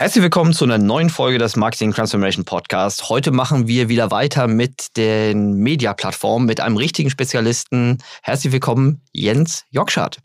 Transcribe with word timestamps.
Herzlich 0.00 0.22
willkommen 0.22 0.54
zu 0.54 0.64
einer 0.64 0.78
neuen 0.78 1.10
Folge 1.10 1.36
des 1.36 1.56
Marketing 1.56 1.92
Transformation 1.92 2.46
Podcast. 2.46 3.10
Heute 3.10 3.32
machen 3.32 3.68
wir 3.68 3.90
wieder 3.90 4.10
weiter 4.10 4.46
mit 4.46 4.96
den 4.96 5.56
Media-Plattformen, 5.56 6.46
mit 6.46 6.58
einem 6.58 6.78
richtigen 6.78 7.10
Spezialisten. 7.10 7.98
Herzlich 8.22 8.50
willkommen, 8.50 9.02
Jens 9.12 9.66
Jokschat. 9.68 10.16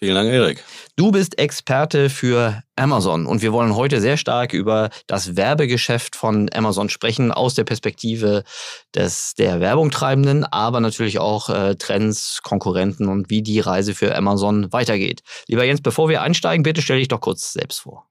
Vielen 0.00 0.16
Dank, 0.16 0.28
Erik. 0.28 0.64
Du 0.96 1.12
bist 1.12 1.38
Experte 1.38 2.10
für 2.10 2.64
Amazon 2.74 3.26
und 3.26 3.42
wir 3.42 3.52
wollen 3.52 3.76
heute 3.76 4.00
sehr 4.00 4.16
stark 4.16 4.52
über 4.54 4.90
das 5.06 5.36
Werbegeschäft 5.36 6.16
von 6.16 6.50
Amazon 6.52 6.88
sprechen, 6.88 7.30
aus 7.30 7.54
der 7.54 7.62
Perspektive 7.62 8.42
des, 8.92 9.34
der 9.34 9.60
Werbungtreibenden, 9.60 10.42
aber 10.46 10.80
natürlich 10.80 11.20
auch 11.20 11.48
äh, 11.48 11.76
Trends, 11.76 12.40
Konkurrenten 12.42 13.06
und 13.06 13.30
wie 13.30 13.44
die 13.44 13.60
Reise 13.60 13.94
für 13.94 14.16
Amazon 14.16 14.72
weitergeht. 14.72 15.22
Lieber 15.46 15.62
Jens, 15.62 15.80
bevor 15.80 16.08
wir 16.08 16.22
einsteigen, 16.22 16.64
bitte 16.64 16.82
stell 16.82 16.98
dich 16.98 17.06
doch 17.06 17.20
kurz 17.20 17.52
selbst 17.52 17.82
vor. 17.82 18.08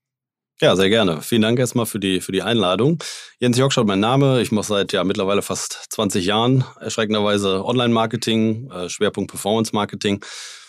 Ja, 0.62 0.76
sehr 0.76 0.90
gerne. 0.90 1.24
Vielen 1.24 1.42
Dank 1.42 1.58
erstmal 1.58 1.88
für 1.88 2.00
die, 2.00 2.22
für 2.22 2.32
die 2.32 2.44
Einladung. 2.44 3.04
Jens 3.40 3.58
Jockschaut 3.58 3.88
mein 3.88 4.00
Name. 4.00 4.44
Ich 4.44 4.52
mache 4.52 4.68
seit 4.68 4.94
ja 4.94 5.04
mittlerweile 5.04 5.42
fast 5.42 5.88
20 5.90 6.24
Jahren 6.24 6.64
erschreckenderweise 6.80 7.66
Online-Marketing, 7.66 8.70
äh, 8.70 8.88
Schwerpunkt 8.88 9.32
Performance-Marketing. 9.32 10.24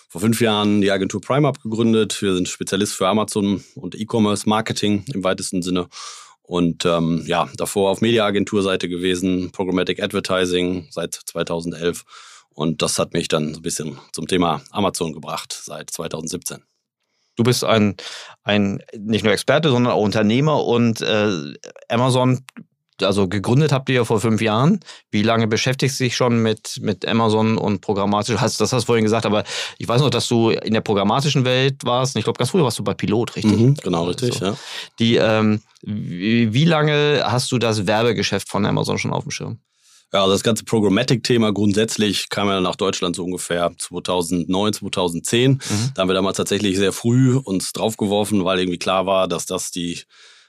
Vor 0.08 0.22
fünf 0.22 0.40
Jahren 0.40 0.80
die 0.80 0.90
Agentur 0.90 1.20
PrimeUp 1.20 1.60
gegründet. 1.60 2.22
Wir 2.22 2.34
sind 2.34 2.48
Spezialist 2.48 2.94
für 2.94 3.06
Amazon 3.06 3.62
und 3.74 3.94
E-Commerce-Marketing 3.94 5.04
im 5.12 5.24
weitesten 5.24 5.60
Sinne. 5.60 5.88
Und 6.40 6.86
ähm, 6.86 7.24
ja, 7.26 7.50
davor 7.58 7.90
auf 7.90 8.00
Media-Agenturseite 8.00 8.88
gewesen, 8.88 9.50
Programmatic 9.52 10.02
Advertising 10.02 10.88
seit 10.90 11.12
2011. 11.12 12.04
Und 12.48 12.80
das 12.80 12.98
hat 12.98 13.12
mich 13.12 13.28
dann 13.28 13.56
ein 13.56 13.62
bisschen 13.62 13.98
zum 14.12 14.26
Thema 14.26 14.62
Amazon 14.70 15.12
gebracht 15.12 15.52
seit 15.52 15.90
2017. 15.90 16.62
Du 17.36 17.44
bist 17.44 17.64
ein, 17.64 17.96
ein 18.44 18.82
nicht 18.98 19.24
nur 19.24 19.32
Experte, 19.32 19.70
sondern 19.70 19.92
auch 19.92 20.02
Unternehmer 20.02 20.64
und 20.64 21.00
äh, 21.00 21.54
Amazon, 21.88 22.44
also 23.00 23.26
gegründet 23.26 23.72
habt 23.72 23.88
ihr 23.88 23.96
ja 23.96 24.04
vor 24.04 24.20
fünf 24.20 24.42
Jahren. 24.42 24.80
Wie 25.10 25.22
lange 25.22 25.46
beschäftigst 25.46 25.98
du 25.98 26.04
dich 26.04 26.16
schon 26.16 26.42
mit, 26.42 26.78
mit 26.82 27.06
Amazon 27.08 27.56
und 27.56 27.80
programmatisch? 27.80 28.36
Hast, 28.38 28.60
das 28.60 28.72
hast 28.72 28.82
du 28.82 28.86
vorhin 28.86 29.04
gesagt, 29.04 29.26
aber 29.26 29.44
ich 29.78 29.88
weiß 29.88 30.02
noch, 30.02 30.10
dass 30.10 30.28
du 30.28 30.50
in 30.50 30.74
der 30.74 30.82
programmatischen 30.82 31.44
Welt 31.44 31.84
warst. 31.84 32.16
Ich 32.16 32.24
glaube, 32.24 32.38
ganz 32.38 32.50
früher 32.50 32.64
warst 32.64 32.78
du 32.78 32.84
bei 32.84 32.94
Pilot, 32.94 33.36
richtig? 33.36 33.58
Mhm, 33.58 33.74
genau, 33.74 34.04
richtig, 34.04 34.32
also, 34.34 34.44
ja. 34.44 34.56
Die, 34.98 35.16
ähm, 35.16 35.62
wie, 35.82 36.52
wie 36.52 36.64
lange 36.64 37.22
hast 37.24 37.50
du 37.50 37.58
das 37.58 37.86
Werbegeschäft 37.86 38.48
von 38.48 38.66
Amazon 38.66 38.98
schon 38.98 39.12
auf 39.12 39.24
dem 39.24 39.30
Schirm? 39.30 39.58
Ja, 40.12 40.20
also 40.20 40.32
das 40.32 40.42
ganze 40.42 40.64
Programmatic-Thema 40.64 41.52
grundsätzlich 41.52 42.28
kam 42.28 42.48
ja 42.48 42.60
nach 42.60 42.76
Deutschland 42.76 43.16
so 43.16 43.24
ungefähr 43.24 43.72
2009, 43.78 44.74
2010. 44.74 45.52
Mhm. 45.52 45.60
Da 45.94 46.02
haben 46.02 46.08
wir 46.08 46.14
damals 46.14 46.36
tatsächlich 46.36 46.76
sehr 46.76 46.92
früh 46.92 47.36
uns 47.36 47.72
draufgeworfen, 47.72 48.44
weil 48.44 48.60
irgendwie 48.60 48.78
klar 48.78 49.06
war, 49.06 49.26
dass 49.26 49.46
das 49.46 49.70
die 49.70 50.00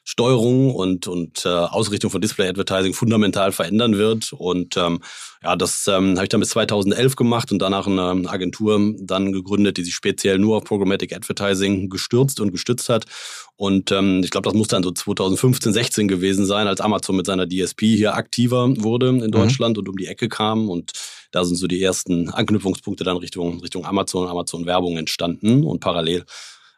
Steuerung 0.06 0.76
und, 0.76 1.08
und 1.08 1.46
äh, 1.46 1.50
Ausrichtung 1.50 2.12
von 2.12 2.20
Display 2.20 2.50
Advertising 2.50 2.94
fundamental 2.94 3.52
verändern 3.52 3.98
wird. 3.98 4.34
Und 4.34 4.76
ähm, 4.76 5.00
ja, 5.42 5.56
das 5.56 5.88
ähm, 5.88 6.16
habe 6.16 6.24
ich 6.24 6.30
dann 6.30 6.42
bis 6.42 6.50
2011 6.50 7.16
gemacht 7.16 7.52
und 7.52 7.60
danach 7.60 7.88
eine 7.88 8.30
Agentur 8.30 8.94
dann 9.00 9.32
gegründet, 9.32 9.78
die 9.78 9.84
sich 9.84 9.96
speziell 9.96 10.40
nur 10.40 10.58
auf 10.58 10.66
Programmatic 10.66 11.16
Advertising 11.16 11.90
gestürzt 11.90 12.42
und 12.42 12.52
gestützt 12.52 12.90
hat. 12.90 13.06
Und 13.56 13.92
ähm, 13.92 14.22
ich 14.24 14.30
glaube, 14.30 14.50
das 14.50 14.56
muss 14.56 14.68
dann 14.68 14.84
so 14.84 14.92
2015, 14.92 15.72
16 15.72 16.08
gewesen 16.08 16.46
sein, 16.46 16.68
als 16.68 16.82
Amazon 16.82 17.16
mit 17.16 17.26
seiner 17.26 17.48
DSP 17.48 17.82
hier 17.96 18.16
aktiver 18.16 18.74
wurde 18.78 19.10
in 19.10 19.18
mhm. 19.18 19.32
Deutschland 19.32 19.78
mhm. 19.78 19.82
und 19.82 19.90
um 19.90 19.96
die 19.96 20.08
Ecke 20.08 20.28
kam. 20.28 20.70
Und 20.70 20.92
da 21.32 21.46
sind 21.46 21.56
so 21.56 21.68
die 21.68 21.82
ersten 21.82 22.30
Anknüpfungspunkte 22.30 23.04
dann 23.04 23.18
Richtung, 23.18 23.62
Richtung 23.62 23.86
Amazon, 23.86 24.28
Amazon 24.28 24.66
Werbung 24.66 24.98
entstanden. 24.98 25.64
Und 25.64 25.80
parallel 25.80 26.26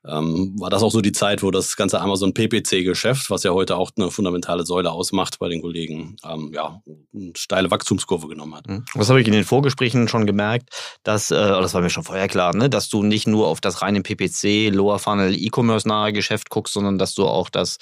ähm, 0.07 0.55
war 0.59 0.69
das 0.69 0.83
auch 0.83 0.91
so 0.91 1.01
die 1.01 1.11
Zeit, 1.11 1.41
wo 1.43 1.51
das 1.51 1.75
ganze 1.75 1.99
Amazon 1.99 2.33
PPC-Geschäft, 2.33 3.29
was 3.29 3.43
ja 3.43 3.51
heute 3.51 3.75
auch 3.77 3.91
eine 3.97 4.11
fundamentale 4.11 4.65
Säule 4.65 4.91
ausmacht 4.91 5.39
bei 5.39 5.49
den 5.49 5.61
Kollegen, 5.61 6.17
ähm, 6.23 6.51
ja, 6.53 6.81
eine 7.13 7.31
steile 7.35 7.71
Wachstumskurve 7.71 8.27
genommen 8.27 8.55
hat. 8.55 8.67
Mhm. 8.67 8.85
Das 8.93 9.09
habe 9.09 9.21
ich 9.21 9.27
in 9.27 9.33
den 9.33 9.43
Vorgesprächen 9.43 10.07
schon 10.07 10.25
gemerkt, 10.25 10.69
dass, 11.03 11.31
äh, 11.31 11.35
das 11.35 11.73
war 11.73 11.81
mir 11.81 11.89
schon 11.89 12.03
vorher 12.03 12.27
klar, 12.27 12.55
ne, 12.55 12.69
dass 12.69 12.89
du 12.89 13.03
nicht 13.03 13.27
nur 13.27 13.47
auf 13.47 13.61
das 13.61 13.81
reine 13.81 14.01
PPC, 14.01 14.69
Lower 14.73 14.99
Funnel, 14.99 15.35
E-Commerce-nahe 15.35 16.13
Geschäft 16.13 16.49
guckst, 16.49 16.73
sondern 16.73 16.97
dass 16.97 17.15
du 17.15 17.25
auch 17.25 17.49
das 17.49 17.77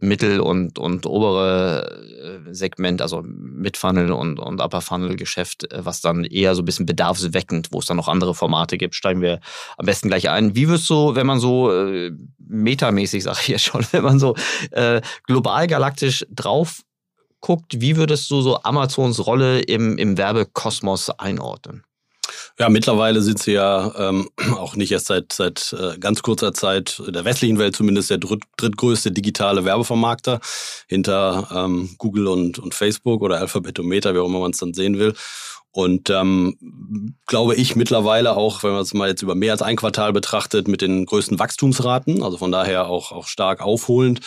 Mittel- 0.00 0.40
und, 0.40 0.78
und 0.78 1.06
obere 1.06 2.40
äh, 2.48 2.54
Segment, 2.54 3.02
also 3.02 3.22
Mid-Funnel 3.22 4.12
und, 4.12 4.38
und 4.38 4.60
Upper-Funnel-Geschäft, 4.60 5.70
äh, 5.72 5.84
was 5.84 6.00
dann 6.00 6.24
eher 6.24 6.54
so 6.54 6.62
ein 6.62 6.64
bisschen 6.64 6.86
bedarfsweckend, 6.86 7.68
wo 7.72 7.80
es 7.80 7.86
dann 7.86 7.96
noch 7.96 8.08
andere 8.08 8.34
Formate 8.34 8.78
gibt, 8.78 8.94
steigen 8.94 9.20
wir 9.20 9.40
am 9.76 9.86
besten 9.86 10.08
gleich 10.08 10.30
ein. 10.30 10.54
Wie 10.54 10.68
wirst 10.68 10.88
du, 10.88 11.14
wenn 11.14 11.26
man 11.26 11.38
so 11.38 11.65
äh, 11.70 12.12
metamäßig, 12.38 13.24
sage 13.24 13.38
ich 13.42 13.48
jetzt 13.48 13.64
schon, 13.64 13.84
wenn 13.92 14.04
man 14.04 14.18
so 14.18 14.34
äh, 14.70 15.00
global 15.26 15.66
galaktisch 15.66 16.26
drauf 16.30 16.82
guckt, 17.40 17.80
wie 17.80 17.96
würdest 17.96 18.30
du 18.30 18.40
so 18.40 18.62
Amazons 18.62 19.24
Rolle 19.26 19.60
im, 19.60 19.98
im 19.98 20.18
Werbekosmos 20.18 21.10
einordnen? 21.10 21.84
Ja, 22.58 22.70
mittlerweile 22.70 23.20
sind 23.20 23.38
sie 23.38 23.52
ja 23.52 23.92
ähm, 23.98 24.30
auch 24.56 24.76
nicht 24.76 24.90
erst 24.92 25.06
seit, 25.06 25.32
seit 25.32 25.74
äh, 25.78 25.98
ganz 25.98 26.22
kurzer 26.22 26.52
Zeit, 26.54 27.02
in 27.06 27.12
der 27.12 27.24
westlichen 27.24 27.58
Welt 27.58 27.76
zumindest, 27.76 28.10
der 28.10 28.18
dritt, 28.18 28.42
drittgrößte 28.56 29.12
digitale 29.12 29.64
Werbevermarkter 29.64 30.40
hinter 30.88 31.48
ähm, 31.54 31.94
Google 31.98 32.28
und, 32.28 32.58
und 32.58 32.74
Facebook 32.74 33.22
oder 33.22 33.38
Alphabet 33.38 33.78
und 33.78 33.86
Meta, 33.86 34.14
wie 34.14 34.18
auch 34.18 34.26
immer 34.26 34.40
man 34.40 34.52
es 34.52 34.58
dann 34.58 34.74
sehen 34.74 34.98
will. 34.98 35.14
Und 35.76 36.08
ähm, 36.08 36.56
glaube 37.26 37.54
ich 37.54 37.76
mittlerweile 37.76 38.34
auch, 38.34 38.62
wenn 38.62 38.72
man 38.72 38.80
es 38.80 38.94
mal 38.94 39.10
jetzt 39.10 39.20
über 39.20 39.34
mehr 39.34 39.52
als 39.52 39.60
ein 39.60 39.76
Quartal 39.76 40.14
betrachtet, 40.14 40.68
mit 40.68 40.80
den 40.80 41.04
größten 41.04 41.38
Wachstumsraten, 41.38 42.22
also 42.22 42.38
von 42.38 42.50
daher 42.50 42.88
auch, 42.88 43.12
auch 43.12 43.26
stark 43.26 43.60
aufholend. 43.60 44.20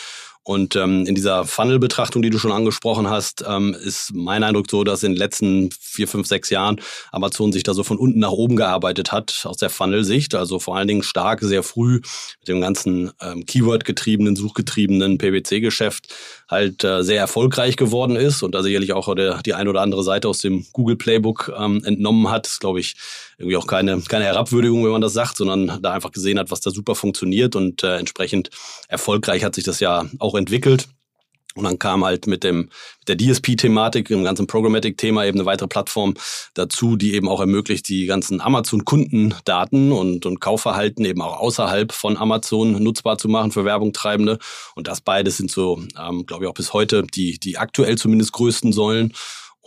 Und 0.44 0.76
ähm, 0.76 1.06
in 1.06 1.16
dieser 1.16 1.46
Funnel-Betrachtung, 1.46 2.22
die 2.22 2.30
du 2.30 2.40
schon 2.40 2.52
angesprochen 2.52 3.10
hast, 3.10 3.44
ähm, 3.48 3.76
ist 3.80 4.14
mein 4.14 4.44
Eindruck 4.44 4.70
so, 4.72 4.84
dass 4.84 5.04
in 5.04 5.14
den 5.14 5.18
letzten 5.18 5.70
vier, 5.80 6.08
fünf, 6.08 6.28
sechs 6.28 6.50
Jahren 6.50 6.82
Amazon 7.12 7.52
sich 7.52 7.64
da 7.64 7.74
so 7.74 7.84
von 7.84 7.98
unten 7.98 8.20
nach 8.20 8.32
oben 8.32 8.56
gearbeitet 8.56 9.12
hat 9.12 9.42
aus 9.46 9.58
der 9.58 9.70
Funnel-Sicht. 9.70 10.34
Also 10.36 10.60
vor 10.60 10.76
allen 10.76 10.88
Dingen 10.88 11.04
stark, 11.04 11.42
sehr 11.42 11.62
früh 11.62 12.02
mit 12.40 12.48
dem 12.48 12.62
ganzen 12.62 13.12
ähm, 13.22 13.46
Keyword-getriebenen, 13.46 14.36
suchgetriebenen 14.36 15.18
PPC-Geschäft 15.18 16.14
halt 16.50 16.84
äh, 16.84 17.04
sehr 17.04 17.20
erfolgreich 17.20 17.76
geworden 17.76 18.16
ist 18.16 18.42
und 18.42 18.56
da 18.56 18.64
sicherlich 18.64 18.94
auch 18.94 19.14
der, 19.14 19.42
die 19.44 19.54
ein 19.54 19.68
oder 19.68 19.82
andere 19.82 20.04
Seite 20.04 20.28
aus 20.30 20.40
dem 20.40 20.66
Google 20.74 20.96
Playbook 20.96 21.52
ähm, 21.56 21.84
entnommen 21.84 22.30
hat. 22.30 22.48
ist, 22.48 22.60
glaube 22.60 22.80
ich, 22.80 22.96
irgendwie 23.40 23.58
auch 23.58 23.68
keine, 23.68 24.00
keine 24.02 24.26
Herabwürdigung, 24.26 24.84
wenn 24.84 24.92
man 24.92 25.02
das 25.02 25.14
sagt, 25.14 25.38
sondern 25.38 25.82
da 25.82 25.94
einfach 25.94 26.12
gesehen 26.12 26.38
hat, 26.38 26.52
was 26.52 26.60
da 26.60 26.72
super 26.72 26.94
funktioniert 26.94 27.56
und 27.56 27.84
äh, 27.84 27.98
entsprechend 27.98 28.50
erfolgreich 28.90 29.44
hat 29.44 29.56
sich 29.56 29.64
das 29.64 29.80
ja 29.80 30.06
auch 30.20 30.36
entwickelt. 30.36 30.90
Und 31.56 31.64
dann 31.64 31.80
kam 31.80 32.06
halt 32.06 32.28
mit 32.28 32.44
dem 32.44 32.70
mit 33.00 33.08
der 33.08 33.18
DSP-Thematik, 33.18 34.08
dem 34.08 34.24
ganzen 34.24 34.46
Programmatic-Thema 34.46 35.26
eben 35.26 35.40
eine 35.40 35.46
weitere 35.48 35.68
Plattform 35.68 36.14
dazu, 36.54 36.96
die 36.96 37.16
eben 37.16 37.28
auch 37.28 37.40
ermöglicht, 37.40 37.90
die 37.90 38.06
ganzen 38.06 38.40
Amazon-Kundendaten 38.40 39.92
und, 39.92 40.26
und 40.28 40.40
Kaufverhalten 40.42 41.04
eben 41.06 41.22
auch 41.22 41.40
außerhalb 41.40 41.92
von 41.92 42.18
Amazon 42.18 42.82
nutzbar 42.84 43.18
zu 43.18 43.30
machen 43.30 43.52
für 43.52 43.66
Werbungtreibende. 43.66 44.38
Und 44.76 44.88
das 44.88 45.02
beides 45.02 45.38
sind 45.38 45.50
so, 45.50 45.82
ähm, 46.00 46.26
glaube 46.28 46.46
ich, 46.46 46.50
auch 46.50 46.54
bis 46.54 46.74
heute 46.74 47.04
die, 47.04 47.40
die 47.40 47.58
aktuell 47.58 47.98
zumindest 47.98 48.32
größten 48.34 48.72
Säulen. 48.72 49.14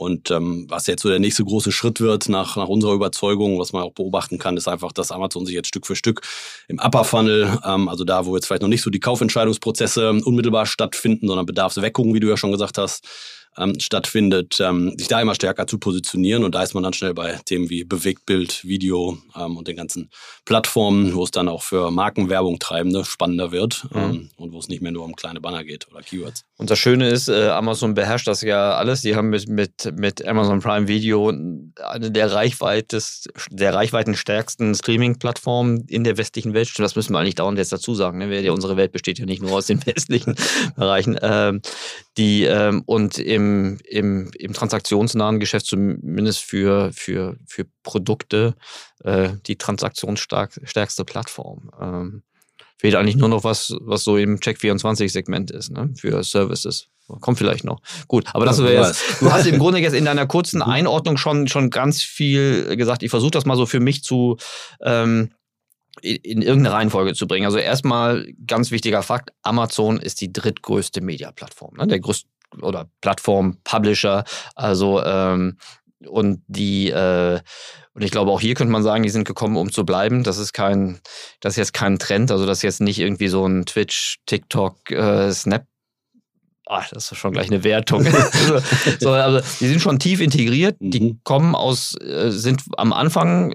Und 0.03 0.31
ähm, 0.31 0.67
was 0.69 0.87
jetzt 0.87 1.03
so 1.03 1.09
der 1.09 1.19
nächste 1.19 1.45
große 1.45 1.73
Schritt 1.73 2.01
wird, 2.01 2.29
nach, 2.29 2.57
nach 2.57 2.69
unserer 2.69 2.93
Überzeugung, 2.93 3.59
was 3.59 3.73
man 3.73 3.83
auch 3.83 3.93
beobachten 3.93 4.39
kann, 4.39 4.57
ist 4.57 4.69
einfach, 4.69 4.93
dass 4.93 5.13
Amazon 5.13 5.47
sich 5.47 5.55
jetzt 5.55 5.69
Stück 5.69 5.87
für 5.87 5.97
Stück 5.97 6.23
im 6.69 6.79
Upper 6.79 7.05
Funnel, 7.05 7.59
ähm, 7.65 7.89
also 7.89 8.05
da, 8.05 8.27
wo 8.27 8.35
jetzt 8.35 8.47
vielleicht 8.47 8.63
noch 8.63 8.69
nicht 8.69 8.83
so 8.83 8.91
die 8.91 9.01
Kaufentscheidungsprozesse 9.01 10.11
unmittelbar 10.25 10.67
stattfinden, 10.67 11.29
sondern 11.29 11.47
Bedarfsweckungen, 11.47 12.15
wie 12.15 12.21
du 12.21 12.29
ja 12.29 12.37
schon 12.37 12.53
gesagt 12.53 12.79
hast, 12.79 13.07
ähm, 13.57 13.79
stattfindet, 13.79 14.59
ähm, 14.61 14.95
sich 14.97 15.09
da 15.09 15.21
immer 15.21 15.35
stärker 15.35 15.67
zu 15.67 15.79
positionieren. 15.79 16.45
Und 16.45 16.55
da 16.55 16.63
ist 16.63 16.75
man 16.75 16.83
dann 16.83 16.93
schnell 16.93 17.15
bei 17.15 17.39
Themen 17.45 17.71
wie 17.71 17.85
Bewegtbild, 17.85 18.65
Video 18.65 19.19
ähm, 19.37 19.57
und 19.57 19.69
den 19.69 19.77
ganzen 19.77 20.11
Plattformen, 20.45 21.15
wo 21.15 21.25
es 21.25 21.31
dann 21.31 21.49
auch 21.49 21.63
für 21.63 21.91
Markenwerbung 21.91 22.59
treibende 22.59 23.05
spannender 23.05 23.53
wird 23.53 23.85
mhm. 23.91 24.01
ähm, 24.01 24.31
und 24.37 24.53
wo 24.53 24.59
es 24.59 24.69
nicht 24.69 24.83
mehr 24.83 24.93
nur 24.93 25.05
um 25.05 25.17
kleine 25.17 25.41
Banner 25.41 25.65
geht 25.65 25.89
oder 25.91 26.03
Keywords. 26.03 26.45
Und 26.63 26.71
das 26.71 26.79
Schöne 26.79 27.09
ist, 27.09 27.27
äh, 27.27 27.49
Amazon 27.49 27.95
beherrscht 27.95 28.29
das 28.29 28.41
ja 28.41 28.77
alles. 28.77 29.01
Die 29.01 29.17
haben 29.17 29.31
mit, 29.31 29.49
mit, 29.49 29.93
mit 29.99 30.25
Amazon 30.25 30.61
Prime 30.61 30.87
Video 30.87 31.29
eine 31.29 32.13
der, 32.13 32.33
Reichweites, 32.33 33.25
der 33.51 33.75
reichweitenstärksten 33.75 34.73
Streaming-Plattformen 34.73 35.87
in 35.89 36.05
der 36.05 36.19
westlichen 36.19 36.55
Welt. 36.55 36.73
Das 36.79 36.95
müssen 36.95 37.15
wir 37.15 37.19
eigentlich 37.19 37.35
dauernd 37.35 37.59
jetzt 37.59 37.73
dazu 37.73 37.97
sagen. 37.97 38.19
Ne? 38.19 38.53
Unsere 38.53 38.77
Welt 38.77 38.93
besteht 38.93 39.19
ja 39.19 39.27
nicht 39.27 39.43
nur 39.43 39.51
aus 39.51 39.67
den 39.67 39.85
westlichen 39.87 40.37
Bereichen. 40.77 41.19
Ähm, 41.21 41.63
die, 42.17 42.45
ähm, 42.45 42.85
und 42.87 43.19
im, 43.19 43.81
im, 43.85 44.31
im 44.39 44.53
transaktionsnahen 44.53 45.41
Geschäft, 45.41 45.67
zumindest 45.67 46.43
für, 46.43 46.93
für, 46.95 47.39
für 47.45 47.67
Produkte, 47.83 48.55
äh, 49.03 49.31
die 49.49 49.57
transaktionsstärkste 49.57 51.05
Plattform. 51.05 51.73
Ähm, 51.81 52.23
fehlt 52.83 52.97
eigentlich 52.97 53.15
nur 53.15 53.29
noch 53.29 53.45
was, 53.45 53.77
was 53.83 54.03
so 54.03 54.17
im 54.17 54.41
Check24-Segment 54.41 55.53
ist, 55.53 55.71
ne? 55.71 55.95
für 55.97 56.25
Services. 56.25 56.89
Kommt 57.21 57.39
vielleicht 57.39 57.63
noch. 57.63 57.81
Gut, 58.09 58.25
aber 58.35 58.45
das 58.45 58.61
wäre 58.61 58.89
jetzt. 58.89 59.21
Du 59.21 59.31
hast 59.31 59.47
im 59.47 59.61
Grunde 59.61 59.79
jetzt 59.79 59.93
in 59.93 60.05
deiner 60.05 60.27
kurzen 60.27 60.57
mhm. 60.57 60.63
Einordnung 60.71 61.17
schon, 61.17 61.47
schon 61.47 61.71
ganz 61.71 62.03
viel 62.03 62.77
gesagt. 62.77 63.05
Ich 63.05 63.11
versuche 63.11 63.31
das 63.31 63.47
mal 63.47 63.57
so 63.57 63.67
für 63.67 63.79
mich 63.79 64.03
zu 64.03 64.37
ähm, 64.81 65.31
in, 66.01 66.17
in 66.17 66.43
irgendeine 66.43 66.75
Reihenfolge 66.75 67.15
zu 67.15 67.29
bringen. 67.29 67.47
Also 67.47 67.59
erstmal 67.59 68.27
ganz 68.49 68.73
wichtiger 68.73 69.05
Fakt: 69.05 69.31
Amazon 69.43 70.01
ist 70.01 70.21
die 70.21 70.33
drittgrößte 70.33 71.03
Media-Plattform, 71.03 71.77
ne? 71.77 71.87
der 71.87 72.01
größte 72.01 72.27
oder 72.61 72.91
Plattform, 73.01 73.59
Publisher. 73.63 74.25
Also 74.57 75.01
ähm, 75.05 75.57
und 76.07 76.43
die 76.47 76.91
äh, 76.91 77.41
und 77.95 78.03
ich 78.03 78.11
glaube, 78.11 78.31
auch 78.31 78.41
hier 78.41 78.55
könnte 78.55 78.73
man 78.73 78.83
sagen, 78.83 79.03
die 79.03 79.11
sind 79.11 79.27
gekommen, 79.27 79.57
um 79.57 79.71
zu 79.71 79.85
bleiben. 79.85 80.23
Das 80.23 80.39
ist 80.39 80.53
kein, 80.53 81.01
das 81.41 81.55
ist 81.55 81.59
jetzt 81.59 81.75
kein 81.75 81.99
Trend. 81.99 82.31
Also 82.31 82.47
das 82.47 82.59
ist 82.59 82.63
jetzt 82.63 82.81
nicht 82.81 82.99
irgendwie 82.99 83.29
so 83.29 83.47
ein 83.47 83.67
Twitch, 83.67 84.19
TikTok, 84.27 84.91
äh, 84.91 85.31
Snap. 85.31 85.67
Ah, 86.67 86.85
das 86.91 87.13
ist 87.13 87.19
schon 87.19 87.33
gleich 87.33 87.49
eine 87.49 87.65
Wertung. 87.65 88.07
so, 89.01 89.11
also 89.11 89.41
die 89.61 89.67
sind 89.67 89.83
schon 89.83 89.99
tief 89.99 90.21
integriert. 90.21 90.77
Die 90.81 91.01
mhm. 91.01 91.21
kommen 91.23 91.55
aus, 91.55 91.95
äh, 92.01 92.31
sind 92.31 92.63
am 92.79 92.95
Anfang 92.95 93.53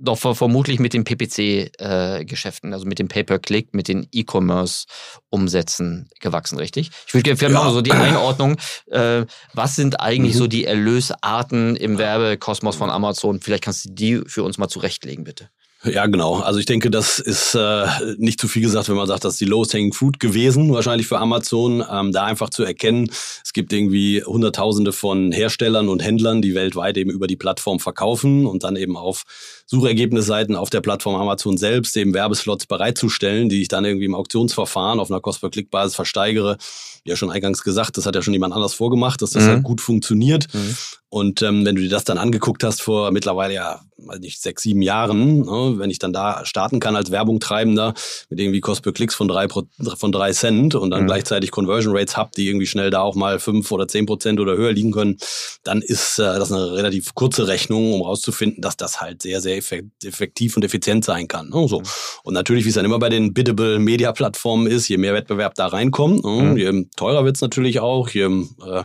doch 0.00 0.16
vermutlich 0.16 0.78
mit 0.78 0.94
den 0.94 1.04
PPC-Geschäften, 1.04 2.70
äh, 2.70 2.74
also 2.74 2.86
mit 2.86 2.98
dem 2.98 3.08
Pay-per-Click, 3.08 3.74
mit 3.74 3.88
den 3.88 4.08
E-Commerce-Umsätzen 4.10 6.08
gewachsen, 6.20 6.58
richtig? 6.58 6.90
Ich 7.06 7.14
würde 7.14 7.34
gerne 7.34 7.54
ja. 7.54 7.62
mal 7.62 7.72
so 7.72 7.82
die 7.82 7.92
Einordnung, 7.92 8.56
äh, 8.90 9.24
was 9.52 9.76
sind 9.76 10.00
eigentlich 10.00 10.34
mhm. 10.34 10.38
so 10.38 10.46
die 10.46 10.64
Erlösarten 10.64 11.76
im 11.76 11.98
Werbekosmos 11.98 12.76
von 12.76 12.90
Amazon? 12.90 13.40
Vielleicht 13.40 13.64
kannst 13.64 13.84
du 13.84 13.90
die 13.90 14.22
für 14.26 14.42
uns 14.42 14.58
mal 14.58 14.68
zurechtlegen, 14.68 15.24
bitte. 15.24 15.50
Ja, 15.82 16.06
genau. 16.06 16.34
Also 16.40 16.58
ich 16.58 16.66
denke, 16.66 16.90
das 16.90 17.18
ist 17.18 17.54
äh, 17.54 17.86
nicht 18.18 18.38
zu 18.38 18.48
viel 18.48 18.60
gesagt, 18.60 18.90
wenn 18.90 18.96
man 18.96 19.06
sagt, 19.06 19.24
das 19.24 19.34
ist 19.34 19.40
die 19.40 19.46
lowest 19.46 19.72
hanging 19.72 19.94
fruit 19.94 20.20
gewesen, 20.20 20.70
wahrscheinlich 20.74 21.06
für 21.06 21.18
Amazon, 21.18 21.82
ähm, 21.90 22.12
da 22.12 22.24
einfach 22.24 22.50
zu 22.50 22.64
erkennen, 22.64 23.10
es 23.42 23.54
gibt 23.54 23.72
irgendwie 23.72 24.22
Hunderttausende 24.22 24.92
von 24.92 25.32
Herstellern 25.32 25.88
und 25.88 26.04
Händlern, 26.04 26.42
die 26.42 26.54
weltweit 26.54 26.98
eben 26.98 27.10
über 27.10 27.26
die 27.26 27.36
Plattform 27.36 27.80
verkaufen 27.80 28.44
und 28.44 28.62
dann 28.62 28.76
eben 28.76 28.98
auf 28.98 29.24
Suchergebnisseiten 29.64 30.54
auf 30.54 30.68
der 30.68 30.82
Plattform 30.82 31.14
Amazon 31.14 31.56
selbst 31.56 31.96
eben 31.96 32.12
Werbeslots 32.12 32.66
bereitzustellen, 32.66 33.48
die 33.48 33.62
ich 33.62 33.68
dann 33.68 33.86
irgendwie 33.86 34.04
im 34.04 34.14
Auktionsverfahren 34.14 35.00
auf 35.00 35.10
einer 35.10 35.20
Cost-per-Click-Basis 35.20 35.94
versteigere. 35.94 36.58
Ja, 37.04 37.16
schon 37.16 37.30
eingangs 37.30 37.62
gesagt, 37.62 37.96
das 37.96 38.06
hat 38.06 38.14
ja 38.14 38.22
schon 38.22 38.34
jemand 38.34 38.54
anders 38.54 38.74
vorgemacht, 38.74 39.22
dass 39.22 39.30
das 39.30 39.44
mhm. 39.44 39.48
halt 39.48 39.62
gut 39.62 39.80
funktioniert. 39.80 40.46
Mhm. 40.52 40.76
Und 41.12 41.42
ähm, 41.42 41.64
wenn 41.64 41.74
du 41.74 41.82
dir 41.82 41.88
das 41.88 42.04
dann 42.04 42.18
angeguckt 42.18 42.62
hast 42.62 42.82
vor 42.82 43.10
mittlerweile 43.10 43.54
ja, 43.54 43.80
weiß 43.96 44.20
nicht, 44.20 44.40
sechs, 44.40 44.62
sieben 44.62 44.80
Jahren, 44.80 45.40
ne, 45.40 45.74
wenn 45.76 45.90
ich 45.90 45.98
dann 45.98 46.12
da 46.12 46.44
starten 46.44 46.78
kann 46.78 46.94
als 46.94 47.10
Werbung 47.10 47.40
treibender 47.40 47.94
mit 48.28 48.38
irgendwie 48.38 48.60
Cost 48.60 48.82
per 48.82 48.92
Klicks 48.92 49.16
von 49.16 49.26
drei, 49.26 49.48
von 49.48 50.12
drei 50.12 50.32
Cent 50.32 50.76
und 50.76 50.90
dann 50.90 51.02
mhm. 51.02 51.06
gleichzeitig 51.06 51.50
Conversion 51.50 51.96
Rates 51.96 52.16
hab, 52.16 52.30
die 52.32 52.46
irgendwie 52.46 52.66
schnell 52.66 52.90
da 52.90 53.00
auch 53.00 53.16
mal 53.16 53.40
fünf 53.40 53.72
oder 53.72 53.88
zehn 53.88 54.06
Prozent 54.06 54.38
oder 54.38 54.56
höher 54.56 54.72
liegen 54.72 54.92
können, 54.92 55.16
dann 55.64 55.82
ist 55.82 56.20
äh, 56.20 56.22
das 56.22 56.52
eine 56.52 56.72
relativ 56.72 57.12
kurze 57.16 57.48
Rechnung, 57.48 57.92
um 57.92 58.02
rauszufinden, 58.02 58.62
dass 58.62 58.76
das 58.76 59.00
halt 59.00 59.22
sehr, 59.22 59.40
sehr 59.40 59.56
effektiv 59.56 60.56
und 60.56 60.64
effizient 60.64 61.04
sein 61.04 61.26
kann. 61.26 61.48
Ne, 61.48 61.66
so. 61.66 61.80
Mhm. 61.80 61.84
Und 62.22 62.34
natürlich, 62.34 62.64
wie 62.64 62.68
es 62.68 62.76
dann 62.76 62.84
immer 62.84 63.00
bei 63.00 63.08
den 63.08 63.34
Biddable 63.34 63.80
Media 63.80 64.12
Plattformen 64.12 64.68
ist, 64.68 64.86
je 64.88 64.96
mehr 64.96 65.14
Wettbewerb 65.14 65.56
da 65.56 65.66
reinkommt, 65.66 66.24
ne, 66.24 66.30
mhm. 66.30 66.56
je 66.56 66.84
teurer 66.96 67.24
wird's 67.24 67.40
natürlich 67.40 67.80
auch, 67.80 68.08
je 68.08 68.24
äh, 68.24 68.84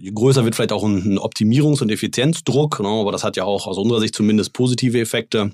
je 0.00 0.10
größer 0.12 0.44
wird 0.44 0.54
vielleicht 0.54 0.72
auch 0.72 0.84
ein 0.84 1.18
Optimierungs- 1.18 1.82
und 1.82 1.90
Effizienzdruck, 1.90 2.80
ne, 2.80 2.88
aber 2.88 3.12
das 3.12 3.24
hat 3.24 3.36
ja 3.36 3.44
auch 3.44 3.66
aus 3.66 3.78
unserer 3.78 4.00
Sicht 4.00 4.14
zumindest 4.14 4.52
positive 4.52 4.98
Effekte 4.98 5.52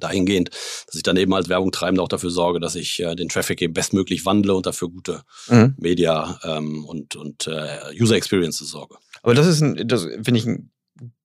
dahingehend, 0.00 0.50
dass 0.86 0.94
ich 0.96 1.02
dann 1.02 1.16
eben 1.16 1.32
als 1.34 1.48
Werbungtreibender 1.48 2.02
auch 2.02 2.08
dafür 2.08 2.30
sorge, 2.30 2.60
dass 2.60 2.74
ich 2.74 3.00
äh, 3.00 3.14
den 3.14 3.28
Traffic 3.28 3.62
eben 3.62 3.74
bestmöglich 3.74 4.24
wandle 4.24 4.54
und 4.54 4.66
dafür 4.66 4.88
gute 4.88 5.22
mhm. 5.48 5.74
Media 5.78 6.40
ähm, 6.42 6.84
und, 6.84 7.14
und 7.14 7.46
äh, 7.46 7.78
User 8.00 8.16
Experiences 8.16 8.68
sorge. 8.68 8.96
Aber 9.22 9.34
das 9.34 9.46
ist 9.46 9.60
ein, 9.60 9.86
das 9.86 10.02
finde 10.02 10.36
ich 10.36 10.46
ein 10.46 10.71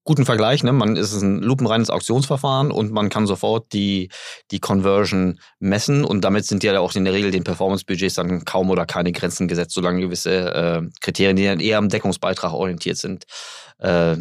guten 0.07 0.25
Vergleich. 0.25 0.63
Ne? 0.63 0.71
Man 0.71 0.95
ist 0.95 1.21
ein 1.21 1.42
lupenreines 1.42 1.89
Auktionsverfahren 1.89 2.71
und 2.71 2.92
man 2.92 3.09
kann 3.09 3.27
sofort 3.27 3.74
die, 3.74 4.09
die 4.50 4.59
Conversion 4.59 5.39
messen 5.59 6.04
und 6.04 6.21
damit 6.21 6.45
sind 6.45 6.63
ja 6.63 6.80
auch 6.80 6.95
in 6.95 7.04
der 7.06 7.13
Regel 7.13 7.30
den 7.30 7.44
Performance-Budgets 7.44 8.15
dann 8.15 8.45
kaum 8.45 8.71
oder 8.71 8.86
keine 8.86 9.12
Grenzen 9.12 9.48
gesetzt, 9.48 9.74
solange 9.74 10.01
gewisse 10.01 10.31
äh, 10.31 10.81
Kriterien, 11.01 11.36
die 11.36 11.45
dann 11.45 11.59
eher 11.59 11.77
am 11.77 11.89
Deckungsbeitrag 11.89 12.54
orientiert 12.54 12.98
sind, 12.98 13.25
äh, 13.79 14.15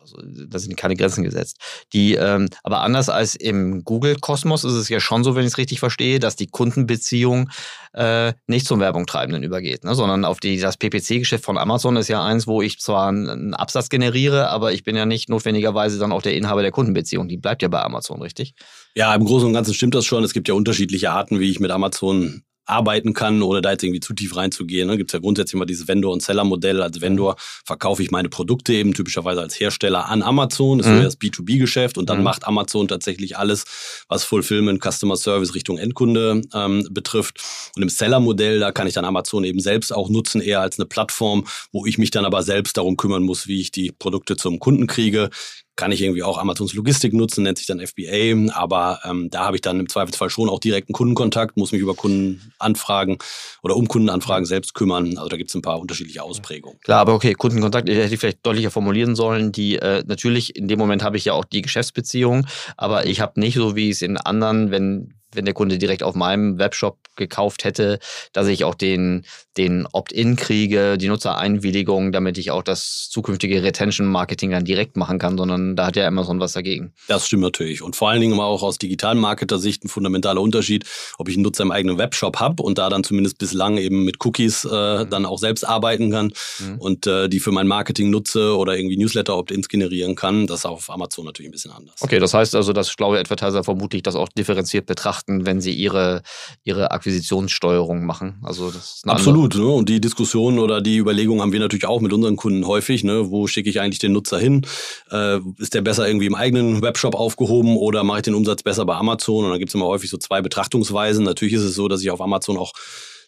also 0.00 0.18
da 0.22 0.58
sind 0.58 0.76
keine 0.76 0.96
Grenzen 0.96 1.24
gesetzt. 1.24 1.58
Die, 1.92 2.14
ähm, 2.14 2.48
aber 2.62 2.80
anders 2.80 3.08
als 3.08 3.34
im 3.34 3.84
Google-Kosmos 3.84 4.64
ist 4.64 4.74
es 4.74 4.88
ja 4.88 5.00
schon 5.00 5.24
so, 5.24 5.34
wenn 5.34 5.42
ich 5.42 5.52
es 5.52 5.58
richtig 5.58 5.80
verstehe, 5.80 6.18
dass 6.18 6.36
die 6.36 6.46
Kundenbeziehung 6.46 7.50
äh, 7.92 8.32
nicht 8.46 8.66
zum 8.66 8.80
Werbungtreibenden 8.80 9.42
übergeht, 9.42 9.84
ne? 9.84 9.94
sondern 9.94 10.24
auf 10.24 10.40
die, 10.40 10.58
das 10.58 10.76
PPC-Geschäft 10.76 11.44
von 11.44 11.58
Amazon 11.58 11.96
ist 11.96 12.08
ja 12.08 12.24
eins, 12.24 12.46
wo 12.46 12.62
ich 12.62 12.78
zwar 12.80 13.08
einen 13.08 13.54
Absatz 13.54 13.88
generiere, 13.88 14.48
aber 14.48 14.72
ich 14.72 14.84
bin 14.84 14.96
ja 14.96 15.06
nicht 15.06 15.28
notwendigerweise 15.28 15.98
dann 15.98 16.12
auch 16.12 16.22
der 16.22 16.34
Inhaber 16.34 16.62
der 16.62 16.72
Kundenbeziehung. 16.72 17.28
Die 17.28 17.36
bleibt 17.36 17.62
ja 17.62 17.68
bei 17.68 17.82
Amazon, 17.82 18.22
richtig? 18.22 18.54
Ja, 18.94 19.14
im 19.14 19.24
Großen 19.24 19.48
und 19.48 19.54
Ganzen 19.54 19.74
stimmt 19.74 19.94
das 19.94 20.04
schon. 20.04 20.24
Es 20.24 20.32
gibt 20.32 20.48
ja 20.48 20.54
unterschiedliche 20.54 21.10
Arten, 21.10 21.40
wie 21.40 21.50
ich 21.50 21.60
mit 21.60 21.70
Amazon 21.70 22.42
arbeiten 22.68 23.14
kann, 23.14 23.42
ohne 23.42 23.62
da 23.62 23.72
jetzt 23.72 23.82
irgendwie 23.82 24.00
zu 24.00 24.14
tief 24.14 24.36
reinzugehen. 24.36 24.88
Ne? 24.88 24.96
Gibt 24.96 25.10
es 25.10 25.12
ja 25.12 25.18
grundsätzlich 25.18 25.54
immer 25.54 25.66
dieses 25.66 25.88
Vendor- 25.88 26.12
und 26.12 26.22
Seller-Modell. 26.22 26.82
Als 26.82 27.00
Vendor 27.00 27.36
verkaufe 27.64 28.02
ich 28.02 28.10
meine 28.10 28.28
Produkte 28.28 28.72
eben 28.74 28.94
typischerweise 28.94 29.40
als 29.40 29.58
Hersteller 29.58 30.08
an 30.08 30.22
Amazon. 30.22 30.78
Das 30.78 30.86
ist 30.86 30.92
mhm. 30.92 30.96
so 30.98 31.02
das 31.04 31.20
B2B-Geschäft 31.20 31.98
und 31.98 32.10
dann 32.10 32.18
mhm. 32.18 32.24
macht 32.24 32.46
Amazon 32.46 32.88
tatsächlich 32.88 33.36
alles, 33.36 33.64
was 34.08 34.24
Fulfillment, 34.24 34.82
Customer 34.82 35.16
Service 35.16 35.54
Richtung 35.54 35.78
Endkunde 35.78 36.42
ähm, 36.54 36.86
betrifft. 36.90 37.40
Und 37.76 37.82
im 37.82 37.88
Seller-Modell, 37.88 38.60
da 38.60 38.72
kann 38.72 38.86
ich 38.86 38.94
dann 38.94 39.04
Amazon 39.04 39.44
eben 39.44 39.60
selbst 39.60 39.92
auch 39.92 40.10
nutzen, 40.10 40.40
eher 40.40 40.60
als 40.60 40.78
eine 40.78 40.86
Plattform, 40.86 41.46
wo 41.72 41.86
ich 41.86 41.98
mich 41.98 42.10
dann 42.10 42.24
aber 42.24 42.42
selbst 42.42 42.76
darum 42.76 42.96
kümmern 42.96 43.22
muss, 43.22 43.46
wie 43.46 43.60
ich 43.60 43.70
die 43.70 43.92
Produkte 43.92 44.36
zum 44.36 44.58
Kunden 44.58 44.86
kriege 44.86 45.30
kann 45.78 45.92
ich 45.92 46.02
irgendwie 46.02 46.24
auch 46.24 46.38
Amazons 46.38 46.74
Logistik 46.74 47.12
nutzen, 47.12 47.44
nennt 47.44 47.56
sich 47.56 47.68
dann 47.68 47.78
FBA, 47.78 48.52
aber 48.52 48.98
ähm, 49.04 49.30
da 49.30 49.44
habe 49.44 49.56
ich 49.56 49.62
dann 49.62 49.78
im 49.78 49.88
Zweifelsfall 49.88 50.28
schon 50.28 50.48
auch 50.48 50.58
direkten 50.58 50.92
Kundenkontakt, 50.92 51.56
muss 51.56 51.70
mich 51.70 51.80
über 51.80 51.94
Kundenanfragen 51.94 53.18
oder 53.62 53.76
um 53.76 53.86
Kundenanfragen 53.86 54.44
selbst 54.44 54.74
kümmern. 54.74 55.16
Also 55.16 55.28
da 55.28 55.36
gibt 55.36 55.50
es 55.50 55.54
ein 55.54 55.62
paar 55.62 55.78
unterschiedliche 55.78 56.24
Ausprägungen. 56.24 56.80
Klar, 56.80 56.98
aber 56.98 57.14
okay, 57.14 57.32
Kundenkontakt 57.32 57.88
hätte 57.88 58.12
ich 58.12 58.20
vielleicht 58.20 58.44
deutlicher 58.44 58.72
formulieren 58.72 59.14
sollen. 59.14 59.52
Die 59.52 59.76
äh, 59.76 60.02
natürlich, 60.04 60.56
in 60.56 60.66
dem 60.66 60.80
Moment 60.80 61.04
habe 61.04 61.16
ich 61.16 61.24
ja 61.24 61.34
auch 61.34 61.44
die 61.44 61.62
Geschäftsbeziehung, 61.62 62.48
aber 62.76 63.06
ich 63.06 63.20
habe 63.20 63.38
nicht 63.38 63.54
so 63.54 63.76
wie 63.76 63.90
es 63.90 64.02
in 64.02 64.16
anderen, 64.16 64.72
wenn 64.72 65.14
wenn 65.32 65.44
der 65.44 65.54
Kunde 65.54 65.78
direkt 65.78 66.02
auf 66.02 66.14
meinem 66.14 66.58
Webshop 66.58 66.98
gekauft 67.16 67.64
hätte, 67.64 67.98
dass 68.32 68.46
ich 68.46 68.64
auch 68.64 68.74
den, 68.74 69.26
den 69.58 69.86
Opt-in 69.92 70.36
kriege, 70.36 70.96
die 70.96 71.08
Nutzereinwilligung, 71.08 72.12
damit 72.12 72.38
ich 72.38 72.50
auch 72.50 72.62
das 72.62 73.08
zukünftige 73.10 73.62
Retention-Marketing 73.62 74.52
dann 74.52 74.64
direkt 74.64 74.96
machen 74.96 75.18
kann, 75.18 75.36
sondern 75.36 75.76
da 75.76 75.86
hat 75.86 75.96
ja 75.96 76.06
Amazon 76.06 76.40
was 76.40 76.52
dagegen. 76.52 76.94
Das 77.08 77.26
stimmt 77.26 77.42
natürlich. 77.42 77.82
Und 77.82 77.96
vor 77.96 78.08
allen 78.08 78.20
Dingen 78.20 78.38
auch 78.40 78.62
aus 78.62 78.78
digitalen 78.78 79.18
Marketer-Sicht 79.18 79.84
ein 79.84 79.88
fundamentaler 79.88 80.40
Unterschied, 80.40 80.84
ob 81.18 81.28
ich 81.28 81.34
einen 81.34 81.42
Nutzer 81.42 81.64
im 81.64 81.72
eigenen 81.72 81.98
Webshop 81.98 82.40
habe 82.40 82.62
und 82.62 82.78
da 82.78 82.88
dann 82.88 83.04
zumindest 83.04 83.38
bislang 83.38 83.76
eben 83.76 84.04
mit 84.04 84.24
Cookies 84.24 84.64
äh, 84.64 85.04
mhm. 85.04 85.10
dann 85.10 85.26
auch 85.26 85.38
selbst 85.38 85.64
arbeiten 85.64 86.10
kann 86.10 86.32
mhm. 86.60 86.78
und 86.78 87.06
äh, 87.06 87.28
die 87.28 87.40
für 87.40 87.52
mein 87.52 87.66
Marketing 87.66 88.10
nutze 88.10 88.56
oder 88.56 88.76
irgendwie 88.76 88.96
Newsletter-Opt-ins 88.96 89.68
generieren 89.68 90.14
kann. 90.14 90.46
Das 90.46 90.60
ist 90.60 90.66
auf 90.66 90.88
Amazon 90.88 91.26
natürlich 91.26 91.48
ein 91.48 91.52
bisschen 91.52 91.72
anders. 91.72 91.96
Okay, 92.00 92.18
das 92.18 92.32
heißt 92.32 92.54
also, 92.54 92.72
dass 92.72 92.90
schlaue 92.90 93.18
Advertiser 93.18 93.64
vermutlich 93.64 94.02
das 94.02 94.14
auch 94.14 94.28
differenziert 94.28 94.86
betrachten 94.86 95.17
betrachten, 95.18 95.46
wenn 95.46 95.60
sie 95.60 95.72
ihre, 95.72 96.22
ihre 96.64 96.90
Akquisitionssteuerung 96.90 98.04
machen. 98.04 98.40
Also 98.42 98.72
Absolut. 99.04 99.56
Ne? 99.56 99.66
Und 99.66 99.88
die 99.88 100.00
Diskussion 100.00 100.58
oder 100.58 100.80
die 100.80 100.98
Überlegung 100.98 101.40
haben 101.40 101.52
wir 101.52 101.60
natürlich 101.60 101.86
auch 101.86 102.00
mit 102.00 102.12
unseren 102.12 102.36
Kunden 102.36 102.66
häufig. 102.66 103.04
Ne? 103.04 103.30
Wo 103.30 103.46
schicke 103.46 103.70
ich 103.70 103.80
eigentlich 103.80 103.98
den 103.98 104.12
Nutzer 104.12 104.38
hin? 104.38 104.66
Äh, 105.10 105.38
ist 105.58 105.74
der 105.74 105.82
besser 105.82 106.06
irgendwie 106.06 106.26
im 106.26 106.34
eigenen 106.34 106.82
Webshop 106.82 107.14
aufgehoben 107.14 107.76
oder 107.76 108.04
mache 108.04 108.18
ich 108.18 108.24
den 108.24 108.34
Umsatz 108.34 108.62
besser 108.62 108.84
bei 108.86 108.94
Amazon? 108.94 109.44
Und 109.44 109.50
dann 109.50 109.58
gibt 109.58 109.70
es 109.70 109.74
immer 109.74 109.86
häufig 109.86 110.10
so 110.10 110.18
zwei 110.18 110.40
Betrachtungsweisen. 110.40 111.24
Natürlich 111.24 111.54
ist 111.54 111.62
es 111.62 111.74
so, 111.74 111.88
dass 111.88 112.02
ich 112.02 112.10
auf 112.10 112.20
Amazon 112.20 112.56
auch 112.56 112.72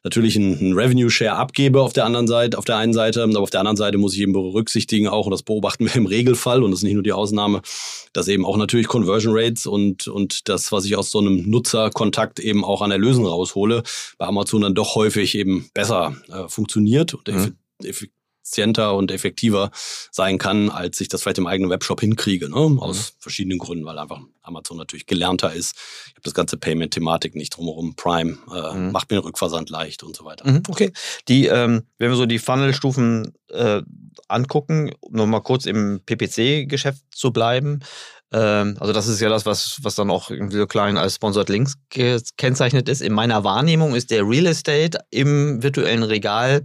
natürlich 0.03 0.37
einen 0.37 0.73
Revenue 0.73 1.11
Share 1.11 1.37
abgebe 1.37 1.81
auf 1.83 1.93
der 1.93 2.05
anderen 2.05 2.27
Seite, 2.27 2.57
auf 2.59 2.65
der 2.65 2.77
einen 2.77 2.93
Seite, 2.93 3.23
aber 3.23 3.39
auf 3.41 3.51
der 3.51 3.61
anderen 3.61 3.77
Seite 3.77 3.99
muss 3.99 4.15
ich 4.15 4.21
eben 4.21 4.33
berücksichtigen 4.33 5.09
auch, 5.09 5.27
und 5.27 5.33
das 5.33 5.43
beobachten 5.43 5.87
wir 5.87 5.95
im 5.97 6.07
Regelfall, 6.07 6.63
und 6.63 6.71
das 6.71 6.81
ist 6.81 6.85
nicht 6.85 6.95
nur 6.95 7.03
die 7.03 7.13
Ausnahme, 7.13 7.63
dass 8.13 8.29
eben 8.29 8.47
auch 8.47 8.57
natürlich 8.57 8.89
Conversion 8.89 9.35
Rates 9.37 9.67
und, 9.67 10.09
und 10.09 10.49
das, 10.49 10.73
was 10.73 10.85
ich 10.85 10.97
aus 10.97 11.11
so 11.11 11.19
einem 11.19 11.49
Nutzerkontakt 11.49 12.41
eben 12.41 12.65
auch 12.65 12.83
an 12.83 12.91
Erlösen 12.91 13.27
raushole, 13.27 13.83
bei 14.19 14.27
Amazon 14.27 14.63
dann 14.63 14.75
doch 14.75 14.95
häufig 14.95 15.35
eben 15.35 15.69
besser 15.75 16.17
äh, 16.29 16.49
funktioniert 16.49 17.15
und 17.15 17.29
mhm 17.29 17.57
effizienter 18.51 18.97
und 18.97 19.13
effektiver 19.13 19.71
sein 20.11 20.39
kann, 20.39 20.71
als 20.71 21.01
ich 21.01 21.09
das 21.09 21.23
vielleicht 21.23 21.39
im 21.39 21.47
eigenen 21.47 21.71
Webshop 21.71 22.01
hinkriege. 22.01 22.49
Ne? 22.49 22.57
Aus 22.81 23.13
mhm. 23.13 23.17
verschiedenen 23.21 23.59
Gründen, 23.59 23.85
weil 23.85 23.99
einfach 23.99 24.21
Amazon 24.43 24.77
natürlich 24.77 25.07
gelernter 25.07 25.53
ist. 25.53 25.77
Ich 26.09 26.15
habe 26.15 26.23
das 26.25 26.35
ganze 26.35 26.57
Payment-Thematik 26.57 27.37
nicht 27.37 27.57
drumherum. 27.57 27.95
Prime 27.95 28.39
äh, 28.53 28.75
mhm. 28.75 28.93
macht 28.93 29.11
mir 29.11 29.19
den 29.19 29.25
Rückversand 29.25 29.71
leicht 29.71 30.03
und 30.03 30.17
so 30.17 30.25
weiter. 30.25 30.51
Mhm, 30.51 30.63
okay. 30.69 30.93
Die, 31.29 31.47
ähm, 31.47 31.83
wenn 31.99 32.11
wir 32.11 32.17
so 32.17 32.27
die 32.27 32.39
Funnel-Stufen 32.39 33.33
äh, 33.49 33.83
angucken, 34.29 34.93
um 35.01 35.15
nochmal 35.15 35.43
kurz 35.43 35.67
im 35.67 36.01
PPC-Geschäft 36.05 37.03
zu 37.15 37.33
bleiben. 37.33 37.81
Ähm, 38.33 38.77
also 38.81 38.93
das 38.93 39.07
ist 39.07 39.21
ja 39.21 39.29
das, 39.29 39.47
was, 39.47 39.79
was 39.83 39.95
dann 39.95 40.11
auch 40.11 40.31
irgendwie 40.31 40.57
so 40.57 40.67
klein 40.67 40.97
als 40.97 41.17
Sponsored 41.17 41.49
Links 41.49 41.75
gekennzeichnet 41.91 42.89
ist. 42.89 43.01
In 43.03 43.13
meiner 43.13 43.45
Wahrnehmung 43.45 43.95
ist 43.95 44.11
der 44.11 44.27
Real 44.27 44.47
Estate 44.47 44.99
im 45.11 45.63
virtuellen 45.63 46.03
Regal 46.03 46.63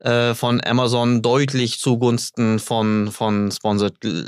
äh, 0.00 0.34
von 0.34 0.60
Amazon 0.64 1.22
deutlich 1.22 1.78
zugunsten 1.78 2.58
von, 2.58 3.10
von 3.12 3.50
Sponsored 3.50 4.04
äh, 4.04 4.24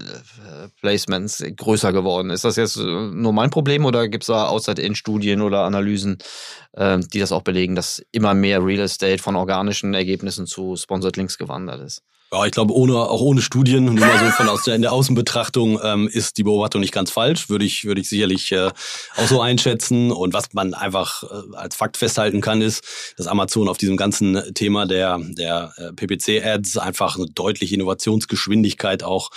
Placements 0.80 1.44
größer 1.56 1.92
geworden. 1.92 2.30
Ist 2.30 2.44
das 2.44 2.56
jetzt 2.56 2.76
nur 2.76 3.32
mein 3.32 3.50
Problem 3.50 3.84
oder 3.84 4.08
gibt 4.08 4.24
es 4.24 4.28
da 4.28 4.48
Outside-In-Studien 4.48 5.40
oder 5.40 5.64
Analysen, 5.64 6.18
äh, 6.72 6.98
die 6.98 7.18
das 7.18 7.32
auch 7.32 7.42
belegen, 7.42 7.74
dass 7.74 8.02
immer 8.12 8.34
mehr 8.34 8.64
Real 8.64 8.84
Estate 8.84 9.22
von 9.22 9.36
organischen 9.36 9.94
Ergebnissen 9.94 10.46
zu 10.46 10.76
Sponsored 10.76 11.16
Links 11.16 11.38
gewandert 11.38 11.80
ist? 11.80 12.02
Ja, 12.34 12.44
ich 12.44 12.50
glaube, 12.50 12.74
ohne, 12.74 12.96
auch 12.96 13.20
ohne 13.20 13.40
Studien, 13.40 13.84
nur 13.84 13.94
mal 13.94 14.18
so 14.18 14.24
von 14.32 14.48
aus 14.48 14.64
der, 14.64 14.74
in 14.74 14.82
der 14.82 14.90
Außenbetrachtung 14.90 15.78
ähm, 15.84 16.08
ist 16.08 16.36
die 16.36 16.42
Beobachtung 16.42 16.80
nicht 16.80 16.92
ganz 16.92 17.12
falsch, 17.12 17.48
würde 17.48 17.64
ich, 17.64 17.84
würde 17.84 18.00
ich 18.00 18.08
sicherlich 18.08 18.50
äh, 18.50 18.70
auch 19.16 19.28
so 19.28 19.40
einschätzen. 19.40 20.10
Und 20.10 20.34
was 20.34 20.52
man 20.52 20.74
einfach 20.74 21.22
äh, 21.22 21.56
als 21.56 21.76
Fakt 21.76 21.96
festhalten 21.96 22.40
kann, 22.40 22.60
ist, 22.60 22.82
dass 23.16 23.28
Amazon 23.28 23.68
auf 23.68 23.78
diesem 23.78 23.96
ganzen 23.96 24.52
Thema 24.52 24.84
der, 24.84 25.20
der 25.20 25.74
äh, 25.76 25.92
PPC-Ads 25.92 26.76
einfach 26.78 27.14
eine 27.14 27.26
deutliche 27.26 27.76
Innovationsgeschwindigkeit 27.76 29.04
auch 29.04 29.30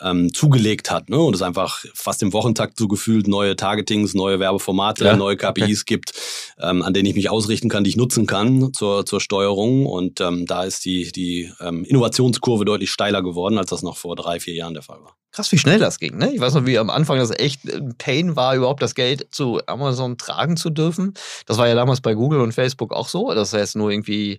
ähm, 0.00 0.32
zugelegt 0.32 0.90
hat 0.90 1.08
ne? 1.08 1.18
und 1.18 1.34
es 1.34 1.42
einfach 1.42 1.84
fast 1.94 2.22
im 2.22 2.32
Wochentakt 2.32 2.78
so 2.78 2.88
gefühlt 2.88 3.28
neue 3.28 3.56
Targetings, 3.56 4.14
neue 4.14 4.40
Werbeformate, 4.40 5.04
ja, 5.04 5.16
neue 5.16 5.36
KPIs 5.36 5.82
okay. 5.82 5.94
gibt, 5.94 6.12
ähm, 6.60 6.82
an 6.82 6.92
denen 6.92 7.06
ich 7.06 7.14
mich 7.14 7.30
ausrichten 7.30 7.68
kann, 7.68 7.84
die 7.84 7.90
ich 7.90 7.96
nutzen 7.96 8.26
kann 8.26 8.72
zur, 8.72 9.06
zur 9.06 9.20
Steuerung. 9.20 9.86
Und 9.86 10.20
ähm, 10.20 10.46
da 10.46 10.64
ist 10.64 10.84
die, 10.84 11.12
die 11.12 11.52
ähm, 11.60 11.84
Innovationskurve 11.84 12.64
deutlich 12.64 12.90
steiler 12.90 13.22
geworden, 13.22 13.58
als 13.58 13.70
das 13.70 13.82
noch 13.82 13.96
vor 13.96 14.16
drei, 14.16 14.40
vier 14.40 14.54
Jahren 14.54 14.74
der 14.74 14.82
Fall 14.82 15.00
war. 15.02 15.16
Krass, 15.30 15.50
wie 15.50 15.58
schnell 15.58 15.80
das 15.80 15.98
ging. 15.98 16.16
Ne? 16.16 16.32
Ich 16.32 16.40
weiß 16.40 16.54
noch, 16.54 16.64
wie 16.64 16.78
am 16.78 16.90
Anfang 16.90 17.18
das 17.18 17.30
echt 17.30 17.64
ein 17.64 17.96
Pain 17.98 18.36
war, 18.36 18.54
überhaupt 18.54 18.82
das 18.82 18.94
Geld 18.94 19.26
zu 19.32 19.60
Amazon 19.66 20.16
tragen 20.16 20.56
zu 20.56 20.70
dürfen. 20.70 21.14
Das 21.46 21.58
war 21.58 21.66
ja 21.66 21.74
damals 21.74 22.00
bei 22.00 22.14
Google 22.14 22.40
und 22.40 22.52
Facebook 22.52 22.92
auch 22.92 23.08
so. 23.08 23.34
Das 23.34 23.52
heißt 23.52 23.74
nur 23.74 23.90
irgendwie 23.90 24.38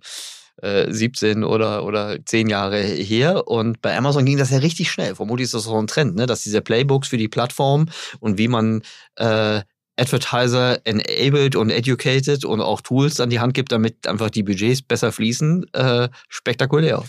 17 0.62 1.42
äh, 1.42 1.46
oder, 1.46 1.84
oder 1.84 2.18
10 2.24 2.48
Jahre 2.50 2.82
her. 2.82 3.48
Und 3.48 3.82
bei 3.82 3.96
Amazon 3.98 4.26
ging 4.26 4.38
das 4.38 4.52
ja 4.52 4.60
richtig 4.60 4.92
schnell. 4.92 5.16
Vermutlich 5.16 5.46
ist 5.46 5.54
das 5.54 5.64
so 5.64 5.78
ein 5.78 5.88
Trend, 5.88 6.16
ne? 6.16 6.26
dass 6.26 6.44
diese 6.44 6.62
Playbooks 6.62 7.08
für 7.08 7.18
die 7.18 7.28
Plattform 7.28 7.88
und 8.20 8.38
wie 8.38 8.48
man 8.48 8.82
äh, 9.16 9.62
Advertiser 9.98 10.86
enabled 10.86 11.56
und 11.56 11.70
educated 11.70 12.44
und 12.46 12.62
auch 12.62 12.82
Tools 12.82 13.20
an 13.20 13.30
die 13.30 13.40
Hand 13.40 13.54
gibt, 13.54 13.72
damit 13.72 14.08
einfach 14.08 14.30
die 14.30 14.44
Budgets 14.44 14.82
besser 14.82 15.12
fließen, 15.12 15.66
äh, 15.74 16.10
spektakulär. 16.28 17.04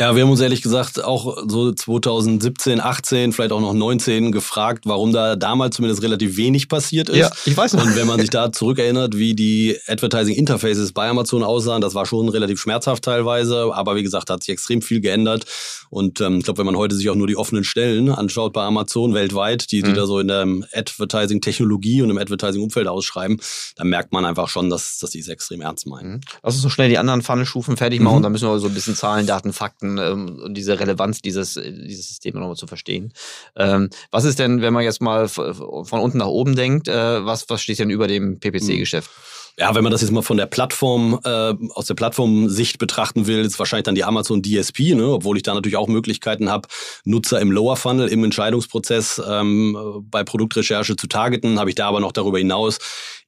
Ja, 0.00 0.16
wir 0.16 0.22
haben 0.22 0.30
uns 0.30 0.40
ehrlich 0.40 0.62
gesagt 0.62 1.04
auch 1.04 1.36
so 1.46 1.72
2017, 1.72 2.80
18, 2.80 3.34
vielleicht 3.34 3.52
auch 3.52 3.60
noch 3.60 3.74
19 3.74 4.32
gefragt, 4.32 4.84
warum 4.86 5.12
da 5.12 5.36
damals 5.36 5.76
zumindest 5.76 6.02
relativ 6.02 6.38
wenig 6.38 6.70
passiert 6.70 7.10
ist. 7.10 7.18
Ja, 7.18 7.30
ich 7.44 7.54
weiß 7.54 7.74
noch. 7.74 7.84
Und 7.84 7.94
wenn 7.96 8.06
man 8.06 8.18
sich 8.18 8.30
da 8.30 8.50
zurückerinnert, 8.50 9.18
wie 9.18 9.34
die 9.34 9.76
Advertising 9.86 10.36
Interfaces 10.36 10.92
bei 10.92 11.06
Amazon 11.06 11.42
aussahen, 11.42 11.82
das 11.82 11.94
war 11.94 12.06
schon 12.06 12.30
relativ 12.30 12.58
schmerzhaft 12.58 13.04
teilweise. 13.04 13.74
Aber 13.74 13.94
wie 13.94 14.02
gesagt, 14.02 14.30
hat 14.30 14.42
sich 14.42 14.54
extrem 14.54 14.80
viel 14.80 15.02
geändert. 15.02 15.44
Und 15.90 16.22
ähm, 16.22 16.38
ich 16.38 16.44
glaube, 16.44 16.58
wenn 16.58 16.66
man 16.66 16.76
heute 16.76 16.94
sich 16.94 17.10
auch 17.10 17.14
nur 17.14 17.26
die 17.26 17.36
offenen 17.36 17.64
Stellen 17.64 18.08
anschaut 18.08 18.54
bei 18.54 18.62
Amazon 18.62 19.12
weltweit, 19.12 19.70
die, 19.70 19.82
die 19.82 19.90
mhm. 19.90 19.94
da 19.96 20.06
so 20.06 20.18
in 20.18 20.28
der 20.28 20.46
Advertising-Technologie 20.72 22.00
und 22.00 22.08
im 22.08 22.16
Advertising-Umfeld 22.16 22.88
ausschreiben, 22.88 23.38
dann 23.76 23.88
merkt 23.88 24.12
man 24.12 24.24
einfach 24.24 24.48
schon, 24.48 24.70
dass, 24.70 24.98
dass 24.98 25.10
die 25.10 25.18
es 25.18 25.28
extrem 25.28 25.60
ernst 25.60 25.86
meinen. 25.86 26.12
Mhm. 26.12 26.20
Lass 26.42 26.54
uns 26.54 26.62
so 26.62 26.70
schnell 26.70 26.88
die 26.88 26.96
anderen 26.96 27.20
Funnelstufen 27.20 27.76
fertig 27.76 28.00
machen. 28.00 28.12
Mhm. 28.12 28.16
Und 28.16 28.22
dann 28.22 28.32
müssen 28.32 28.48
wir 28.48 28.58
so 28.60 28.68
ein 28.68 28.74
bisschen 28.74 28.94
Zahlen, 28.94 29.26
Daten, 29.26 29.52
Fakten 29.52 29.89
ähm, 29.98 30.40
und 30.44 30.54
diese 30.54 30.78
Relevanz 30.78 31.20
dieses, 31.20 31.54
dieses 31.54 32.08
Systems 32.08 32.36
nochmal 32.36 32.56
zu 32.56 32.66
verstehen. 32.66 33.12
Ähm, 33.56 33.90
was 34.10 34.24
ist 34.24 34.38
denn, 34.38 34.62
wenn 34.62 34.72
man 34.72 34.84
jetzt 34.84 35.00
mal 35.00 35.28
von 35.28 36.00
unten 36.00 36.18
nach 36.18 36.26
oben 36.26 36.56
denkt, 36.56 36.88
äh, 36.88 37.24
was, 37.24 37.48
was 37.48 37.62
steht 37.62 37.78
denn 37.78 37.90
über 37.90 38.06
dem 38.06 38.40
PPC-Geschäft? 38.40 39.10
Ja, 39.58 39.74
wenn 39.74 39.82
man 39.82 39.92
das 39.92 40.00
jetzt 40.00 40.10
mal 40.10 40.22
von 40.22 40.36
der 40.36 40.46
Plattform, 40.46 41.20
äh, 41.24 41.54
aus 41.74 41.86
der 41.86 41.94
Plattformsicht 41.94 42.78
betrachten 42.78 43.26
will, 43.26 43.44
ist 43.44 43.58
wahrscheinlich 43.58 43.84
dann 43.84 43.94
die 43.94 44.04
Amazon 44.04 44.42
DSP, 44.42 44.94
ne? 44.94 45.08
obwohl 45.08 45.36
ich 45.36 45.42
da 45.42 45.54
natürlich 45.54 45.76
auch 45.76 45.88
Möglichkeiten 45.88 46.50
habe, 46.50 46.68
Nutzer 47.04 47.40
im 47.40 47.50
Lower 47.52 47.76
Funnel, 47.76 48.08
im 48.08 48.24
Entscheidungsprozess 48.24 49.20
ähm, 49.26 50.06
bei 50.10 50.24
Produktrecherche 50.24 50.96
zu 50.96 51.06
targeten, 51.06 51.58
habe 51.58 51.70
ich 51.70 51.76
da 51.76 51.88
aber 51.88 52.00
noch 52.00 52.12
darüber 52.12 52.38
hinaus 52.38 52.78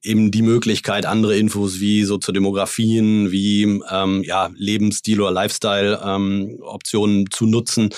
eben 0.03 0.31
die 0.31 0.41
Möglichkeit, 0.41 1.05
andere 1.05 1.37
Infos 1.37 1.79
wie 1.79 2.03
Soziodemografien, 2.03 3.31
wie 3.31 3.63
ähm, 3.89 4.23
ja, 4.23 4.49
Lebensstil 4.55 5.21
oder 5.21 5.31
Lifestyle-Optionen 5.31 7.19
ähm, 7.19 7.31
zu 7.31 7.45
nutzen. 7.45 7.89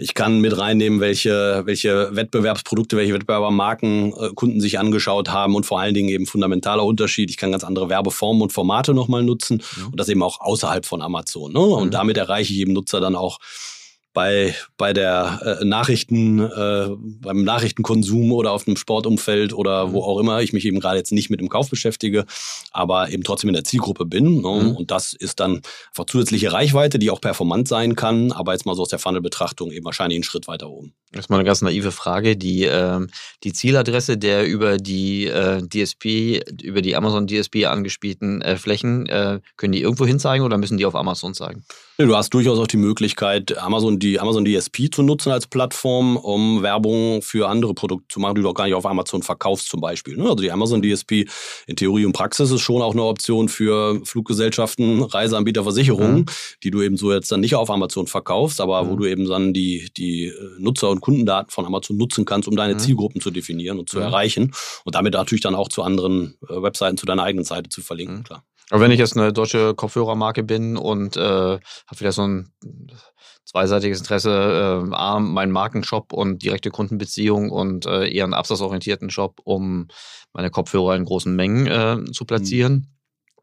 Ich 0.00 0.14
kann 0.14 0.40
mit 0.40 0.56
reinnehmen, 0.56 1.00
welche, 1.00 1.62
welche 1.64 2.14
Wettbewerbsprodukte, 2.14 2.96
welche 2.96 3.14
Wettbewerbermarken 3.14 4.12
äh, 4.12 4.28
Kunden 4.34 4.60
sich 4.60 4.78
angeschaut 4.78 5.30
haben 5.30 5.56
und 5.56 5.66
vor 5.66 5.80
allen 5.80 5.94
Dingen 5.94 6.08
eben 6.08 6.26
fundamentaler 6.26 6.84
Unterschied. 6.84 7.30
Ich 7.30 7.36
kann 7.36 7.50
ganz 7.50 7.64
andere 7.68 7.88
Werbeformen 7.88 8.42
und 8.42 8.52
Formate 8.52 8.94
nochmal 8.94 9.22
nutzen 9.22 9.62
mhm. 9.76 9.86
und 9.86 10.00
das 10.00 10.08
eben 10.08 10.22
auch 10.22 10.40
außerhalb 10.40 10.84
von 10.84 11.02
Amazon. 11.02 11.52
Ne? 11.52 11.60
Und 11.60 11.86
mhm. 11.86 11.90
damit 11.92 12.16
erreiche 12.16 12.52
ich 12.52 12.58
eben 12.58 12.72
Nutzer 12.72 13.00
dann 13.00 13.14
auch 13.14 13.38
bei, 14.18 14.52
bei 14.76 14.92
der 14.92 15.60
äh, 15.60 15.64
Nachrichten, 15.64 16.40
äh, 16.40 16.88
beim 16.98 17.44
Nachrichtenkonsum 17.44 18.32
oder 18.32 18.50
auf 18.50 18.66
einem 18.66 18.76
Sportumfeld 18.76 19.52
oder 19.52 19.92
wo 19.92 19.98
mhm. 19.98 20.04
auch 20.04 20.18
immer 20.18 20.42
ich 20.42 20.52
mich 20.52 20.64
eben 20.64 20.80
gerade 20.80 20.98
jetzt 20.98 21.12
nicht 21.12 21.30
mit 21.30 21.38
dem 21.38 21.48
Kauf 21.48 21.70
beschäftige, 21.70 22.24
aber 22.72 23.10
eben 23.10 23.22
trotzdem 23.22 23.46
in 23.46 23.54
der 23.54 23.62
Zielgruppe 23.62 24.06
bin. 24.06 24.40
Ne? 24.40 24.60
Mhm. 24.60 24.76
Und 24.76 24.90
das 24.90 25.12
ist 25.12 25.38
dann 25.38 25.62
einfach 25.90 26.06
zusätzliche 26.06 26.52
Reichweite, 26.52 26.98
die 26.98 27.12
auch 27.12 27.20
performant 27.20 27.68
sein 27.68 27.94
kann, 27.94 28.32
aber 28.32 28.54
jetzt 28.54 28.66
mal 28.66 28.74
so 28.74 28.82
aus 28.82 28.88
der 28.88 28.98
Funnel-Betrachtung 28.98 29.70
eben 29.70 29.84
wahrscheinlich 29.84 30.16
einen 30.16 30.24
Schritt 30.24 30.48
weiter 30.48 30.68
oben. 30.68 30.94
Das 31.12 31.26
ist 31.26 31.28
mal 31.30 31.36
eine 31.36 31.44
ganz 31.44 31.62
naive 31.62 31.92
Frage. 31.92 32.36
Die, 32.36 32.64
äh, 32.64 33.06
die 33.44 33.52
Zieladresse 33.52 34.18
der 34.18 34.48
über 34.48 34.78
die 34.78 35.26
äh, 35.26 35.62
DSP, 35.62 36.42
über 36.60 36.82
die 36.82 36.96
Amazon 36.96 37.28
DSP 37.28 37.66
angespielten 37.66 38.42
äh, 38.42 38.56
Flächen, 38.56 39.06
äh, 39.06 39.38
können 39.56 39.74
die 39.74 39.80
irgendwo 39.80 40.06
hin 40.06 40.18
zeigen 40.18 40.42
oder 40.42 40.58
müssen 40.58 40.76
die 40.76 40.86
auf 40.86 40.96
Amazon 40.96 41.34
zeigen? 41.34 41.64
Du 42.00 42.14
hast 42.14 42.32
durchaus 42.32 42.60
auch 42.60 42.68
die 42.68 42.76
Möglichkeit, 42.76 43.58
Amazon, 43.58 43.98
die 43.98 44.20
Amazon 44.20 44.44
DSP 44.44 44.88
zu 44.88 45.02
nutzen 45.02 45.32
als 45.32 45.48
Plattform, 45.48 46.16
um 46.16 46.62
Werbung 46.62 47.22
für 47.22 47.48
andere 47.48 47.74
Produkte 47.74 48.06
zu 48.08 48.20
machen, 48.20 48.36
die 48.36 48.42
du 48.42 48.48
auch 48.48 48.54
gar 48.54 48.66
nicht 48.66 48.74
auf 48.74 48.86
Amazon 48.86 49.24
verkaufst 49.24 49.68
zum 49.68 49.80
Beispiel. 49.80 50.16
Ne? 50.16 50.22
Also 50.22 50.36
die 50.36 50.52
Amazon 50.52 50.80
DSP 50.80 51.28
in 51.66 51.74
Theorie 51.74 52.04
und 52.04 52.12
Praxis 52.12 52.52
ist 52.52 52.60
schon 52.60 52.82
auch 52.82 52.92
eine 52.92 53.02
Option 53.02 53.48
für 53.48 54.00
Fluggesellschaften, 54.04 55.02
Reiseanbieter, 55.02 55.64
Versicherungen, 55.64 56.18
mhm. 56.18 56.26
die 56.62 56.70
du 56.70 56.82
eben 56.82 56.96
so 56.96 57.12
jetzt 57.12 57.32
dann 57.32 57.40
nicht 57.40 57.56
auf 57.56 57.68
Amazon 57.68 58.06
verkaufst, 58.06 58.60
aber 58.60 58.84
mhm. 58.84 58.90
wo 58.90 58.94
du 58.94 59.06
eben 59.06 59.26
dann 59.26 59.52
die, 59.52 59.90
die 59.96 60.26
äh, 60.26 60.34
Nutzer- 60.60 60.90
und 60.90 61.00
Kundendaten 61.00 61.50
von 61.50 61.66
Amazon 61.66 61.96
nutzen 61.96 62.24
kannst, 62.24 62.46
um 62.46 62.54
deine 62.54 62.74
mhm. 62.74 62.78
Zielgruppen 62.78 63.20
zu 63.20 63.32
definieren 63.32 63.80
und 63.80 63.88
zu 63.88 63.96
mhm. 63.96 64.04
erreichen 64.04 64.52
und 64.84 64.94
damit 64.94 65.14
natürlich 65.14 65.42
dann 65.42 65.56
auch 65.56 65.68
zu 65.68 65.82
anderen 65.82 66.38
äh, 66.48 66.62
Webseiten, 66.62 66.96
zu 66.96 67.06
deiner 67.06 67.24
eigenen 67.24 67.44
Seite 67.44 67.70
zu 67.70 67.82
verlinken, 67.82 68.18
mhm. 68.18 68.22
klar. 68.22 68.44
Aber 68.70 68.80
wenn 68.80 68.90
ich 68.90 68.98
jetzt 68.98 69.16
eine 69.16 69.32
deutsche 69.32 69.74
Kopfhörermarke 69.74 70.42
bin 70.42 70.76
und 70.76 71.16
äh, 71.16 71.20
habe 71.20 72.00
wieder 72.00 72.12
so 72.12 72.22
ein 72.22 72.52
zweiseitiges 73.44 74.00
Interesse, 74.00 74.84
äh, 74.90 74.94
A, 74.94 75.18
meinen 75.20 75.52
Markenshop 75.52 76.12
und 76.12 76.42
direkte 76.42 76.70
Kundenbeziehung 76.70 77.50
und 77.50 77.86
äh, 77.86 78.08
eher 78.08 78.24
einen 78.24 78.34
absatzorientierten 78.34 79.08
Shop, 79.10 79.40
um 79.44 79.88
meine 80.34 80.50
Kopfhörer 80.50 80.96
in 80.96 81.04
großen 81.04 81.34
Mengen 81.34 81.66
äh, 81.66 82.12
zu 82.12 82.26
platzieren. 82.26 82.72
Mhm. 82.72 82.97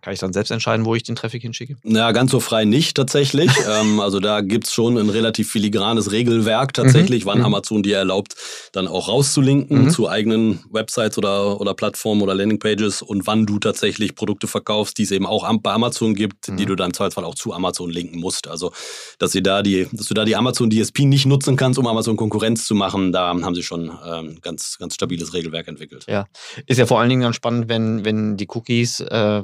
Kann 0.05 0.13
ich 0.13 0.19
dann 0.19 0.33
selbst 0.33 0.51
entscheiden, 0.51 0.85
wo 0.85 0.93
ich 0.93 1.01
den 1.01 1.15
Traffic 1.15 1.41
hinschicke? 1.41 1.77
Ja, 1.83 2.11
ganz 2.11 2.29
so 2.29 2.39
frei 2.39 2.63
nicht 2.63 2.95
tatsächlich. 2.95 3.49
ähm, 3.67 3.99
also 3.99 4.19
da 4.19 4.41
gibt 4.41 4.67
es 4.67 4.73
schon 4.73 4.99
ein 4.99 5.09
relativ 5.09 5.49
filigranes 5.49 6.11
Regelwerk 6.11 6.75
tatsächlich, 6.75 7.25
mhm. 7.25 7.29
wann 7.29 7.37
mhm. 7.39 7.45
Amazon 7.45 7.81
dir 7.81 7.97
erlaubt, 7.97 8.35
dann 8.71 8.87
auch 8.87 9.07
rauszulinken 9.07 9.85
mhm. 9.85 9.89
zu 9.89 10.07
eigenen 10.07 10.63
Websites 10.69 11.17
oder, 11.17 11.59
oder 11.59 11.73
Plattformen 11.73 12.21
oder 12.21 12.35
Landingpages 12.35 13.01
und 13.01 13.25
wann 13.25 13.47
du 13.47 13.57
tatsächlich 13.57 14.13
Produkte 14.13 14.45
verkaufst, 14.45 14.99
die 14.99 15.03
es 15.03 15.09
eben 15.09 15.25
auch 15.25 15.51
bei 15.63 15.71
Amazon 15.71 16.13
gibt, 16.13 16.49
mhm. 16.49 16.57
die 16.57 16.67
du 16.67 16.75
dann 16.75 16.91
im 16.91 16.93
Zweifelsfall 16.93 17.25
auch 17.25 17.33
zu 17.33 17.53
Amazon 17.53 17.89
linken 17.89 18.19
musst. 18.19 18.47
Also 18.47 18.73
dass, 19.17 19.31
sie 19.31 19.41
da 19.41 19.63
die, 19.63 19.87
dass 19.91 20.05
du 20.05 20.13
da 20.13 20.23
die 20.23 20.35
Amazon 20.35 20.69
DSP 20.69 20.99
nicht 21.05 21.25
nutzen 21.25 21.55
kannst, 21.55 21.79
um 21.79 21.87
Amazon 21.87 22.15
Konkurrenz 22.15 22.67
zu 22.67 22.75
machen, 22.75 23.11
da 23.11 23.29
haben 23.29 23.55
sie 23.55 23.63
schon 23.63 23.91
ähm, 24.05 24.37
ganz, 24.43 24.77
ganz 24.77 24.93
stabiles 24.93 25.33
Regelwerk 25.33 25.67
entwickelt. 25.67 26.05
Ja, 26.07 26.27
ist 26.67 26.77
ja 26.77 26.85
vor 26.85 26.99
allen 26.99 27.09
Dingen 27.09 27.23
dann 27.23 27.33
spannend, 27.33 27.69
wenn, 27.69 28.05
wenn 28.05 28.37
die 28.37 28.47
Cookies 28.53 28.99
äh, 28.99 29.41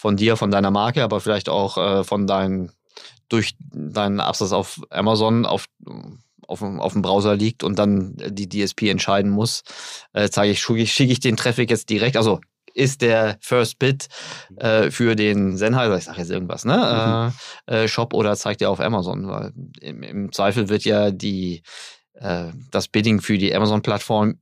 von 0.00 0.16
dir, 0.16 0.38
von 0.38 0.50
deiner 0.50 0.70
Marke, 0.70 1.04
aber 1.04 1.20
vielleicht 1.20 1.50
auch 1.50 1.76
äh, 1.76 2.04
von 2.04 2.26
deinen, 2.26 2.72
durch 3.28 3.54
deinen 3.60 4.20
Absatz 4.20 4.52
auf 4.52 4.80
Amazon 4.88 5.44
auf, 5.44 5.66
auf, 6.46 6.62
auf 6.62 6.92
dem 6.94 7.02
Browser 7.02 7.36
liegt 7.36 7.62
und 7.62 7.78
dann 7.78 8.16
die 8.16 8.48
DSP 8.48 8.84
entscheiden 8.84 9.30
muss, 9.30 9.62
äh, 10.14 10.30
zeige 10.30 10.52
ich, 10.52 10.62
schicke 10.62 11.12
ich, 11.12 11.20
den 11.20 11.36
Traffic 11.36 11.68
jetzt 11.68 11.90
direkt, 11.90 12.16
also 12.16 12.40
ist 12.72 13.02
der 13.02 13.36
First 13.42 13.78
Bit 13.78 14.08
äh, 14.56 14.90
für 14.90 15.16
den 15.16 15.58
Sennheiser, 15.58 15.98
ich 15.98 16.04
sage 16.04 16.20
jetzt 16.20 16.30
irgendwas, 16.30 16.64
ne? 16.64 17.32
Mhm. 17.68 17.74
Äh, 17.74 17.84
äh, 17.84 17.88
Shop 17.88 18.14
oder 18.14 18.34
zeigt 18.36 18.62
er 18.62 18.70
auf 18.70 18.80
Amazon, 18.80 19.28
weil 19.28 19.52
im, 19.82 20.02
im 20.02 20.32
Zweifel 20.32 20.70
wird 20.70 20.84
ja 20.84 21.10
die, 21.10 21.62
äh, 22.14 22.46
das 22.70 22.88
Bidding 22.88 23.20
für 23.20 23.36
die 23.36 23.54
Amazon-Plattform 23.54 24.40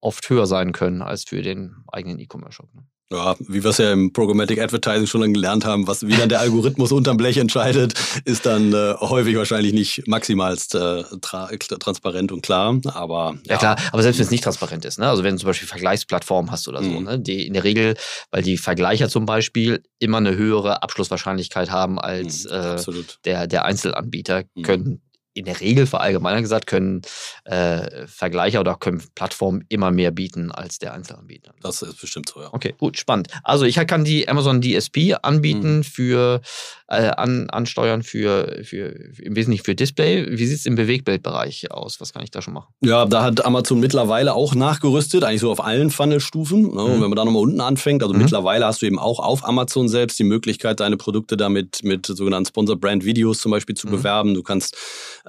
oft 0.00 0.30
höher 0.30 0.46
sein 0.46 0.72
können 0.72 1.02
als 1.02 1.24
für 1.24 1.42
den 1.42 1.76
eigenen 1.88 2.18
E-Commerce-Shop. 2.20 2.72
Ne? 2.74 2.84
Ja, 3.12 3.36
wie 3.40 3.62
wir 3.62 3.70
es 3.70 3.78
ja 3.78 3.92
im 3.92 4.12
Programmatic 4.12 4.60
Advertising 4.60 5.06
schon 5.06 5.20
dann 5.20 5.34
gelernt 5.34 5.64
haben, 5.64 5.86
was 5.86 6.06
wie 6.06 6.16
dann 6.16 6.28
der 6.28 6.40
Algorithmus 6.40 6.92
unterm 6.92 7.16
Blech 7.16 7.36
entscheidet, 7.36 7.94
ist 8.24 8.46
dann 8.46 8.72
äh, 8.72 8.94
häufig 9.00 9.36
wahrscheinlich 9.36 9.72
nicht 9.72 10.06
maximalst 10.06 10.74
äh, 10.74 11.04
tra 11.20 11.48
transparent 11.48 12.32
und 12.32 12.42
klar. 12.42 12.80
Aber 12.86 13.34
ja. 13.46 13.52
ja. 13.52 13.56
klar, 13.58 13.76
aber 13.92 14.02
selbst 14.02 14.18
wenn 14.18 14.24
es 14.24 14.30
nicht 14.30 14.44
transparent 14.44 14.84
ist, 14.84 14.98
ne? 14.98 15.08
also 15.08 15.24
wenn 15.24 15.34
du 15.34 15.40
zum 15.40 15.48
Beispiel 15.48 15.68
Vergleichsplattformen 15.68 16.50
hast 16.50 16.68
oder 16.68 16.82
so, 16.82 16.90
mhm. 16.90 17.04
ne? 17.04 17.20
die 17.20 17.46
in 17.46 17.52
der 17.52 17.64
Regel, 17.64 17.94
weil 18.30 18.42
die 18.42 18.56
Vergleicher 18.56 19.08
zum 19.08 19.26
Beispiel 19.26 19.82
immer 19.98 20.18
eine 20.18 20.36
höhere 20.36 20.82
Abschlusswahrscheinlichkeit 20.82 21.70
haben 21.70 21.98
als 21.98 22.44
mhm, 22.44 22.50
äh, 22.50 23.02
der, 23.24 23.46
der 23.46 23.64
Einzelanbieter, 23.64 24.44
mhm. 24.54 24.62
können 24.62 25.02
in 25.34 25.44
der 25.44 25.60
Regel 25.60 25.86
verallgemeinert 25.86 26.42
gesagt, 26.42 26.66
können 26.66 27.02
äh, 27.44 28.06
Vergleicher 28.06 28.60
oder 28.60 28.76
können 28.76 29.02
Plattformen 29.14 29.64
immer 29.68 29.90
mehr 29.90 30.10
bieten 30.10 30.52
als 30.52 30.78
der 30.78 30.92
Einzelanbieter. 30.94 31.54
Das 31.62 31.82
ist 31.82 32.00
bestimmt 32.00 32.28
so, 32.28 32.40
ja. 32.40 32.48
Okay, 32.52 32.74
gut, 32.78 32.98
spannend. 32.98 33.28
Also 33.42 33.64
ich 33.64 33.74
kann 33.86 34.04
die 34.04 34.28
Amazon 34.28 34.60
DSP 34.60 35.16
anbieten 35.22 35.78
mhm. 35.78 35.84
für 35.84 36.40
äh, 36.88 37.08
an, 37.08 37.48
ansteuern 37.50 38.02
für, 38.02 38.60
für, 38.64 38.94
im 39.18 39.34
Wesentlichen 39.34 39.64
für 39.64 39.74
Display. 39.74 40.26
Wie 40.38 40.46
sieht 40.46 40.58
es 40.58 40.66
im 40.66 40.74
Bewegtbildbereich 40.74 41.70
aus? 41.70 42.00
Was 42.00 42.12
kann 42.12 42.22
ich 42.22 42.30
da 42.30 42.42
schon 42.42 42.54
machen? 42.54 42.72
Ja, 42.80 43.06
da 43.06 43.22
hat 43.22 43.44
Amazon 43.44 43.80
mittlerweile 43.80 44.34
auch 44.34 44.54
nachgerüstet, 44.54 45.24
eigentlich 45.24 45.40
so 45.40 45.50
auf 45.50 45.64
allen 45.64 45.90
Funnelstufen. 45.90 46.74
Ne? 46.74 46.82
Mhm. 46.82 47.02
Wenn 47.02 47.10
man 47.10 47.16
da 47.16 47.24
nochmal 47.24 47.42
unten 47.42 47.60
anfängt, 47.60 48.02
also 48.02 48.14
mhm. 48.14 48.20
mittlerweile 48.20 48.66
hast 48.66 48.82
du 48.82 48.86
eben 48.86 48.98
auch 48.98 49.18
auf 49.18 49.44
Amazon 49.46 49.88
selbst 49.88 50.18
die 50.18 50.24
Möglichkeit, 50.24 50.80
deine 50.80 50.98
Produkte 50.98 51.36
damit 51.36 51.82
mit 51.82 52.06
sogenannten 52.06 52.46
Sponsor 52.46 52.76
Brand 52.76 53.04
Videos 53.04 53.38
zum 53.38 53.50
Beispiel 53.50 53.74
zu 53.74 53.86
mhm. 53.86 53.92
bewerben. 53.92 54.34
Du 54.34 54.42
kannst 54.42 54.76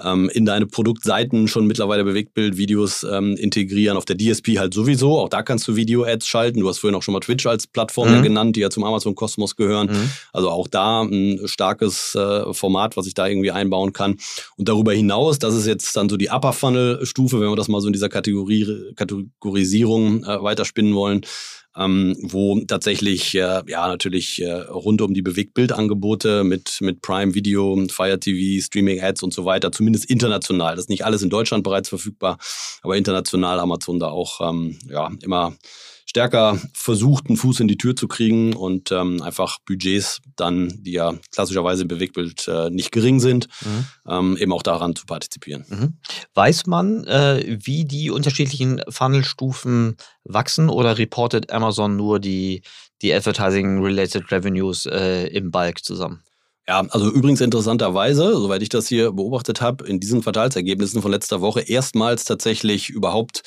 ähm, 0.02 0.30
in 0.34 0.46
deine 0.46 0.66
Produktseiten 0.66 1.48
schon 1.48 1.68
mittlerweile 1.68 2.04
Bewegtbildvideos 2.04 3.04
ähm, 3.04 3.36
integrieren. 3.36 3.98
Auf 3.98 4.06
der 4.06 4.18
DSP 4.18 4.58
halt 4.58 4.74
sowieso. 4.74 5.20
Auch 5.20 5.30
da 5.30 5.44
kannst 5.44 5.68
du 5.68 5.76
Video-Ads 5.76 6.28
schalten. 6.28 6.60
Du 6.60 6.70
hast 6.70 6.80
vorhin 6.80 6.96
auch 6.96 7.04
schon 7.04 7.14
mal 7.14 7.20
Twitch 7.20 7.46
als 7.46 7.68
Plattform 7.68 8.18
mhm. 8.18 8.24
genannt, 8.24 8.56
die 8.56 8.62
ja 8.62 8.70
zum 8.70 8.84
Amazon-Kosmos 8.84 9.56
gehören. 9.56 9.88
Mhm. 9.88 10.10
Also 10.32 10.50
auch 10.50 10.68
da 10.68 11.02
ein 11.02 11.42
starkes 11.46 12.16
äh, 12.16 12.54
Format, 12.54 12.98
was 12.98 13.08
ich 13.08 13.14
da 13.14 13.28
irgendwie 13.28 13.52
einbauen 13.52 13.94
kann. 13.94 14.18
Und 14.58 14.70
darüber 14.70 14.94
hinaus, 14.94 15.40
das 15.40 15.56
ist 15.56 15.68
jetzt 15.68 15.96
dann 15.96 16.10
so 16.10 16.18
die 16.18 16.30
Upper 16.30 16.54
Funnel-Stufe, 16.54 17.40
wenn 17.40 17.50
wir 17.50 17.56
das 17.56 17.68
mal 17.68 17.82
so 17.82 17.88
in 17.88 17.94
dieser 17.94 18.10
Kategorie, 18.10 18.94
Kategorisierung 18.96 20.24
äh, 20.24 20.42
weiterspinnen 20.42 20.96
wollen 20.96 21.26
ähm, 21.78 22.16
wo 22.22 22.60
tatsächlich 22.62 23.34
äh, 23.36 23.62
ja 23.68 23.88
natürlich 23.88 24.42
äh, 24.42 24.52
rund 24.52 25.02
um 25.02 25.14
die 25.14 25.22
Bewegtbildangebote 25.22 26.44
mit, 26.44 26.78
mit 26.82 27.02
Prime 27.02 27.34
Video, 27.34 27.76
Fire 27.90 28.20
TV, 28.20 28.64
Streaming 28.64 29.02
Ads 29.02 29.24
und 29.24 29.34
so 29.34 29.46
weiter, 29.46 29.72
zumindest 29.72 30.06
international. 30.06 30.76
Das 30.76 30.86
ist 30.86 30.90
nicht 30.90 31.06
alles 31.06 31.22
in 31.22 31.30
Deutschland 31.30 31.64
bereits 31.64 31.90
verfügbar, 31.90 32.38
aber 32.82 32.98
international 32.98 33.60
Amazon 33.60 34.00
da 34.00 34.08
auch 34.08 34.42
ähm, 34.48 34.78
ja 34.90 35.12
immer 35.22 35.56
stärker 36.14 36.60
versucht, 36.76 37.26
einen 37.28 37.38
Fuß 37.38 37.60
in 37.62 37.68
die 37.68 37.78
Tür 37.78 37.96
zu 37.96 38.08
kriegen 38.08 38.56
und 38.56 38.92
ähm, 38.92 39.20
einfach 39.24 39.58
Budgets 39.66 40.22
dann, 40.36 40.72
die 40.84 40.92
ja 40.92 41.16
klassischerweise 41.32 41.82
im 41.82 41.88
Bewegtbild 41.88 42.48
äh, 42.48 42.70
nicht 42.70 42.92
gering 42.92 43.20
sind, 43.20 43.48
mhm. 43.66 43.86
ähm, 44.08 44.38
eben 44.38 44.54
auch 44.54 44.62
daran 44.62 44.96
zu 44.96 45.08
partizipieren. 45.08 45.66
Mhm. 45.68 45.94
Weiß 46.36 46.68
man, 46.68 47.04
äh, 47.06 47.58
wie 47.64 47.86
die 47.86 48.12
unterschiedlichen 48.12 48.84
Funnelstufen 48.90 49.98
wachsen 50.24 50.70
oder 50.70 51.00
reportet 51.00 51.52
Amazon 51.52 51.96
nur 51.96 52.20
die, 52.20 52.62
die 53.02 53.12
Advertising-related 53.12 54.32
Revenues 54.32 54.86
äh, 54.86 55.26
im 55.30 55.50
Bulk 55.50 55.84
zusammen? 55.84 56.22
Ja, 56.68 56.86
also 56.92 57.12
übrigens 57.12 57.42
interessanterweise, 57.42 58.34
soweit 58.34 58.62
ich 58.62 58.70
das 58.70 58.88
hier 58.88 59.12
beobachtet 59.14 59.62
habe, 59.62 59.86
in 59.88 60.00
diesen 60.00 60.22
Quartalsergebnissen 60.22 61.02
von 61.02 61.12
letzter 61.12 61.42
Woche 61.42 61.62
erstmals 61.62 62.24
tatsächlich 62.24 62.90
überhaupt 62.90 63.42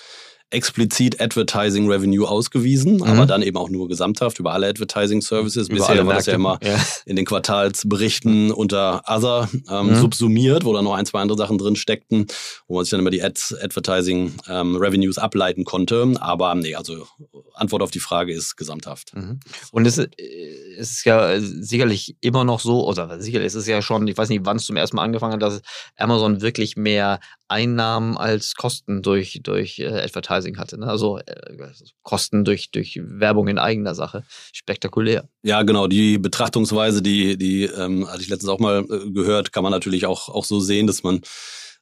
explizit 0.51 1.21
Advertising 1.21 1.91
Revenue 1.91 2.29
ausgewiesen, 2.29 2.97
mhm. 2.97 3.03
aber 3.03 3.27
dann 3.27 3.43
eben 3.43 3.57
auch 3.57 3.69
nur 3.69 3.89
gesamthaft 3.89 4.39
über 4.39 4.53
alle 4.53 4.69
Advertising 4.69 5.21
Services. 5.21 5.69
Über 5.69 5.79
Bisher 5.79 6.07
war 6.07 6.15
das 6.15 6.27
ja 6.27 6.35
immer 6.35 6.59
ja. 6.63 6.79
in 7.05 7.17
den 7.17 7.25
Quartalsberichten 7.25 8.53
unter 8.53 9.03
Other 9.07 9.49
ähm, 9.69 9.89
mhm. 9.89 9.97
subsumiert, 9.97 10.65
wo 10.65 10.73
da 10.73 10.83
noch 10.83 10.95
ein, 10.95 11.05
zwei 11.05 11.21
andere 11.21 11.37
Sachen 11.37 11.59
drin 11.59 11.75
steckten, 11.75 12.27
wo 12.69 12.77
man 12.77 12.85
sich 12.85 12.91
dann 12.91 13.01
immer 13.01 13.11
die 13.11 13.23
Ads, 13.23 13.57
Advertising 13.61 14.35
ähm, 14.49 14.77
Revenues 14.77 15.19
ableiten 15.19 15.65
konnte. 15.65 16.15
Aber 16.21 16.55
nee, 16.55 16.77
also 16.77 17.07
Antwort 17.55 17.83
auf 17.83 17.91
die 17.91 18.01
Frage 18.01 18.33
ist 18.33 18.57
gesamthaft. 18.57 19.17
Mhm. 19.17 19.41
Und 19.73 19.87
es 19.87 19.99
ist 19.99 21.05
ja 21.05 21.41
sicherlich 21.41 22.17
immer 22.21 22.45
noch 22.45 22.61
so, 22.61 22.87
oder 22.87 23.21
sicherlich 23.21 23.47
ist 23.47 23.55
es 23.55 23.67
ja 23.67 23.83
schon, 23.83 24.07
ich 24.07 24.17
weiß 24.17 24.29
nicht, 24.29 24.43
wann 24.45 24.59
es 24.59 24.65
zum 24.65 24.77
ersten 24.77 24.97
Mal 24.97 25.03
angefangen 25.03 25.35
hat, 25.35 25.43
dass 25.43 25.63
Amazon 25.97 26.41
wirklich 26.41 26.77
mehr 26.77 27.19
Einnahmen 27.49 28.17
als 28.17 28.55
Kosten 28.55 29.03
durch, 29.03 29.41
durch 29.43 29.79
äh, 29.79 29.87
Advertising 29.87 30.36
hatte. 30.59 30.79
Ne? 30.79 30.87
Also 30.87 31.19
äh, 31.19 31.55
Kosten 32.03 32.45
durch, 32.45 32.71
durch 32.71 33.01
Werbung 33.03 33.49
in 33.49 33.59
eigener 33.59 33.95
Sache. 33.95 34.25
Spektakulär. 34.53 35.29
Ja, 35.43 35.63
genau. 35.63 35.87
Die 35.87 36.19
Betrachtungsweise, 36.19 37.03
die, 37.03 37.37
die 37.37 37.65
ähm, 37.65 38.09
hatte 38.09 38.23
ich 38.23 38.29
letztens 38.29 38.51
auch 38.51 38.59
mal 38.59 38.85
äh, 38.91 39.11
gehört, 39.11 39.53
kann 39.53 39.63
man 39.63 39.73
natürlich 39.73 40.07
auch, 40.07 40.29
auch 40.29 40.45
so 40.45 40.61
sehen, 40.61 40.87
dass 40.87 41.03
man 41.03 41.21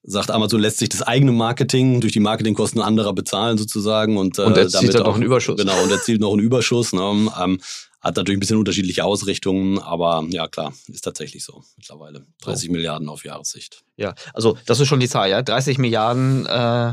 sagt, 0.03 0.31
Amazon 0.31 0.61
lässt 0.61 0.79
sich 0.79 0.91
das 0.91 1.03
eigene 1.03 1.33
Marketing 1.33 2.01
durch 2.01 2.13
die 2.13 2.21
Marketingkosten 2.21 2.81
anderer 2.81 3.15
bezahlen 3.15 3.59
sozusagen 3.59 4.19
und, 4.19 4.39
äh, 4.39 4.43
und 4.43 4.57
erzielt 4.57 4.95
damit 4.95 5.07
auch 5.07 5.15
einen 5.15 5.23
Überschuss. 5.23 5.57
Genau, 5.57 5.83
und 5.83 5.91
erzielt 5.91 6.21
noch 6.21 6.33
einen 6.33 6.41
Überschuss. 6.41 6.93
Ne? 6.93 7.01
Ähm, 7.41 7.61
hat 8.05 8.17
natürlich 8.17 8.37
ein 8.37 8.41
bisschen 8.41 8.59
unterschiedliche 8.59 9.03
Ausrichtungen, 9.03 9.79
aber 9.79 10.27
ja 10.29 10.47
klar, 10.47 10.75
ist 10.89 11.01
tatsächlich 11.01 11.43
so 11.43 11.65
mittlerweile. 11.79 12.27
30 12.43 12.69
oh. 12.69 12.73
Milliarden 12.73 13.09
auf 13.09 13.25
Jahressicht. 13.25 13.83
Ja, 13.97 14.15
also 14.35 14.59
das 14.67 14.79
ist 14.79 14.89
schon 14.89 15.01
die 15.01 15.09
Zahl, 15.09 15.31
ja. 15.31 15.41
30 15.41 15.79
Milliarden 15.79 16.45
äh, 16.45 16.93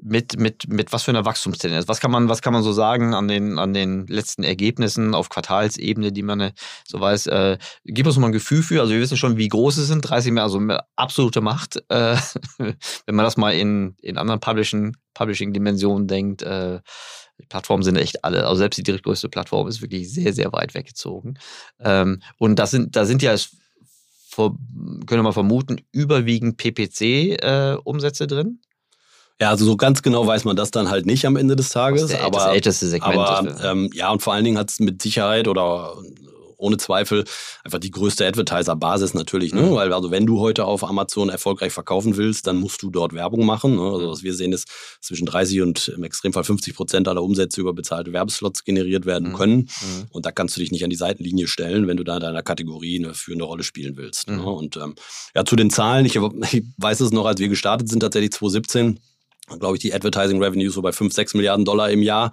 mit, 0.00 0.38
mit, 0.38 0.68
mit 0.68 0.92
was 0.92 1.02
für 1.02 1.10
einer 1.10 1.24
Wachstumstendenz? 1.24 1.88
Was 1.88 2.00
kann 2.00 2.10
man, 2.10 2.28
was 2.28 2.42
kann 2.42 2.52
man 2.52 2.62
so 2.62 2.72
sagen 2.72 3.14
an 3.14 3.28
den, 3.28 3.58
an 3.58 3.74
den 3.74 4.06
letzten 4.06 4.44
Ergebnissen 4.44 5.14
auf 5.14 5.28
Quartalsebene, 5.28 6.12
die 6.12 6.22
man 6.22 6.40
äh, 6.40 6.52
so 6.86 7.00
weiß? 7.00 7.26
Äh, 7.28 7.58
gib 7.84 8.06
uns 8.06 8.16
mal 8.16 8.28
ein 8.28 8.32
Gefühl 8.32 8.62
für, 8.62 8.80
also 8.80 8.92
wir 8.92 9.00
wissen 9.00 9.16
schon, 9.16 9.36
wie 9.36 9.48
groß 9.48 9.76
es 9.78 9.88
sind, 9.88 10.02
30 10.02 10.32
Milliarden, 10.32 10.70
also 10.70 10.82
absolute 10.96 11.40
Macht. 11.40 11.82
Äh, 11.88 12.16
wenn 12.58 13.14
man 13.14 13.24
das 13.24 13.36
mal 13.36 13.50
in, 13.50 13.96
in 14.00 14.18
anderen 14.18 14.40
Publishing-Dimensionen 14.40 16.06
denkt, 16.06 16.42
äh, 16.42 16.80
die 17.40 17.46
Plattformen 17.46 17.82
sind 17.82 17.96
echt 17.96 18.24
alle, 18.24 18.46
also 18.46 18.56
selbst 18.56 18.78
die 18.78 18.82
drittgrößte 18.82 19.28
Plattform 19.28 19.68
ist 19.68 19.80
wirklich 19.80 20.12
sehr, 20.12 20.32
sehr 20.32 20.52
weit 20.52 20.74
weggezogen. 20.74 21.38
Ähm, 21.80 22.20
und 22.38 22.58
das 22.58 22.70
sind, 22.70 22.96
da 22.96 23.04
sind 23.04 23.22
ja, 23.22 23.36
können 24.36 25.06
wir 25.06 25.22
mal 25.22 25.32
vermuten, 25.32 25.80
überwiegend 25.92 26.56
PPC-Umsätze 26.56 28.24
äh, 28.24 28.26
drin. 28.26 28.60
Ja, 29.40 29.50
also 29.50 29.64
so 29.64 29.76
ganz 29.76 30.02
genau 30.02 30.26
weiß 30.26 30.44
man 30.44 30.56
das 30.56 30.70
dann 30.70 30.90
halt 30.90 31.06
nicht 31.06 31.24
am 31.24 31.36
Ende 31.36 31.54
des 31.54 31.70
Tages. 31.70 32.08
Das, 32.08 32.20
aber, 32.20 32.38
das 32.38 32.48
älteste 32.48 32.86
Segment. 32.88 33.18
Aber 33.18 33.64
ähm, 33.64 33.90
ja, 33.94 34.10
und 34.10 34.20
vor 34.20 34.32
allen 34.32 34.44
Dingen 34.44 34.58
hat 34.58 34.70
es 34.70 34.80
mit 34.80 35.00
Sicherheit 35.00 35.46
oder 35.46 35.94
ohne 36.58 36.76
Zweifel 36.76 37.24
einfach 37.64 37.78
die 37.78 37.90
größte 37.90 38.26
Advertiser-Basis 38.26 39.14
natürlich. 39.14 39.54
Ne? 39.54 39.62
Mhm. 39.62 39.74
Weil 39.74 39.92
also 39.92 40.10
wenn 40.10 40.26
du 40.26 40.40
heute 40.40 40.64
auf 40.64 40.84
Amazon 40.84 41.28
erfolgreich 41.28 41.72
verkaufen 41.72 42.16
willst, 42.16 42.46
dann 42.46 42.56
musst 42.56 42.82
du 42.82 42.90
dort 42.90 43.14
Werbung 43.14 43.46
machen. 43.46 43.76
Ne? 43.76 43.82
Also 43.82 44.10
was 44.10 44.22
wir 44.22 44.34
sehen 44.34 44.52
ist, 44.52 44.68
zwischen 45.00 45.24
30 45.24 45.62
und 45.62 45.88
im 45.88 46.02
Extremfall 46.02 46.44
50 46.44 46.74
Prozent 46.74 47.08
aller 47.08 47.22
Umsätze 47.22 47.60
über 47.60 47.72
bezahlte 47.72 48.12
Werbeslots 48.12 48.64
generiert 48.64 49.06
werden 49.06 49.30
mhm. 49.30 49.34
können. 49.34 49.56
Mhm. 49.56 50.06
Und 50.10 50.26
da 50.26 50.32
kannst 50.32 50.56
du 50.56 50.60
dich 50.60 50.72
nicht 50.72 50.84
an 50.84 50.90
die 50.90 50.96
Seitenlinie 50.96 51.46
stellen, 51.46 51.86
wenn 51.86 51.96
du 51.96 52.04
da 52.04 52.16
in 52.16 52.22
deiner 52.22 52.42
Kategorie 52.42 52.98
eine 52.98 53.14
führende 53.14 53.44
Rolle 53.44 53.62
spielen 53.62 53.96
willst. 53.96 54.28
Ne? 54.28 54.38
Mhm. 54.38 54.44
Und 54.44 54.76
ähm, 54.76 54.96
ja, 55.34 55.44
zu 55.44 55.54
den 55.54 55.70
Zahlen, 55.70 56.04
ich, 56.04 56.16
ich 56.16 56.64
weiß 56.76 57.00
es 57.00 57.12
noch, 57.12 57.26
als 57.26 57.38
wir 57.38 57.48
gestartet 57.48 57.88
sind, 57.88 58.00
tatsächlich 58.00 58.32
2017 58.32 58.98
glaube 59.58 59.76
ich, 59.76 59.80
die 59.80 59.94
Advertising 59.94 60.42
Revenues 60.42 60.74
so 60.74 60.82
bei 60.82 60.92
5, 60.92 61.12
6 61.12 61.34
Milliarden 61.34 61.64
Dollar 61.64 61.90
im 61.90 62.02
Jahr. 62.02 62.30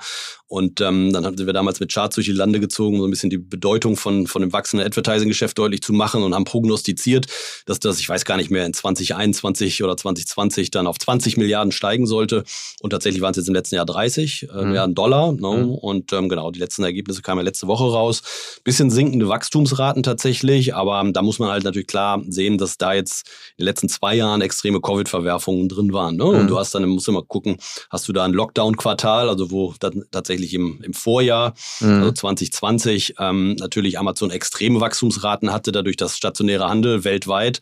Und 0.48 0.80
ähm, 0.80 1.12
dann 1.12 1.24
sind 1.24 1.48
wir 1.48 1.54
damals 1.54 1.80
mit 1.80 1.92
Charts 1.92 2.16
durch 2.16 2.28
die 2.28 2.34
Lande 2.34 2.60
gezogen, 2.60 3.00
so 3.00 3.06
ein 3.06 3.10
bisschen 3.10 3.32
die 3.32 3.40
Bedeutung 3.40 3.98
von, 3.98 4.28
von 4.28 4.42
dem 4.42 4.54
wachsenden 4.54 4.86
Advertising-Geschäft 4.86 5.58
deutlich 5.58 5.82
zu 5.82 5.92
machen 5.92 6.22
und 6.22 6.36
haben 6.36 6.46
prognostiziert, 6.46 7.26
dass 7.66 7.80
das, 7.80 8.00
ich 8.00 8.08
weiß 8.08 8.26
gar 8.26 8.38
nicht 8.38 8.52
mehr, 8.52 8.66
in 8.66 8.74
2021 8.74 9.84
oder 9.84 9.98
2020 9.98 10.70
dann 10.70 10.86
auf 10.86 11.00
20 11.00 11.38
Milliarden 11.38 11.72
steigen 11.72 12.06
sollte. 12.06 12.44
Und 12.80 12.92
tatsächlich 12.92 13.22
waren 13.24 13.32
es 13.32 13.38
jetzt 13.38 13.48
im 13.48 13.56
letzten 13.56 13.76
Jahr 13.76 13.88
30 13.88 14.44
äh, 14.44 14.62
mhm. 14.62 14.68
Milliarden 14.68 14.96
Dollar. 14.96 15.32
Ne? 15.32 15.66
Mhm. 15.66 15.76
Und 15.76 16.14
ähm, 16.14 16.30
genau, 16.30 16.52
die 16.52 16.60
letzten 16.60 16.84
Ergebnisse 16.84 17.24
kamen 17.24 17.40
ja 17.40 17.46
letzte 17.46 17.68
Woche 17.68 17.86
raus. 17.86 18.22
Bisschen 18.64 18.92
sinkende 18.92 19.28
Wachstumsraten 19.28 20.04
tatsächlich, 20.04 20.76
aber 20.76 21.02
ähm, 21.02 21.14
da 21.14 21.24
muss 21.24 21.40
man 21.40 21.50
halt 21.50 21.64
natürlich 21.64 21.88
klar 21.88 22.24
sehen, 22.28 22.60
dass 22.60 22.78
da 22.78 22.94
jetzt 22.94 23.28
in 23.58 23.64
den 23.64 23.66
letzten 23.66 23.90
zwei 23.90 24.16
Jahren 24.16 24.42
extreme 24.42 24.80
Covid-Verwerfungen 24.80 25.70
drin 25.70 25.92
waren. 25.92 26.18
Ne? 26.18 26.26
Mhm. 26.26 26.40
Und 26.42 26.48
du 26.48 26.60
hast 26.60 26.76
dann, 26.76 26.88
musst 26.88 27.05
musst 27.06 27.08
du 27.08 27.12
mal 27.12 27.26
gucken, 27.26 27.58
hast 27.90 28.08
du 28.08 28.14
da 28.14 28.24
ein 28.24 28.34
Lockdown-Quartal, 28.34 29.30
also 29.30 29.52
wo 29.52 29.74
dann 29.80 30.06
tatsächlich 30.12 30.54
im, 30.54 30.82
im 30.84 30.94
Vorjahr, 30.94 31.54
mhm. 31.80 32.00
also 32.00 32.12
2020, 32.12 33.16
ähm, 33.20 33.56
natürlich 33.56 34.00
Amazon 34.00 34.32
extreme 34.32 34.82
Wachstumsraten 34.82 35.52
hatte, 35.52 35.72
dadurch 35.72 35.98
dass 35.98 36.18
stationäre 36.18 36.68
Handel 36.68 37.04
weltweit 37.04 37.62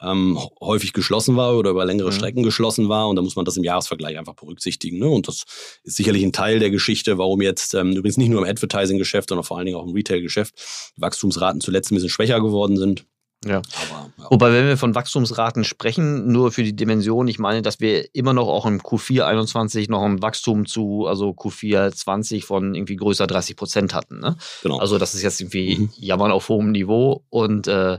ähm, 0.00 0.38
häufig 0.60 0.92
geschlossen 0.92 1.36
war 1.36 1.56
oder 1.56 1.70
über 1.70 1.84
längere 1.84 2.10
mhm. 2.10 2.14
Strecken 2.14 2.42
geschlossen 2.42 2.88
war. 2.88 3.08
Und 3.08 3.16
da 3.16 3.22
muss 3.22 3.36
man 3.36 3.44
das 3.44 3.56
im 3.56 3.64
Jahresvergleich 3.64 4.18
einfach 4.18 4.34
berücksichtigen. 4.34 4.98
Ne? 4.98 5.08
Und 5.08 5.28
das 5.28 5.44
ist 5.82 5.96
sicherlich 5.96 6.22
ein 6.22 6.32
Teil 6.32 6.58
der 6.58 6.70
Geschichte, 6.70 7.18
warum 7.18 7.40
jetzt 7.42 7.74
ähm, 7.74 7.92
übrigens 7.92 8.16
nicht 8.16 8.28
nur 8.28 8.42
im 8.42 8.48
Advertising-Geschäft, 8.48 9.30
sondern 9.30 9.44
vor 9.44 9.56
allen 9.56 9.66
Dingen 9.66 9.78
auch 9.78 9.86
im 9.86 9.92
Retail-Geschäft 9.92 10.54
die 10.96 11.00
Wachstumsraten 11.00 11.60
zuletzt 11.60 11.90
ein 11.90 11.94
bisschen 11.96 12.10
schwächer 12.10 12.40
geworden 12.40 12.76
sind. 12.76 13.06
Ja. 13.46 13.56
Aber, 13.58 14.10
ja. 14.18 14.26
Wobei, 14.30 14.52
wenn 14.52 14.66
wir 14.66 14.76
von 14.76 14.94
Wachstumsraten 14.94 15.64
sprechen, 15.64 16.30
nur 16.30 16.52
für 16.52 16.62
die 16.62 16.74
Dimension, 16.74 17.28
ich 17.28 17.38
meine, 17.38 17.62
dass 17.62 17.80
wir 17.80 18.14
immer 18.14 18.32
noch 18.32 18.48
auch 18.48 18.66
im 18.66 18.80
Q4 18.80 19.22
21 19.22 19.88
noch 19.88 20.02
ein 20.02 20.22
Wachstum 20.22 20.66
zu, 20.66 21.06
also 21.06 21.30
Q4 21.30 21.92
20 21.92 22.44
von 22.44 22.74
irgendwie 22.74 22.96
größer 22.96 23.26
30 23.26 23.56
Prozent 23.56 23.94
hatten. 23.94 24.20
Ne? 24.20 24.36
Genau. 24.62 24.78
Also 24.78 24.98
das 24.98 25.14
ist 25.14 25.22
jetzt 25.22 25.40
irgendwie 25.40 25.76
mhm. 25.76 25.90
Jammern 25.96 26.32
auf 26.32 26.48
hohem 26.48 26.72
Niveau 26.72 27.24
und 27.30 27.68
äh, 27.68 27.98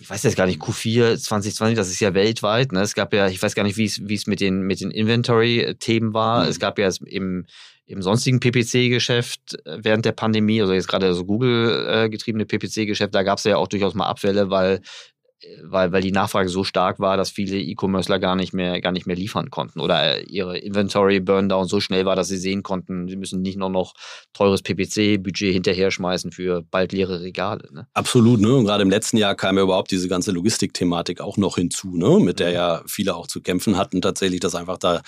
ich 0.00 0.10
weiß 0.10 0.24
jetzt 0.24 0.36
gar 0.36 0.46
nicht, 0.46 0.60
Q4 0.60 1.18
2020, 1.18 1.76
das 1.76 1.88
ist 1.88 2.00
ja 2.00 2.14
weltweit. 2.14 2.72
Ne? 2.72 2.80
Es 2.80 2.94
gab 2.94 3.14
ja, 3.14 3.28
ich 3.28 3.40
weiß 3.40 3.54
gar 3.54 3.62
nicht, 3.62 3.76
wie 3.76 3.84
es 3.84 4.26
mit 4.26 4.40
den, 4.40 4.62
mit 4.62 4.80
den 4.80 4.90
Inventory-Themen 4.90 6.12
war. 6.12 6.42
Mhm. 6.42 6.48
Es 6.50 6.58
gab 6.58 6.78
ja 6.78 6.90
im, 7.06 7.46
im 7.86 8.02
sonstigen 8.02 8.40
PPC-Geschäft 8.40 9.58
äh, 9.66 9.78
während 9.82 10.04
der 10.04 10.12
Pandemie, 10.12 10.60
also 10.60 10.72
jetzt 10.72 10.88
gerade 10.88 11.12
so 11.14 11.24
Google-getriebene 11.24 12.44
äh, 12.44 12.46
PPC-Geschäft, 12.46 13.14
da 13.14 13.22
gab 13.22 13.38
es 13.38 13.44
ja 13.44 13.56
auch 13.56 13.68
durchaus 13.68 13.94
mal 13.94 14.06
Abwälle, 14.06 14.50
weil 14.50 14.80
weil, 15.62 15.92
weil 15.92 16.02
die 16.02 16.12
Nachfrage 16.12 16.48
so 16.48 16.64
stark 16.64 17.00
war, 17.00 17.16
dass 17.16 17.30
viele 17.30 17.58
E-Commercer 17.58 18.18
gar 18.18 18.36
nicht 18.36 18.52
mehr 18.52 18.80
gar 18.80 18.92
nicht 18.92 19.06
mehr 19.06 19.16
liefern 19.16 19.50
konnten 19.50 19.80
oder 19.80 20.18
äh, 20.18 20.22
ihre 20.24 20.58
Inventory 20.58 21.20
Burndown 21.20 21.66
so 21.66 21.80
schnell 21.80 22.04
war, 22.04 22.16
dass 22.16 22.28
sie 22.28 22.36
sehen 22.36 22.62
konnten, 22.62 23.08
sie 23.08 23.16
müssen 23.16 23.42
nicht 23.42 23.58
nur 23.58 23.70
noch 23.70 23.94
teures 24.32 24.62
PPC-Budget 24.62 25.52
hinterher 25.52 25.90
schmeißen 25.90 26.32
für 26.32 26.62
bald 26.62 26.92
leere 26.92 27.20
Regale. 27.20 27.68
Ne? 27.72 27.86
Absolut, 27.94 28.40
ne? 28.40 28.54
Und 28.54 28.64
gerade 28.64 28.82
im 28.82 28.90
letzten 28.90 29.16
Jahr 29.16 29.34
kam 29.34 29.56
ja 29.56 29.62
überhaupt 29.62 29.90
diese 29.90 30.08
ganze 30.08 30.32
Logistik-Thematik 30.32 31.20
auch 31.20 31.36
noch 31.36 31.56
hinzu, 31.56 31.96
ne? 31.96 32.20
Mit 32.20 32.40
der 32.40 32.48
mhm. 32.48 32.54
ja 32.54 32.82
viele 32.86 33.14
auch 33.14 33.26
zu 33.26 33.40
kämpfen 33.40 33.76
hatten, 33.76 34.00
tatsächlich, 34.00 34.40
dass 34.40 34.54
einfach 34.54 34.78
da 34.78 35.02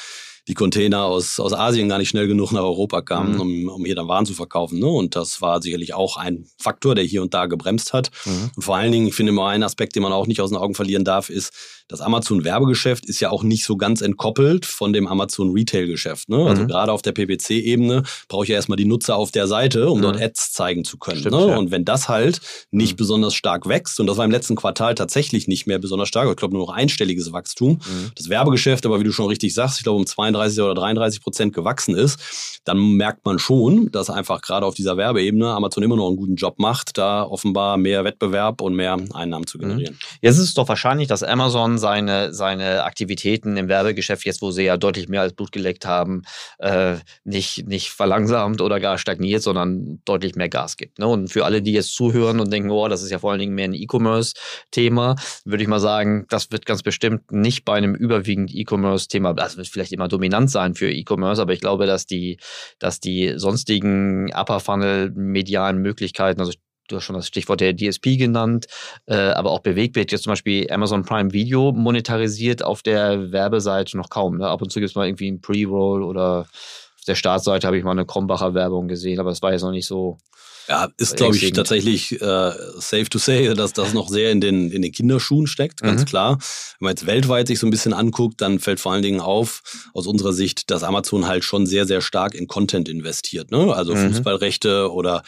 die 0.49 0.55
Container 0.55 1.05
aus, 1.05 1.41
aus 1.41 1.53
Asien 1.53 1.89
gar 1.89 1.99
nicht 1.99 2.09
schnell 2.09 2.29
genug 2.29 2.53
nach 2.53 2.63
Europa 2.63 3.03
kamen, 3.03 3.35
mhm. 3.35 3.41
um, 3.41 3.69
um 3.69 3.85
hier 3.85 3.97
dann 3.97 4.07
Waren 4.07 4.27
zu 4.27 4.35
verkaufen. 4.35 4.79
Ne? 4.79 4.87
Und 4.87 5.17
das 5.17 5.41
war 5.43 5.61
sicherlich 5.61 5.95
auch 5.95 6.17
ein 6.17 6.47
Faktor, 6.59 6.95
der 6.95 7.05
hier 7.05 7.23
und 7.23 7.35
da 7.35 7.47
gebremst 7.47 7.93
hat. 7.93 8.11
Mhm. 8.25 8.51
Und 8.55 8.63
vor 8.63 8.77
allen 8.77 8.93
Dingen, 8.93 9.09
ich 9.09 9.15
finde 9.15 9.33
immer 9.33 9.49
ein 9.49 9.65
Aspekt, 9.65 9.97
den 9.97 10.03
man 10.03 10.13
auch 10.13 10.27
nicht 10.27 10.41
aus 10.41 10.51
den 10.51 10.59
Augen 10.59 10.75
verlieren 10.75 11.05
darf, 11.05 11.31
ist, 11.31 11.53
das 11.89 12.01
Amazon-Werbegeschäft 12.01 13.07
ist 13.07 13.21
ja 13.21 13.31
auch 13.31 13.43
nicht 13.45 13.65
so 13.65 13.77
ganz 13.77 14.01
entkoppelt 14.01 14.67
von 14.67 14.93
dem 14.93 15.07
Amazon-Retail-Geschäft. 15.07 16.29
Ne? 16.29 16.45
Also 16.45 16.63
mhm. 16.63 16.69
gerade 16.69 16.93
auf 16.93 17.03
der 17.03 17.13
PPC-Ebene 17.13 18.03
brauche 18.29 18.45
ich 18.45 18.51
ja 18.51 18.57
erstmal 18.57 18.77
die 18.77 18.85
Nutzer 18.85 19.17
auf 19.17 19.31
der 19.31 19.47
Seite, 19.47 19.89
um 19.91 19.99
mhm. 19.99 20.03
dort 20.03 20.21
Ads 20.21 20.53
zeigen 20.53 20.85
zu 20.85 20.97
können. 20.97 21.21
Stimmt, 21.21 21.37
ne? 21.37 21.49
ja. 21.49 21.57
Und 21.57 21.71
wenn 21.71 21.85
das 21.85 22.09
halt 22.09 22.41
nicht 22.71 22.93
mhm. 22.93 22.97
besonders 22.97 23.35
stark 23.35 23.69
wächst, 23.69 24.01
und 24.01 24.07
das 24.07 24.17
war 24.17 24.25
im 24.25 24.31
letzten 24.31 24.57
Quartal 24.57 24.95
tatsächlich 24.95 25.47
nicht 25.49 25.67
mehr 25.67 25.79
besonders 25.79 26.09
stark, 26.09 26.29
ich 26.29 26.37
glaube 26.37 26.55
nur 26.55 26.67
noch 26.67 26.75
einstelliges 26.75 27.33
Wachstum, 27.33 27.75
mhm. 27.75 28.11
das 28.17 28.29
Werbegeschäft 28.29 28.85
aber, 28.87 29.01
wie 29.01 29.05
du 29.05 29.13
schon 29.13 29.27
richtig 29.27 29.55
sagst, 29.55 29.79
ich 29.79 29.85
glaube 29.85 29.99
um 29.99 30.07
32 30.07 30.36
oder 30.37 30.75
33 30.75 31.23
Prozent 31.23 31.55
gewachsen 31.55 31.95
ist, 31.95 32.61
dann 32.65 32.97
merkt 32.97 33.25
man 33.25 33.39
schon, 33.39 33.91
dass 33.91 34.11
einfach 34.11 34.41
gerade 34.41 34.67
auf 34.67 34.75
dieser 34.75 34.97
Werbeebene 34.97 35.49
Amazon 35.49 35.83
immer 35.83 35.97
noch 35.97 36.09
einen 36.09 36.17
guten 36.17 36.37
Job 36.37 36.59
macht, 36.59 36.99
da 36.99 37.23
offenbar 37.23 37.77
mehr 37.77 38.05
Wettbewerb 38.05 38.61
und 38.61 38.75
mehr 38.75 38.97
Einnahmen 39.13 39.47
zu 39.47 39.59
mhm. 39.59 39.63
generieren. 39.63 39.99
Jetzt 40.21 40.37
ist 40.37 40.45
es 40.45 40.55
doch 40.55 40.69
wahrscheinlich, 40.69 41.09
dass 41.09 41.23
Amazon 41.23 41.79
seine, 41.79 42.33
seine 42.33 42.85
Aktivitäten 42.85 43.57
im 43.57 43.69
Werbegeschäft, 43.69 44.25
jetzt 44.25 44.43
wo 44.43 44.51
sie 44.51 44.65
ja 44.65 44.77
deutlich 44.77 45.09
mehr 45.09 45.23
als 45.23 45.33
Blut 45.33 45.53
geleckt 45.53 45.87
haben, 45.87 46.23
äh, 46.59 46.97
nicht, 47.25 47.67
nicht 47.67 47.91
verlangsamt 47.91 48.61
oder 48.61 48.81
gar 48.81 48.99
stagniert, 48.99 49.43
sondern 49.43 50.01
deutlich 50.05 50.35
mehr 50.35 50.49
Gas 50.49 50.77
gibt. 50.77 50.99
Ne? 50.99 51.07
Und 51.07 51.29
für 51.29 51.45
alle, 51.45 51.63
die 51.63 51.73
jetzt 51.73 51.95
zuhören 51.95 52.41
und 52.41 52.53
denken, 52.53 52.71
oh, 52.71 52.89
das 52.89 53.03
ist 53.03 53.11
ja 53.11 53.19
vor 53.19 53.31
allen 53.31 53.41
Dingen 53.41 53.55
mehr 53.55 53.67
ein 53.67 53.75
E-Commerce-Thema, 53.75 55.17
würde 55.45 55.63
ich 55.63 55.69
mal 55.69 55.81
sagen, 55.81 56.27
das 56.29 56.51
wird 56.51 56.67
ganz 56.67 56.83
bestimmt 56.83 57.31
nicht 57.33 57.65
bei 57.65 57.75
einem 57.75 57.95
überwiegend 57.95 58.55
E-Commerce-Thema, 58.55 59.35
das 59.35 59.57
wird 59.57 59.69
vielleicht 59.69 59.93
immer 59.93 60.09
dominant 60.09 60.26
sein 60.47 60.75
für 60.75 60.91
E-Commerce, 60.91 61.41
aber 61.41 61.53
ich 61.53 61.61
glaube, 61.61 61.87
dass 61.87 62.07
die, 62.07 62.39
dass 62.79 63.01
die 63.01 63.35
sonstigen 63.37 64.33
Upper 64.35 64.61
Funnel 64.61 65.11
medialen 65.11 65.79
Möglichkeiten, 65.79 66.41
also 66.41 66.53
du 66.89 66.97
hast 66.97 67.05
schon 67.05 67.17
das 67.17 67.27
Stichwort 67.27 67.61
der 67.61 67.77
DSP 67.77 68.17
genannt, 68.17 68.67
äh, 69.07 69.15
aber 69.17 69.51
auch 69.51 69.61
Bewegtbild, 69.61 70.13
jetzt 70.13 70.25
zum 70.25 70.33
Beispiel 70.33 70.71
Amazon 70.71 71.05
Prime 71.05 71.33
Video 71.33 71.73
monetarisiert 71.73 72.63
auf 72.63 72.83
der 72.83 73.33
Werbeseite 73.33 73.97
noch 73.97 74.11
kaum. 74.11 74.39
Ne? 74.39 74.47
Ab 74.47 74.63
und 74.63 74.71
zu 74.71 74.81
gibt 74.81 74.91
es 74.91 74.95
mal 74.95 75.07
irgendwie 75.07 75.31
ein 75.31 75.41
Pre-Roll 75.41 76.03
oder 76.03 76.41
auf 76.41 77.05
der 77.07 77.15
Startseite 77.15 77.67
habe 77.67 77.79
ich 77.79 77.85
mal 77.85 77.93
eine 77.93 78.07
Krombacher 78.07 78.55
Werbung 78.55 78.89
gesehen, 78.89 79.21
aber 79.21 79.31
es 79.31 79.43
war 79.43 79.53
jetzt 79.53 79.63
noch 79.63 79.71
nicht 79.71 79.87
so. 79.87 80.19
Ja, 80.69 80.89
ist, 80.97 81.17
glaube 81.17 81.37
ich, 81.37 81.53
tatsächlich 81.53 82.13
äh, 82.13 82.53
safe 82.79 83.07
to 83.11 83.19
say, 83.19 83.55
dass 83.55 83.73
das 83.73 83.95
noch 83.95 84.09
sehr 84.09 84.33
in 84.33 84.41
den, 84.41 84.71
in 84.71 84.83
den 84.83 84.93
Kinderschuhen 84.93 85.47
steckt, 85.47 85.83
ganz 85.83 86.03
mhm. 86.03 86.07
klar. 86.07 86.39
Wenn 86.79 86.87
man 86.87 86.91
jetzt 86.91 87.07
weltweit 87.07 87.47
sich 87.47 87.59
so 87.59 87.67
ein 87.67 87.71
bisschen 87.71 87.93
anguckt, 87.93 88.41
dann 88.41 88.59
fällt 88.59 88.81
vor 88.81 88.93
allen 88.93 89.03
Dingen 89.03 89.21
auf, 89.21 89.63
aus 89.95 90.07
unserer 90.07 90.33
Sicht, 90.33 90.71
dass 90.71 90.83
Amazon 90.83 91.27
halt 91.27 91.45
schon 91.45 91.67
sehr, 91.67 91.87
sehr 91.87 92.01
stark 92.01 92.35
in 92.35 92.47
Content 92.47 92.89
investiert. 92.89 93.51
Ne? 93.51 93.75
Also 93.75 93.95
mhm. 93.95 94.09
Fußballrechte 94.09 94.91
oder 94.93 95.23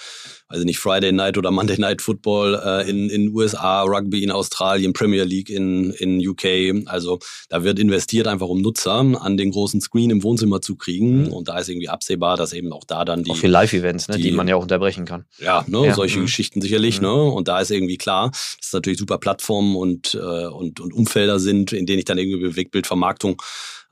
also 0.49 0.65
nicht 0.65 0.79
Friday 0.79 1.13
Night 1.13 1.37
oder 1.37 1.51
Monday 1.51 1.79
Night 1.79 2.01
Football 2.01 2.61
äh, 2.65 2.89
in 2.89 3.11
in 3.11 3.35
USA, 3.35 3.83
Rugby 3.83 4.25
in 4.25 4.31
Australien, 4.31 4.95
Premier 4.95 5.25
League 5.25 5.51
in 5.51 5.91
in 5.91 6.27
UK. 6.27 6.87
Also 6.87 7.19
da 7.51 7.65
wird 7.65 7.79
investiert 7.79 8.27
einfach 8.27 8.49
um 8.49 8.63
Nutzer 8.63 8.89
an 8.99 9.37
den 9.37 9.51
großen 9.51 9.81
Screen 9.83 10.09
im 10.11 10.23
Wohnzimmer 10.23 10.63
zu 10.63 10.77
kriegen 10.77 11.25
mhm. 11.25 11.33
und 11.33 11.49
da 11.49 11.59
ist 11.59 11.69
irgendwie 11.69 11.91
absehbar, 11.91 12.39
dass 12.39 12.55
eben 12.55 12.73
auch 12.73 12.85
da 12.85 13.05
dann 13.05 13.25
die 13.25 13.31
auch 13.31 13.37
für 13.37 13.47
Live-Events, 13.47 14.09
ne, 14.09 14.17
die, 14.17 14.23
die, 14.23 14.31
man 14.33 14.49
ja 14.49 14.57
auch 14.57 14.63
unterbrechen 14.63 15.05
kann. 15.05 15.27
Ja, 15.39 15.65
ne, 15.69 15.87
ja. 15.87 15.95
solche 15.95 16.19
mhm. 16.19 16.23
Geschichten 16.23 16.61
sicherlich. 16.61 17.01
Mhm. 17.01 17.07
Ne, 17.07 17.23
und 17.23 17.49
da 17.49 17.61
ist 17.61 17.71
irgendwie 17.71 17.97
klar, 17.99 18.31
dass 18.31 18.59
es 18.61 18.73
natürlich 18.73 18.99
super 18.99 19.19
Plattformen 19.19 19.77
und 19.77 20.15
äh, 20.15 20.47
und 20.47 20.81
und 20.81 20.93
Umfelder 20.93 21.39
sind, 21.39 21.73
in 21.73 21.87
denen 21.87 22.01
ich 22.01 22.05
dann 22.05 22.19
irgendwie 22.19 22.41
Bewegtbildvermarktung 22.41 23.41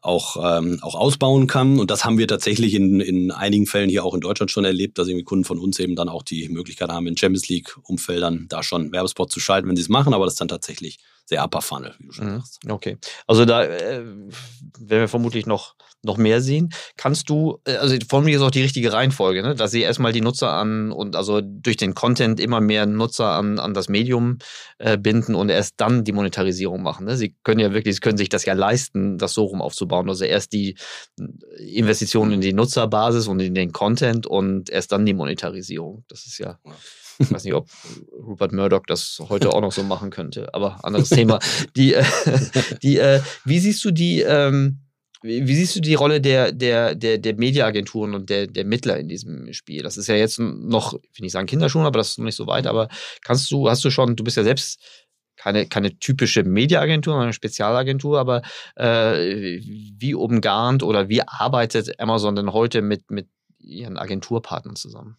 auch, 0.06 0.36
ähm, 0.58 0.78
auch 0.82 0.94
ausbauen 0.94 1.46
kann. 1.46 1.78
Und 1.78 1.90
das 1.90 2.04
haben 2.04 2.16
wir 2.16 2.28
tatsächlich 2.28 2.74
in, 2.74 3.00
in 3.00 3.32
einigen 3.32 3.66
Fällen 3.66 3.90
hier 3.90 4.04
auch 4.04 4.14
in 4.14 4.20
Deutschland 4.20 4.50
schon 4.50 4.64
erlebt, 4.64 4.98
dass 4.98 5.08
irgendwie 5.08 5.24
Kunden 5.24 5.44
von 5.44 5.58
uns 5.58 5.78
eben 5.80 5.96
dann 5.96 6.08
auch 6.08 6.22
die 6.22 6.48
Möglichkeit 6.48 6.90
haben, 6.90 7.06
in 7.08 7.16
Champions 7.16 7.48
League-Umfeldern 7.48 8.46
da 8.48 8.62
schon 8.62 8.92
Werbespot 8.92 9.32
zu 9.32 9.40
schalten, 9.40 9.68
wenn 9.68 9.76
sie 9.76 9.82
es 9.82 9.88
machen, 9.88 10.14
aber 10.14 10.24
das 10.24 10.34
ist 10.34 10.40
dann 10.40 10.48
tatsächlich 10.48 10.98
sehr 11.26 11.44
upper 11.44 11.60
funnel, 11.60 11.94
wie 11.98 12.06
du 12.06 12.12
schon 12.12 12.32
mhm. 12.32 12.36
sagst. 12.36 12.58
Okay. 12.68 12.98
Also 13.26 13.44
da 13.44 13.64
äh, 13.64 14.04
werden 14.04 14.30
wir 14.78 15.08
vermutlich 15.08 15.44
noch, 15.44 15.74
noch 16.02 16.18
mehr 16.18 16.40
sehen. 16.40 16.70
Kannst 16.96 17.28
du, 17.28 17.58
äh, 17.64 17.76
also 17.76 17.96
von 18.08 18.24
mir 18.24 18.36
ist 18.36 18.42
auch 18.42 18.52
die 18.52 18.62
richtige 18.62 18.92
Reihenfolge, 18.92 19.42
ne? 19.42 19.56
dass 19.56 19.72
sie 19.72 19.82
erstmal 19.82 20.12
die 20.12 20.20
Nutzer 20.20 20.52
an 20.52 20.92
und 20.92 21.16
also 21.16 21.40
durch 21.42 21.76
den 21.76 21.94
Content 21.94 22.38
immer 22.38 22.60
mehr 22.60 22.86
Nutzer 22.86 23.26
an, 23.26 23.58
an 23.58 23.74
das 23.74 23.88
Medium 23.88 24.38
äh, 24.78 24.96
binden 24.96 25.34
und 25.34 25.48
erst 25.48 25.74
dann 25.78 26.04
die 26.04 26.12
Monetarisierung 26.12 26.80
machen. 26.80 27.06
Ne? 27.06 27.16
Sie 27.16 27.34
können 27.42 27.60
ja 27.60 27.74
wirklich, 27.74 27.96
sie 27.96 28.00
können 28.00 28.18
sich 28.18 28.28
das 28.28 28.44
ja 28.44 28.54
leisten, 28.54 29.18
das 29.18 29.34
so 29.34 29.44
rum 29.44 29.60
aufzubauen. 29.60 30.08
Also 30.08 30.24
erst 30.24 30.52
die 30.52 30.76
Investitionen 31.58 32.32
in 32.34 32.40
die 32.40 32.52
Nutzerbasis 32.52 33.26
und 33.26 33.40
in 33.40 33.54
den 33.54 33.72
Content 33.72 34.28
und 34.28 34.70
erst 34.70 34.92
dann 34.92 35.04
die 35.04 35.14
Monetarisierung. 35.14 36.04
Das 36.08 36.24
ist 36.26 36.38
ja. 36.38 36.60
ja. 36.64 36.72
Ich 37.18 37.30
weiß 37.30 37.44
nicht, 37.44 37.54
ob 37.54 37.68
Rupert 38.12 38.52
Murdoch 38.52 38.82
das 38.86 39.22
heute 39.28 39.52
auch 39.52 39.60
noch 39.60 39.72
so 39.72 39.82
machen 39.82 40.10
könnte, 40.10 40.52
aber 40.54 40.84
anderes 40.84 41.08
Thema. 41.08 41.38
Die, 41.76 41.94
äh, 41.94 42.04
die, 42.82 42.98
äh, 42.98 43.20
wie 43.44 43.58
siehst 43.58 43.84
du 43.84 43.90
die, 43.90 44.20
ähm, 44.20 44.80
wie 45.22 45.54
siehst 45.54 45.74
du 45.76 45.80
die 45.80 45.94
Rolle 45.94 46.20
der, 46.20 46.52
der, 46.52 46.94
der, 46.94 47.18
der 47.18 47.34
Mediaagenturen 47.34 48.14
und 48.14 48.30
der, 48.30 48.46
der 48.46 48.64
Mittler 48.64 48.98
in 48.98 49.08
diesem 49.08 49.52
Spiel? 49.52 49.82
Das 49.82 49.96
ist 49.96 50.06
ja 50.06 50.14
jetzt 50.14 50.38
noch, 50.38 50.94
ich 50.94 51.18
will 51.18 51.24
nicht 51.24 51.32
sagen 51.32 51.46
Kinderschuhen, 51.46 51.86
aber 51.86 51.98
das 51.98 52.10
ist 52.10 52.18
noch 52.18 52.26
nicht 52.26 52.36
so 52.36 52.46
weit. 52.46 52.66
Aber 52.66 52.88
kannst 53.22 53.50
du, 53.50 53.68
hast 53.68 53.84
du 53.84 53.90
schon, 53.90 54.14
du 54.14 54.24
bist 54.24 54.36
ja 54.36 54.44
selbst 54.44 54.80
keine, 55.36 55.66
keine 55.66 55.98
typische 55.98 56.44
Mediaagentur, 56.44 57.12
sondern 57.12 57.26
eine 57.26 57.32
Spezialagentur, 57.32 58.18
aber 58.18 58.42
äh, 58.76 59.60
wie 59.60 60.14
umgarnt 60.14 60.82
oder 60.82 61.08
wie 61.08 61.22
arbeitet 61.22 62.00
Amazon 62.00 62.36
denn 62.36 62.52
heute 62.52 62.82
mit, 62.82 63.10
mit 63.10 63.28
ihren 63.58 63.98
Agenturpartnern 63.98 64.76
zusammen? 64.76 65.18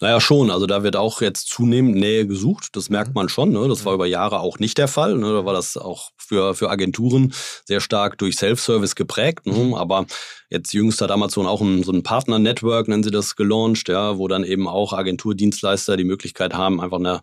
Naja, 0.00 0.20
schon. 0.20 0.50
Also 0.50 0.66
da 0.66 0.82
wird 0.82 0.96
auch 0.96 1.20
jetzt 1.20 1.48
zunehmend 1.48 1.94
Nähe 1.94 2.26
gesucht. 2.26 2.70
Das 2.72 2.90
merkt 2.90 3.10
mhm. 3.10 3.14
man 3.14 3.28
schon. 3.28 3.52
Ne? 3.52 3.68
Das 3.68 3.84
war 3.84 3.94
über 3.94 4.06
Jahre 4.06 4.40
auch 4.40 4.58
nicht 4.58 4.76
der 4.76 4.88
Fall. 4.88 5.16
Ne? 5.16 5.32
Da 5.32 5.44
war 5.44 5.52
das 5.52 5.76
auch 5.76 6.10
für, 6.16 6.54
für 6.54 6.70
Agenturen 6.70 7.32
sehr 7.64 7.80
stark 7.80 8.18
durch 8.18 8.36
Self-Service 8.36 8.96
geprägt. 8.96 9.46
Ne? 9.46 9.52
Mhm. 9.52 9.74
Aber 9.74 10.06
jetzt 10.50 10.72
jüngst 10.72 11.00
hat 11.00 11.10
Amazon 11.10 11.46
auch 11.46 11.60
ein, 11.60 11.82
so 11.82 11.92
ein 11.92 12.02
Partner-Network, 12.02 12.88
nennen 12.88 13.02
sie 13.02 13.10
das, 13.10 13.36
gelauncht, 13.36 13.88
ja, 13.88 14.18
wo 14.18 14.28
dann 14.28 14.44
eben 14.44 14.68
auch 14.68 14.92
Agenturdienstleister 14.92 15.96
die 15.96 16.04
Möglichkeit 16.04 16.52
haben, 16.54 16.80
einfach 16.80 16.98
eine 16.98 17.22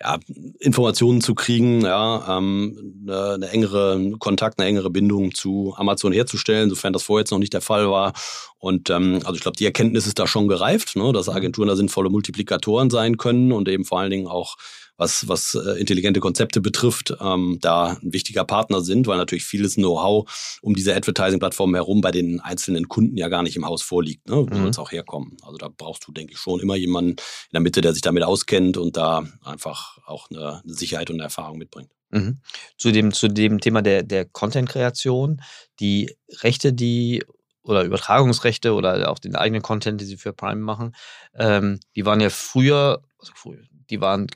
ja, 0.00 0.18
Informationen 0.58 1.20
zu 1.20 1.34
kriegen, 1.34 1.82
ja, 1.82 2.38
ähm, 2.38 3.02
eine, 3.06 3.34
eine 3.34 3.48
engere 3.50 4.12
Kontakt, 4.18 4.58
eine 4.58 4.68
engere 4.68 4.90
Bindung 4.90 5.34
zu 5.34 5.74
Amazon 5.76 6.12
herzustellen, 6.12 6.70
sofern 6.70 6.92
das 6.92 7.02
vorher 7.02 7.22
jetzt 7.22 7.32
noch 7.32 7.38
nicht 7.38 7.52
der 7.52 7.60
Fall 7.60 7.90
war. 7.90 8.12
Und 8.58 8.90
ähm, 8.90 9.20
also 9.24 9.34
ich 9.34 9.40
glaube, 9.40 9.56
die 9.56 9.64
Erkenntnis 9.64 10.06
ist 10.06 10.18
da 10.18 10.26
schon 10.26 10.46
gereift, 10.46 10.94
ne, 10.94 11.12
dass 11.12 11.28
Agenturen 11.28 11.68
da 11.68 11.76
sinnvolle 11.80 12.10
Multiplikatoren 12.10 12.90
sein 12.90 13.16
können 13.16 13.52
und 13.52 13.68
eben 13.68 13.84
vor 13.84 14.00
allen 14.00 14.10
Dingen 14.10 14.26
auch 14.26 14.56
was, 15.00 15.26
was 15.28 15.54
äh, 15.54 15.80
intelligente 15.80 16.20
Konzepte 16.20 16.60
betrifft, 16.60 17.14
ähm, 17.20 17.58
da 17.60 17.96
ein 18.02 18.12
wichtiger 18.12 18.44
Partner 18.44 18.82
sind, 18.82 19.06
weil 19.06 19.16
natürlich 19.16 19.44
vieles 19.44 19.76
Know-how 19.76 20.30
um 20.60 20.74
diese 20.74 20.94
Advertising-Plattformen 20.94 21.74
herum 21.74 22.02
bei 22.02 22.10
den 22.10 22.38
einzelnen 22.40 22.86
Kunden 22.86 23.16
ja 23.16 23.28
gar 23.28 23.42
nicht 23.42 23.56
im 23.56 23.64
Haus 23.64 23.82
vorliegt, 23.82 24.28
ne? 24.28 24.36
wo 24.36 24.42
mhm. 24.42 24.54
soll 24.54 24.68
es 24.68 24.78
auch 24.78 24.92
herkommen. 24.92 25.38
Also 25.42 25.56
da 25.56 25.68
brauchst 25.74 26.06
du, 26.06 26.12
denke 26.12 26.34
ich, 26.34 26.38
schon 26.38 26.60
immer 26.60 26.76
jemanden 26.76 27.12
in 27.12 27.54
der 27.54 27.62
Mitte, 27.62 27.80
der 27.80 27.94
sich 27.94 28.02
damit 28.02 28.22
auskennt 28.22 28.76
und 28.76 28.98
da 28.98 29.24
einfach 29.42 29.98
auch 30.04 30.28
eine, 30.30 30.60
eine 30.62 30.74
Sicherheit 30.74 31.08
und 31.08 31.16
eine 31.16 31.24
Erfahrung 31.24 31.56
mitbringt. 31.56 31.90
Mhm. 32.10 32.40
Zu, 32.76 32.92
dem, 32.92 33.12
zu 33.12 33.28
dem 33.28 33.60
Thema 33.60 33.80
der, 33.80 34.02
der 34.02 34.26
Content-Kreation, 34.26 35.40
die 35.80 36.14
Rechte, 36.42 36.74
die 36.74 37.24
oder 37.70 37.84
Übertragungsrechte 37.84 38.74
oder 38.74 39.10
auch 39.10 39.18
den 39.18 39.36
eigenen 39.36 39.62
Content, 39.62 40.00
die 40.00 40.04
sie 40.04 40.16
für 40.16 40.32
Prime 40.32 40.60
machen, 40.60 40.94
ähm, 41.34 41.80
die 41.96 42.04
waren 42.04 42.20
ja 42.20 42.30
früher, 42.30 43.02
also 43.18 43.32
früher, 43.34 43.62
die 43.90 44.00
waren 44.00 44.26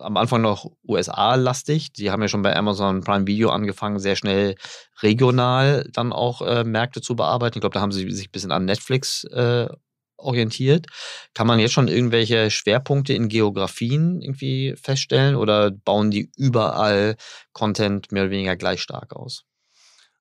am 0.00 0.16
Anfang 0.16 0.42
noch 0.42 0.70
USA-lastig. 0.86 1.92
Die 1.92 2.10
haben 2.10 2.22
ja 2.22 2.28
schon 2.28 2.42
bei 2.42 2.56
Amazon 2.56 3.02
Prime 3.02 3.26
Video 3.26 3.50
angefangen, 3.50 3.98
sehr 3.98 4.16
schnell 4.16 4.56
regional 5.02 5.88
dann 5.92 6.12
auch 6.12 6.42
äh, 6.42 6.64
Märkte 6.64 7.00
zu 7.00 7.14
bearbeiten. 7.16 7.58
Ich 7.58 7.60
glaube, 7.60 7.74
da 7.74 7.80
haben 7.80 7.92
sie 7.92 8.10
sich 8.10 8.28
ein 8.28 8.32
bisschen 8.32 8.52
an 8.52 8.64
Netflix 8.64 9.24
äh, 9.24 9.68
orientiert. 10.16 10.86
Kann 11.34 11.46
man 11.46 11.58
jetzt 11.58 11.72
schon 11.72 11.88
irgendwelche 11.88 12.50
Schwerpunkte 12.50 13.12
in 13.12 13.28
Geografien 13.28 14.20
irgendwie 14.20 14.74
feststellen 14.76 15.36
oder 15.36 15.70
bauen 15.70 16.10
die 16.10 16.30
überall 16.36 17.16
Content 17.52 18.12
mehr 18.12 18.24
oder 18.24 18.30
weniger 18.30 18.56
gleich 18.56 18.82
stark 18.82 19.14
aus? 19.14 19.44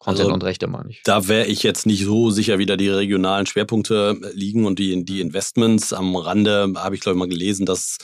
Content 0.01 0.21
also, 0.21 0.33
und 0.33 0.43
Rechte 0.43 0.65
meine 0.67 0.89
ich. 0.89 1.03
Da 1.03 1.27
wäre 1.27 1.45
ich 1.45 1.61
jetzt 1.61 1.85
nicht 1.85 2.03
so 2.03 2.31
sicher, 2.31 2.57
wie 2.57 2.65
da 2.65 2.75
die 2.75 2.89
regionalen 2.89 3.45
Schwerpunkte 3.45 4.19
liegen 4.33 4.65
und 4.65 4.79
die, 4.79 5.05
die 5.05 5.21
Investments. 5.21 5.93
Am 5.93 6.15
Rande 6.15 6.73
habe 6.75 6.95
ich, 6.95 7.01
glaube 7.01 7.17
ich, 7.17 7.19
mal 7.19 7.29
gelesen, 7.29 7.67
dass 7.67 7.99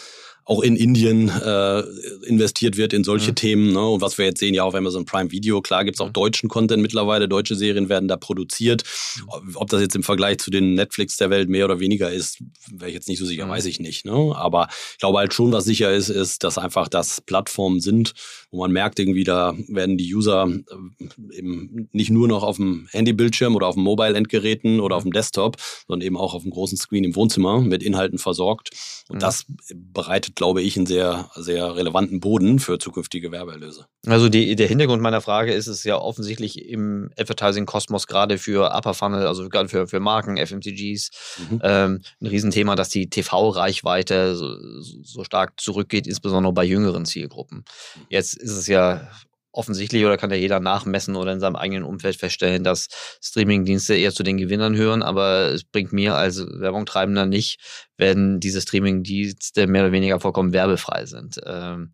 auch 0.48 0.62
in 0.62 0.78
Indien 0.78 1.28
äh, 1.28 1.84
investiert 2.26 2.78
wird 2.78 2.94
in 2.94 3.04
solche 3.04 3.32
mhm. 3.32 3.36
Themen. 3.36 3.74
Ne? 3.74 3.86
Und 3.86 4.02
was 4.02 4.18
wir 4.18 4.26
jetzt 4.26 4.40
sehen, 4.40 4.54
ja 4.54 4.64
auf 4.64 4.76
Amazon 4.76 5.04
Prime 5.04 5.30
Video, 5.30 5.62
klar 5.62 5.84
gibt's 5.84 6.00
auch 6.00 6.08
mhm. 6.08 6.14
deutschen 6.14 6.48
Content 6.48 6.82
mittlerweile, 6.82 7.28
deutsche 7.28 7.56
Serien 7.56 7.90
werden 7.90 8.08
da 8.08 8.16
produziert. 8.16 8.84
Mhm. 9.18 9.56
Ob 9.56 9.70
das 9.70 9.82
jetzt 9.82 9.96
im 9.98 10.04
Vergleich 10.04 10.38
zu 10.38 10.50
den 10.50 10.74
Netflix 10.74 11.18
der 11.18 11.30
Welt 11.30 11.50
mehr 11.50 11.66
oder 11.66 11.82
weniger 11.82 12.10
ist, 12.12 12.42
wäre 12.72 12.90
ich 12.90 12.96
jetzt 12.96 13.10
nicht 13.10 13.20
so 13.20 13.26
sicher, 13.26 13.46
mhm. 13.46 13.50
weiß 13.50 13.66
ich 13.66 13.82
nicht. 13.82 14.06
Ne? 14.06 14.34
Aber 14.36 14.70
ich 14.94 15.00
glaube 15.00 15.18
halt 15.18 15.34
schon, 15.34 15.52
was 15.52 15.66
sicher 15.66 15.94
ist, 15.94 16.08
ist, 16.08 16.46
dass 16.46 16.58
einfach 16.58 16.88
das 16.88 17.20
Plattformen 17.20 17.82
sind, 17.82 18.14
wo 18.50 18.60
man 18.60 18.72
merkt 18.72 19.00
irgendwie, 19.00 19.26
da 19.26 19.54
werden 19.68 19.98
die 19.98 20.16
User 20.16 20.48
äh, 20.48 21.38
eben 21.38 21.90
nicht 21.92 22.10
nur 22.10 22.30
noch 22.30 22.44
auf 22.44 22.56
dem 22.56 22.88
Handybildschirm 22.92 23.54
oder 23.54 23.68
auf 23.68 23.76
dem 23.76 23.84
Mobile-Endgeräten 23.84 24.80
oder 24.80 24.96
auf 24.96 25.04
dem 25.04 25.12
Desktop, 25.12 25.58
sondern 25.88 26.08
eben 26.08 26.16
auch 26.16 26.34
auf 26.34 26.44
dem 26.44 26.52
großen 26.52 26.78
Screen 26.78 27.04
im 27.04 27.18
Wohnzimmer 27.18 27.60
mit 27.60 27.84
Inhalten 27.84 28.18
versorgt. 28.18 28.70
Und 29.10 29.18
mhm. 29.18 29.20
das 29.20 29.46
bereitet 29.76 30.37
glaube 30.38 30.62
ich, 30.62 30.78
einen 30.78 30.86
sehr, 30.86 31.30
sehr 31.36 31.76
relevanten 31.76 32.20
Boden 32.20 32.60
für 32.60 32.78
zukünftige 32.78 33.32
Werbeerlöse. 33.32 33.88
Also 34.06 34.30
die, 34.30 34.56
der 34.56 34.68
Hintergrund 34.68 35.02
meiner 35.02 35.20
Frage 35.20 35.52
ist 35.52 35.66
es 35.66 35.84
ja 35.84 35.98
offensichtlich 35.98 36.70
im 36.70 37.10
Advertising-Kosmos 37.18 38.06
gerade 38.06 38.38
für 38.38 38.72
Upper 38.74 38.94
Funnel, 38.94 39.26
also 39.26 39.50
gerade 39.50 39.68
für, 39.68 39.88
für 39.88 40.00
Marken, 40.00 40.38
FMCGs, 40.38 41.10
mhm. 41.50 41.62
ähm, 41.64 42.02
ein 42.22 42.28
Riesenthema, 42.28 42.76
dass 42.76 42.90
die 42.90 43.10
TV-Reichweite 43.10 44.36
so, 44.36 44.56
so 45.02 45.24
stark 45.24 45.60
zurückgeht, 45.60 46.06
insbesondere 46.06 46.54
bei 46.54 46.64
jüngeren 46.64 47.06
Zielgruppen. 47.06 47.66
Jetzt 48.10 48.38
ist 48.38 48.56
es 48.56 48.68
ja 48.68 49.10
offensichtlich 49.58 50.06
oder 50.06 50.18
kann 50.18 50.30
ja 50.30 50.38
jeder 50.38 50.60
nachmessen 50.60 51.16
oder 51.16 51.34
in 51.34 51.40
seinem 51.40 51.56
eigenen 51.56 51.84
Umfeld 51.84 52.16
feststellen, 52.16 52.64
dass 52.64 52.88
Streamingdienste 53.22 53.96
eher 53.96 54.14
zu 54.14 54.24
den 54.24 54.38
Gewinnern 54.38 54.76
hören, 54.76 55.02
aber 55.02 55.52
es 55.52 55.64
bringt 55.64 55.92
mir 55.92 56.16
als 56.16 56.38
Werbungtreibender 56.40 57.26
nicht, 57.26 57.60
wenn 57.98 58.40
diese 58.40 58.62
Streamingdienste 58.62 59.68
mehr 59.68 59.84
oder 59.84 59.92
weniger 59.92 60.20
vollkommen 60.20 60.54
werbefrei 60.54 61.06
sind. 61.06 61.42
Ähm, 61.46 61.94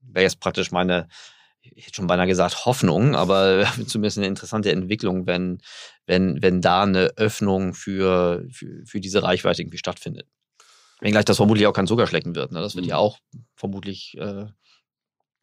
Wäre 0.00 0.24
jetzt 0.24 0.40
praktisch 0.40 0.70
meine, 0.72 1.08
ich 1.60 1.86
hätte 1.86 1.96
schon 1.96 2.06
beinahe 2.06 2.26
gesagt 2.26 2.64
Hoffnung, 2.66 3.14
aber 3.14 3.66
zumindest 3.86 4.18
eine 4.18 4.26
interessante 4.26 4.72
Entwicklung, 4.72 5.26
wenn, 5.26 5.58
wenn, 6.06 6.42
wenn 6.42 6.60
da 6.60 6.82
eine 6.82 7.12
Öffnung 7.16 7.74
für, 7.74 8.44
für, 8.50 8.84
für 8.84 9.00
diese 9.00 9.22
Reichweite 9.22 9.62
irgendwie 9.62 9.78
stattfindet. 9.78 10.26
Wenngleich 11.00 11.26
das 11.26 11.36
vermutlich 11.36 11.66
auch 11.66 11.72
kein 11.74 11.86
Zuckerschlecken 11.86 12.34
wird. 12.34 12.52
Ne? 12.52 12.60
Das 12.60 12.74
wird 12.74 12.86
ja 12.86 12.96
mhm. 12.96 13.00
auch 13.00 13.18
vermutlich 13.54 14.16
äh, 14.18 14.46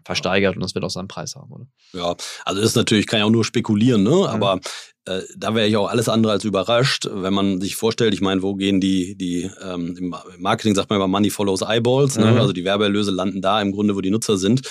versteigert 0.05 0.55
und 0.55 0.61
das 0.61 0.75
wird 0.75 0.85
auch 0.85 0.89
seinen 0.89 1.07
Preis 1.07 1.35
haben, 1.35 1.51
oder? 1.51 1.67
Ja, 1.93 2.15
also 2.45 2.61
das 2.61 2.71
ist 2.71 2.75
natürlich, 2.75 3.07
kann 3.07 3.19
ja 3.19 3.25
auch 3.25 3.29
nur 3.29 3.45
spekulieren, 3.45 4.03
ne? 4.03 4.09
Mhm. 4.09 4.23
Aber 4.23 4.59
äh, 5.05 5.21
da 5.37 5.53
wäre 5.55 5.67
ich 5.67 5.75
auch 5.77 5.89
alles 5.89 6.09
andere 6.09 6.31
als 6.33 6.43
überrascht, 6.43 7.07
wenn 7.11 7.33
man 7.33 7.59
sich 7.61 7.75
vorstellt, 7.75 8.13
ich 8.13 8.21
meine, 8.21 8.41
wo 8.41 8.55
gehen 8.55 8.79
die, 8.79 9.15
die 9.17 9.49
ähm, 9.61 9.95
im 9.97 10.15
Marketing 10.37 10.75
sagt 10.75 10.89
man 10.89 10.97
immer 10.97 11.07
Money 11.07 11.29
follows 11.29 11.61
Eyeballs, 11.61 12.17
ne? 12.17 12.31
Mhm. 12.31 12.39
also 12.39 12.53
die 12.53 12.63
Werbeerlöse 12.63 13.11
landen 13.11 13.41
da 13.41 13.61
im 13.61 13.71
Grunde, 13.71 13.95
wo 13.95 14.01
die 14.01 14.11
Nutzer 14.11 14.37
sind. 14.37 14.61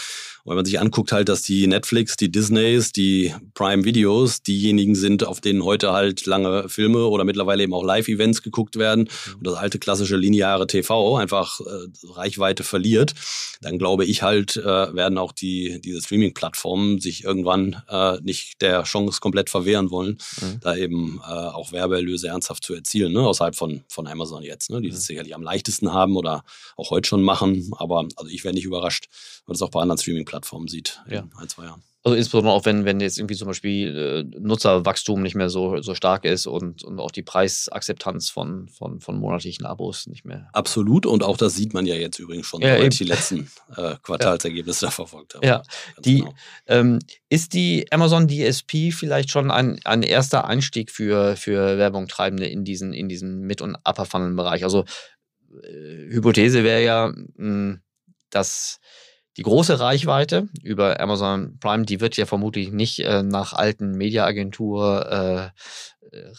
Und 0.45 0.51
wenn 0.51 0.57
man 0.57 0.65
sich 0.65 0.81
anguckt 0.81 1.13
halt, 1.13 1.29
dass 1.29 1.43
die 1.43 1.67
Netflix, 1.67 2.17
die 2.17 2.31
Disneys, 2.31 2.91
die 2.91 3.33
Prime 3.55 3.85
Videos 3.85 4.43
diejenigen 4.43 4.97
sind, 4.97 5.25
auf 5.25 5.41
denen 5.41 5.65
heute 5.65 5.93
halt 5.93 6.27
lange 6.27 6.69
Filme 6.69 7.07
oder 7.07 7.25
mittlerweile 7.25 7.63
eben 7.63 7.75
auch 7.75 7.85
Live-Events 7.85 8.43
geguckt 8.43 8.77
werden 8.77 9.05
mhm. 9.05 9.35
und 9.39 9.47
das 9.47 9.55
alte 9.55 9.79
klassische 9.79 10.17
lineare 10.17 10.67
TV 10.67 11.17
einfach 11.17 11.61
äh, 11.61 11.65
Reichweite 12.13 12.65
verliert, 12.65 13.15
dann 13.61 13.79
glaube 13.79 14.05
ich 14.05 14.23
halt, 14.23 14.57
äh, 14.57 14.95
werden 14.95 15.17
auch 15.17 15.33
die, 15.33 15.81
diese 15.81 16.03
Streaming-Plattformen 16.03 17.01
sich 17.01 17.23
irgendwann 17.23 17.83
äh, 17.89 18.19
nicht 18.23 18.61
der 18.63 18.83
Chance 18.83 19.21
komplett 19.21 19.49
verwehren 19.49 19.91
wollen, 19.91 20.19
mhm. 20.41 20.61
da 20.61 20.75
eben 20.75 21.21
äh, 21.25 21.31
auch 21.31 21.71
Werbeerlöse 21.71 22.29
ernsthaft 22.29 22.65
zu 22.65 22.75
erzielen, 22.75 23.13
ne? 23.13 23.21
außerhalb 23.21 23.55
von, 23.55 23.85
von 23.89 24.09
Amazon 24.09 24.43
jetzt, 24.43 24.71
ne? 24.71 24.81
die 24.81 24.89
mhm. 24.89 24.95
es 24.95 25.07
sicherlich 25.07 25.37
am 25.37 25.43
leichtesten 25.43 25.93
haben 25.93 26.17
oder 26.17 26.43
auch 26.77 26.91
heute 26.91 27.09
schon 27.09 27.23
machen. 27.23 27.71
Aber 27.77 28.07
also 28.17 28.29
ich 28.29 28.43
wäre 28.43 28.55
nicht 28.55 28.65
überrascht, 28.65 29.07
wenn 29.47 29.55
es 29.55 29.63
auch 29.63 29.71
bei 29.71 29.81
anderen 29.81 29.99
Streaming 29.99 30.25
Plattformen 30.33 30.67
sieht 30.67 31.03
ja. 31.11 31.21
in 31.21 31.31
ein, 31.37 31.49
zwei 31.51 31.65
Jahren. 31.65 31.83
Also 32.05 32.17
insbesondere 32.17 32.55
auch 32.55 32.65
wenn, 32.65 32.87
wenn 32.87 33.01
jetzt 33.01 33.19
irgendwie 33.19 33.37
zum 33.37 33.49
Beispiel 33.49 34.25
äh, 34.35 34.41
Nutzerwachstum 34.41 35.23
nicht 35.23 35.35
mehr 35.35 35.51
so, 35.51 35.83
so 35.83 35.95
stark 35.95 36.25
ist 36.25 36.47
und, 36.47 36.83
und 36.83 36.99
auch 36.99 37.11
die 37.11 37.23
Preisakzeptanz 37.23 38.31
von, 38.31 38.69
von, 38.69 39.01
von 39.01 39.21
monatlichen 39.21 39.67
Abos 39.67 40.07
nicht 40.07 40.25
mehr. 40.25 40.49
Absolut 40.55 41.05
und 41.05 41.23
auch 41.23 41.37
das 41.37 41.55
sieht 41.55 41.75
man 41.75 41.85
ja 41.85 41.95
jetzt 41.95 42.19
übrigens 42.19 42.47
schon, 42.47 42.63
ja, 42.63 42.79
ich 42.79 42.97
die 42.97 43.05
letzten 43.05 43.51
äh, 43.77 43.97
Quartalsergebnisse 44.03 44.87
ja. 44.87 44.91
verfolgt 44.91 45.35
habe. 45.35 45.47
Ja, 45.47 45.63
die, 46.03 46.21
genau. 46.21 46.35
ähm, 46.67 46.99
ist 47.29 47.53
die 47.53 47.87
Amazon 47.93 48.27
DSP 48.27 48.91
vielleicht 48.91 49.31
schon 49.31 49.51
ein, 49.51 49.79
ein 49.85 50.03
erster 50.03 50.47
Einstieg 50.47 50.91
für, 50.91 51.37
für 51.37 51.77
Werbungtreibende 51.77 52.47
in 52.47 52.65
diesen, 52.65 52.95
in 52.95 53.11
diesen 53.11 53.43
Mid- 53.43 53.61
und 53.61 53.77
Upper-Funnel-Bereich? 53.85 54.65
Also 54.65 54.87
äh, 55.63 56.09
Hypothese 56.09 56.65
wäre 56.65 56.83
ja, 56.83 57.09
mh, 57.09 57.33
hm, 57.37 57.81
dass 58.31 58.81
die 59.37 59.43
große 59.43 59.81
Reichweite 59.81 60.49
über 60.63 61.01
Amazon 61.01 61.59
Prime, 61.59 61.85
die 61.85 62.01
wird 62.01 62.17
ja 62.17 62.27
vermutlich 62.27 62.71
nicht 62.71 63.01
äh, 63.01 63.23
nach 63.23 63.53
alten 63.53 63.93
Mediaagentur 63.93 65.07
äh, 65.11 65.51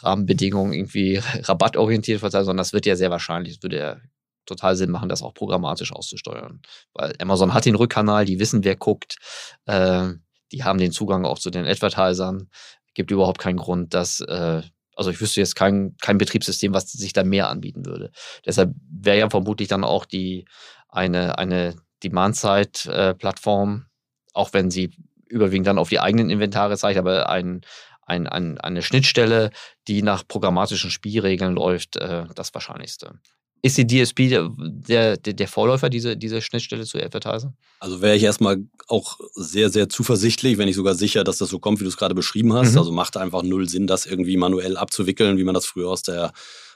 Rahmenbedingungen 0.02 0.74
irgendwie 0.74 1.18
rabattorientiert 1.44 2.20
sein, 2.20 2.32
sondern 2.32 2.58
das 2.58 2.74
wird 2.74 2.86
ja 2.86 2.96
sehr 2.96 3.10
wahrscheinlich, 3.10 3.56
es 3.56 3.64
würde 3.64 3.78
ja 3.78 3.98
total 4.46 4.76
Sinn 4.76 4.92
machen, 4.92 5.10
das 5.10 5.24
auch 5.24 5.34
programmatisch 5.34 5.92
auszusteuern. 5.92 6.62
Weil 6.94 7.14
Amazon 7.20 7.54
hat 7.54 7.66
den 7.66 7.76
Rückkanal, 7.76 8.26
die 8.26 8.40
wissen, 8.40 8.64
wer 8.64 8.76
guckt, 8.76 9.18
äh, 9.66 10.10
die 10.52 10.64
haben 10.64 10.78
den 10.78 10.92
Zugang 10.92 11.26
auch 11.26 11.40
zu 11.40 11.50
den 11.50 11.66
Advertisern. 11.66 12.50
Gibt 12.94 13.10
überhaupt 13.10 13.40
keinen 13.40 13.58
Grund, 13.58 13.94
dass, 13.94 14.20
äh, 14.20 14.62
also 14.96 15.10
ich 15.10 15.20
wüsste 15.20 15.40
jetzt 15.40 15.56
kein, 15.56 15.96
kein 16.02 16.18
Betriebssystem, 16.18 16.74
was 16.74 16.92
sich 16.92 17.14
da 17.14 17.24
mehr 17.24 17.50
anbieten 17.50 17.86
würde. 17.86 18.12
Deshalb 18.46 18.76
wäre 18.88 19.18
ja 19.18 19.30
vermutlich 19.30 19.68
dann 19.68 19.84
auch 19.84 20.06
die 20.06 20.46
eine, 20.90 21.40
eine 21.40 21.76
Demand-Side-Plattform, 22.04 23.86
auch 24.34 24.54
wenn 24.54 24.72
sie 24.72 24.92
überwiegend 25.28 25.68
dann 25.68 25.80
auf 25.80 25.90
die 25.90 26.00
eigenen 26.00 26.30
Inventare 26.30 26.78
zeigt, 26.78 27.00
aber 27.00 27.30
ein, 27.30 27.62
ein, 28.06 28.28
ein, 28.28 28.58
eine 28.60 28.82
Schnittstelle, 28.82 29.52
die 29.88 30.02
nach 30.02 30.28
programmatischen 30.28 30.92
Spielregeln 30.92 31.56
läuft, 31.56 31.98
äh, 31.98 32.26
das 32.36 32.54
Wahrscheinlichste. 32.54 33.20
Ist 33.66 33.78
die 33.78 33.88
DSP 33.88 34.28
der, 34.28 35.16
der, 35.16 35.34
der 35.34 35.48
Vorläufer, 35.48 35.90
diese, 35.90 36.18
diese 36.18 36.42
Schnittstelle 36.42 36.84
zu 36.84 37.02
Advertiser? 37.02 37.54
Also 37.80 38.02
wäre 38.02 38.18
ich 38.18 38.24
erstmal 38.24 38.58
auch 38.90 39.20
sehr, 39.36 39.70
sehr 39.70 39.88
zuversichtlich, 39.88 40.58
wenn 40.58 40.66
nicht 40.66 40.76
sogar 40.76 40.96
sicher, 40.96 41.24
dass 41.24 41.38
das 41.38 41.48
so 41.48 41.60
kommt, 41.60 41.80
wie 41.80 41.86
du 41.86 41.90
es 41.90 41.96
gerade 41.96 42.14
beschrieben 42.14 42.52
hast. 42.52 42.74
Mhm. 42.74 42.80
Also 42.80 42.92
macht 42.92 43.16
einfach 43.16 43.42
null 43.42 43.70
Sinn, 43.70 43.88
das 43.88 44.06
irgendwie 44.06 44.36
manuell 44.36 44.76
abzuwickeln, 44.76 45.38
wie 45.38 45.46
man 45.46 45.54
das 45.54 45.66
früher 45.66 45.90
aus 45.90 46.04
der 46.04 46.34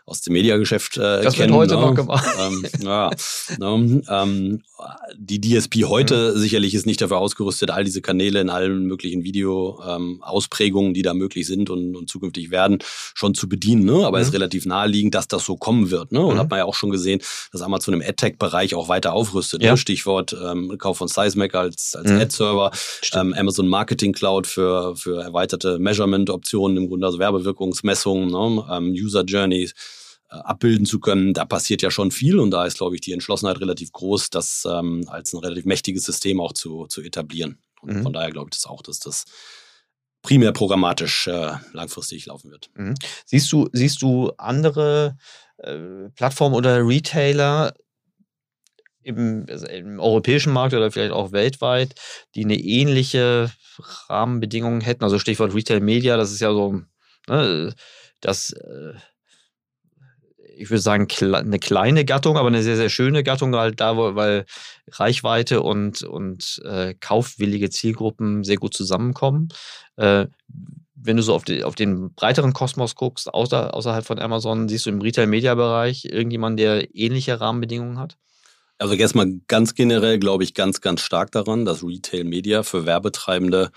aus 0.08 0.22
dem 0.22 0.34
Mediageschäft 0.34 0.96
äh, 0.96 1.22
das 1.22 1.36
kennen. 1.36 1.52
Das 1.52 1.70
wird 1.70 1.72
heute 1.72 1.76
ne? 1.76 1.82
noch 1.82 1.94
gemacht. 1.94 2.26
Ähm, 2.40 2.66
ja, 2.82 3.12
ne? 3.60 4.02
ähm, 4.10 4.64
die 5.18 5.42
DSP 5.42 5.84
heute 5.84 6.34
mhm. 6.34 6.40
sicherlich 6.40 6.74
ist 6.74 6.86
nicht 6.86 7.02
dafür 7.02 7.18
ausgerüstet, 7.18 7.72
all 7.72 7.84
diese 7.84 8.02
Kanäle 8.02 8.40
in 8.40 8.50
allen 8.50 8.86
möglichen 8.86 9.24
Video-Ausprägungen, 9.24 10.92
ähm, 10.92 10.94
die 10.94 11.02
da 11.02 11.14
möglich 11.14 11.46
sind 11.46 11.70
und, 11.70 11.96
und 11.98 12.10
zukünftig 12.10 12.52
werden, 12.52 12.80
schon 13.16 13.36
zu 13.36 13.50
bedienen. 13.50 13.84
Ne? 13.84 14.06
Aber 14.06 14.20
es 14.20 14.28
mhm. 14.28 14.30
ist 14.30 14.34
relativ 14.36 14.66
naheliegend, 14.66 15.14
dass 15.14 15.28
das 15.28 15.44
so 15.44 15.58
kommen 15.58 15.92
wird. 15.92 16.14
Ne? 16.14 16.26
Und 16.26 16.36
mhm. 16.36 16.40
hat 16.40 16.50
man 16.50 16.60
ja 16.60 16.66
auch 16.66 16.76
schon 16.76 16.90
gesehen, 16.90 17.20
dass 17.52 17.62
Amazon 17.62 17.96
im 17.96 18.02
AdTech-Bereich 18.02 18.76
auch 18.76 18.88
weiter 18.88 19.12
aufrüstet. 19.12 19.60
Ne? 19.60 19.68
Ja. 19.68 19.74
Ne? 19.74 19.78
Stichwort 19.78 20.34
ähm, 20.42 20.78
Kauf 20.78 21.00
von 21.00 21.10
SizeMac 21.10 21.54
als, 21.54 21.96
als 21.96 22.10
mhm. 22.10 22.20
Ad-Server, 22.20 22.72
ähm, 23.14 23.34
Amazon 23.34 23.68
Marketing 23.68 24.14
Cloud 24.14 24.48
für, 24.48 24.96
für 24.96 25.22
erweiterte 25.22 25.80
Measurement-Optionen, 25.80 26.78
im 26.78 26.88
Grunde 26.88 27.08
also 27.08 27.20
Werbewirkungsmessungen, 27.20 28.30
ne? 28.30 28.66
ähm, 28.72 28.94
User 28.94 29.26
Journeys 29.26 29.74
abbilden 30.30 30.86
zu 30.86 31.00
können. 31.00 31.34
Da 31.34 31.46
passiert 31.46 31.82
ja 31.82 31.92
schon 31.92 32.12
viel 32.12 32.40
und 32.40 32.52
da 32.52 32.66
ist, 32.66 32.78
glaube 32.78 32.96
ich, 32.96 33.02
die 33.02 33.14
Entschlossenheit 33.14 33.60
relativ 33.62 33.92
groß, 33.92 34.30
das 34.30 34.68
ähm, 34.70 35.06
als 35.08 35.34
ein 35.34 35.40
relativ 35.40 35.66
mächtiges 35.66 36.04
System 36.04 36.42
auch 36.42 36.54
zu, 36.54 36.88
zu 36.88 37.02
etablieren. 37.02 37.60
Und 37.82 37.98
mhm. 37.98 38.04
von 38.04 38.14
daher 38.14 38.32
glaube 38.32 38.50
ich 38.52 38.58
das 38.58 38.66
auch, 38.66 38.82
dass 38.82 39.00
das 39.00 39.26
primär 40.22 40.52
programmatisch 40.52 41.28
äh, 41.28 41.54
langfristig 41.72 42.26
laufen 42.26 42.52
wird. 42.52 42.70
Mhm. 42.76 42.96
Siehst 43.26 43.52
du, 43.52 43.70
siehst 43.72 44.02
du 44.02 44.32
andere 44.38 45.18
äh, 45.58 46.10
Plattformen 46.16 46.56
oder 46.56 46.86
Retailer 46.86 47.74
im, 49.04 49.46
also 49.50 49.66
im, 49.68 50.00
europäischen 50.00 50.52
Markt 50.52 50.74
oder 50.74 50.92
vielleicht 50.92 51.14
auch 51.14 51.32
weltweit, 51.32 51.96
die 52.36 52.44
eine 52.44 52.58
ähnliche 52.60 53.52
Rahmenbedingungen 54.10 54.82
hätten? 54.82 55.04
Also 55.04 55.20
Stichwort 55.20 55.54
Retail 55.54 55.80
Media, 55.80 56.18
das 56.18 56.32
ist 56.32 56.42
ja 56.42 56.52
so, 56.52 56.82
ne, 57.30 57.74
das 58.20 58.52
äh, 58.52 58.94
ich 60.58 60.70
würde 60.70 60.82
sagen, 60.82 61.08
eine 61.34 61.60
kleine 61.60 62.06
Gattung, 62.06 62.38
aber 62.38 62.48
eine 62.48 62.64
sehr, 62.64 62.78
sehr 62.78 62.90
schöne 62.90 63.24
Gattung, 63.24 63.56
halt 63.56 63.80
da, 63.80 63.98
weil 63.98 64.46
Reichweite 64.92 65.62
und, 65.62 66.04
und 66.04 66.62
äh, 66.66 66.94
kaufwillige 67.00 67.70
Zielgruppen 67.70 68.44
sehr 68.44 68.58
gut 68.58 68.74
zusammenkommen. 68.74 69.50
Äh, 69.96 70.28
wenn 70.96 71.18
du 71.18 71.24
so 71.24 71.34
auf, 71.34 71.44
die, 71.44 71.64
auf, 71.64 71.76
den 71.76 72.14
breiteren 72.14 72.54
Kosmos 72.54 72.96
guckst, 72.96 73.34
außer, 73.34 73.74
außerhalb 73.74 74.06
von 74.06 74.20
Amazon, 74.20 74.68
siehst 74.68 74.86
du 74.86 74.90
im 74.90 75.02
Retail-Media-Bereich 75.02 76.06
irgendjemanden, 76.06 76.58
der 76.58 76.96
ähnliche 76.96 77.40
Rahmenbedingungen 77.40 78.00
hat? 78.00 78.18
Also 78.80 78.94
erstmal 78.94 79.40
ganz 79.48 79.74
generell 79.74 80.20
glaube 80.20 80.44
ich 80.44 80.54
ganz, 80.54 80.82
ganz 80.82 81.02
stark 81.02 81.32
daran, 81.32 81.66
dass 81.66 81.84
Retail-Media 81.84 82.64
für 82.64 82.86
Werbetreibende 82.86 83.72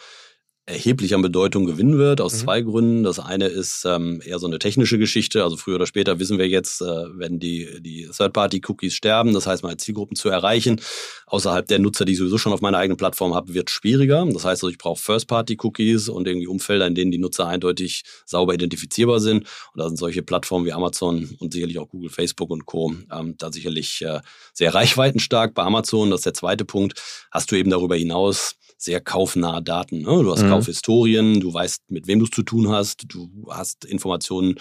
erheblich 0.67 1.15
an 1.15 1.23
Bedeutung 1.23 1.67
gewinnen 1.67 1.99
wird, 1.99 2.21
aus 2.21 2.35
mhm. 2.35 2.39
zwei 2.39 2.61
Gründen. 2.63 3.03
Das 3.03 3.19
eine 3.19 3.47
ist 3.47 3.85
ähm, 3.85 4.23
eher 4.25 4.39
so 4.39 4.47
eine 4.47 4.59
technische 4.59 4.99
Geschichte. 4.99 5.43
Also 5.43 5.57
früher 5.57 5.77
oder 5.77 5.87
später 5.87 6.19
wissen 6.19 6.39
wir 6.39 6.49
jetzt, 6.49 6.81
äh, 6.81 6.85
werden 6.85 7.41
die, 7.41 7.81
die 7.81 8.09
Third-Party-Cookies 8.17 8.95
sterben. 8.95 9.35
Das 9.35 9.47
heißt, 9.47 9.63
meine 9.63 9.77
Zielgruppen 9.79 10.17
zu 10.17 10.29
erreichen, 10.29 10.81
außerhalb 11.27 11.67
der 11.67 11.79
Nutzer, 11.79 12.05
die 12.05 12.13
ich 12.13 12.19
sowieso 12.19 12.39
schon 12.39 12.53
auf 12.53 12.61
meiner 12.61 12.79
eigenen 12.79 12.97
Plattform 12.97 13.35
habe, 13.35 13.53
wird 13.55 13.71
schwieriger. 13.71 14.25
Das 14.27 14.45
heißt, 14.45 14.63
also 14.63 14.69
ich 14.69 14.79
brauche 14.79 15.01
First-Party-Cookies 15.01 16.09
und 16.09 16.29
irgendwie 16.29 16.47
Umfelder, 16.47 16.87
in 16.87 16.95
denen 16.95 17.11
die 17.11 17.19
Nutzer 17.19 17.47
eindeutig 17.47 18.05
sauber 18.25 18.55
identifizierbar 18.55 19.21
sind. 19.21 19.47
Und 19.73 19.79
da 19.79 19.89
sind 19.89 19.97
solche 19.97 20.23
Plattformen 20.23 20.67
wie 20.67 20.73
Amazon 20.73 21.37
und 21.41 21.53
sicherlich 21.53 21.79
auch 21.79 21.89
Google, 21.89 22.11
Facebook 22.11 22.51
und 22.51 22.67
Co. 22.67 22.95
Ähm, 23.13 23.35
da 23.39 23.53
sicherlich 23.53 24.03
äh, 24.03 24.21
sehr 24.53 24.75
reichweitenstark. 24.75 25.55
Bei 25.55 25.65
Amazon, 25.65 26.11
das 26.11 26.21
ist 26.21 26.27
der 26.27 26.35
zweite 26.35 26.65
Punkt, 26.65 27.03
hast 27.31 27.51
du 27.51 27.57
eben 27.57 27.71
darüber 27.71 27.97
hinaus 27.97 28.57
sehr 28.83 29.01
kaufnahe 29.01 29.63
Daten. 29.63 29.99
Ne? 29.99 30.07
Du 30.07 30.33
hast 30.33 30.43
mhm. 30.43 30.49
Kaufhistorien, 30.49 31.39
du 31.39 31.53
weißt, 31.53 31.91
mit 31.91 32.07
wem 32.07 32.19
du 32.19 32.25
es 32.25 32.31
zu 32.31 32.43
tun 32.43 32.71
hast, 32.71 33.05
du 33.09 33.29
hast 33.51 33.85
Informationen 33.85 34.55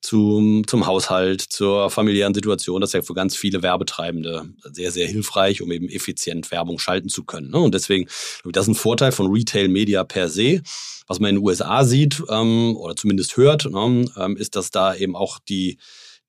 zum, 0.00 0.66
zum 0.66 0.86
Haushalt, 0.86 1.42
zur 1.42 1.90
familiären 1.90 2.32
Situation. 2.32 2.80
Das 2.80 2.90
ist 2.90 2.94
ja 2.94 3.02
für 3.02 3.12
ganz 3.12 3.36
viele 3.36 3.62
Werbetreibende 3.62 4.48
sehr, 4.72 4.90
sehr 4.92 5.06
hilfreich, 5.06 5.60
um 5.60 5.70
eben 5.70 5.90
effizient 5.90 6.50
Werbung 6.50 6.78
schalten 6.78 7.10
zu 7.10 7.24
können. 7.24 7.50
Ne? 7.50 7.58
Und 7.58 7.74
deswegen, 7.74 8.08
das 8.44 8.64
ist 8.64 8.68
ein 8.68 8.74
Vorteil 8.76 9.12
von 9.12 9.30
Retail 9.30 9.68
Media 9.68 10.04
per 10.04 10.30
se. 10.30 10.62
Was 11.06 11.20
man 11.20 11.30
in 11.30 11.36
den 11.36 11.44
USA 11.44 11.84
sieht 11.84 12.22
ähm, 12.30 12.76
oder 12.76 12.96
zumindest 12.96 13.36
hört, 13.36 13.70
ne, 13.70 14.06
ähm, 14.16 14.36
ist, 14.36 14.56
dass 14.56 14.70
da 14.70 14.94
eben 14.94 15.14
auch 15.14 15.38
die 15.38 15.78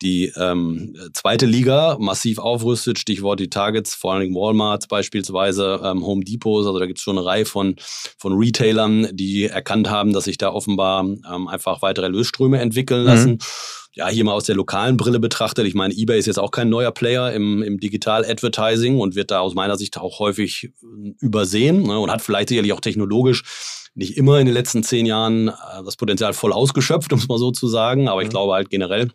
die 0.02 0.32
ähm, 0.36 0.96
zweite 1.14 1.46
Liga 1.46 1.98
massiv 2.00 2.40
aufrüstet, 2.40 3.00
Stichwort 3.00 3.40
die 3.40 3.50
Targets, 3.50 3.96
vor 3.96 4.14
allen 4.14 4.22
Dingen 4.22 4.36
Walmart 4.36 4.88
beispielsweise, 4.88 5.82
ähm, 5.84 6.06
Home 6.06 6.24
Depots, 6.24 6.68
also 6.68 6.80
da 6.80 6.86
gibt 6.86 7.00
es 7.00 7.04
schon 7.04 7.18
eine 7.18 7.26
Reihe 7.26 7.46
von, 7.46 7.76
von 8.18 8.34
Retailern, 8.34 9.10
die 9.14 9.46
erkannt 9.46 9.90
haben, 9.90 10.14
dass 10.14 10.26
sich 10.26 10.38
da 10.38 10.52
offenbar 10.52 11.04
ähm, 11.04 11.48
einfach 11.48 11.82
weitere 11.82 12.08
Lösströme 12.08 12.60
entwickeln 12.60 13.02
mhm. 13.02 13.08
lassen. 13.08 13.32
Mhm. 13.32 13.40
Ja, 13.94 14.08
hier 14.10 14.24
mal 14.24 14.34
aus 14.34 14.44
der 14.44 14.56
lokalen 14.56 14.96
Brille 14.96 15.20
betrachtet, 15.20 15.66
ich 15.66 15.74
meine, 15.74 15.92
eBay 15.96 16.20
ist 16.20 16.28
jetzt 16.28 16.38
auch 16.38 16.52
kein 16.52 16.70
neuer 16.70 16.92
Player 16.92 17.34
im, 17.34 17.64
im 17.64 17.80
Digital-Advertising 17.80 19.00
und 19.00 19.16
wird 19.16 19.32
da 19.32 19.40
aus 19.40 19.56
meiner 19.56 19.76
Sicht 19.76 19.98
auch 19.98 20.20
häufig 20.20 20.66
äh, 20.66 21.14
übersehen 21.20 21.82
ne, 21.82 21.98
und 21.98 22.12
hat 22.12 22.22
vielleicht 22.22 22.50
sicherlich 22.50 22.74
auch 22.74 22.82
technologisch 22.82 23.44
nicht 23.96 24.16
immer 24.16 24.40
in 24.40 24.46
den 24.46 24.54
letzten 24.54 24.84
zehn 24.84 25.08
Jahren 25.08 25.48
äh, 25.48 25.54
das 25.84 25.96
Potenzial 25.96 26.34
voll 26.34 26.54
ausgeschöpft, 26.54 27.12
um 27.12 27.18
es 27.18 27.28
mal 27.28 27.40
so 27.40 27.50
zu 27.50 27.68
sagen, 27.68 28.08
aber 28.08 28.22
ich 28.22 28.28
mhm. 28.28 28.32
glaube 28.34 28.54
halt 28.54 28.70
generell, 28.70 29.10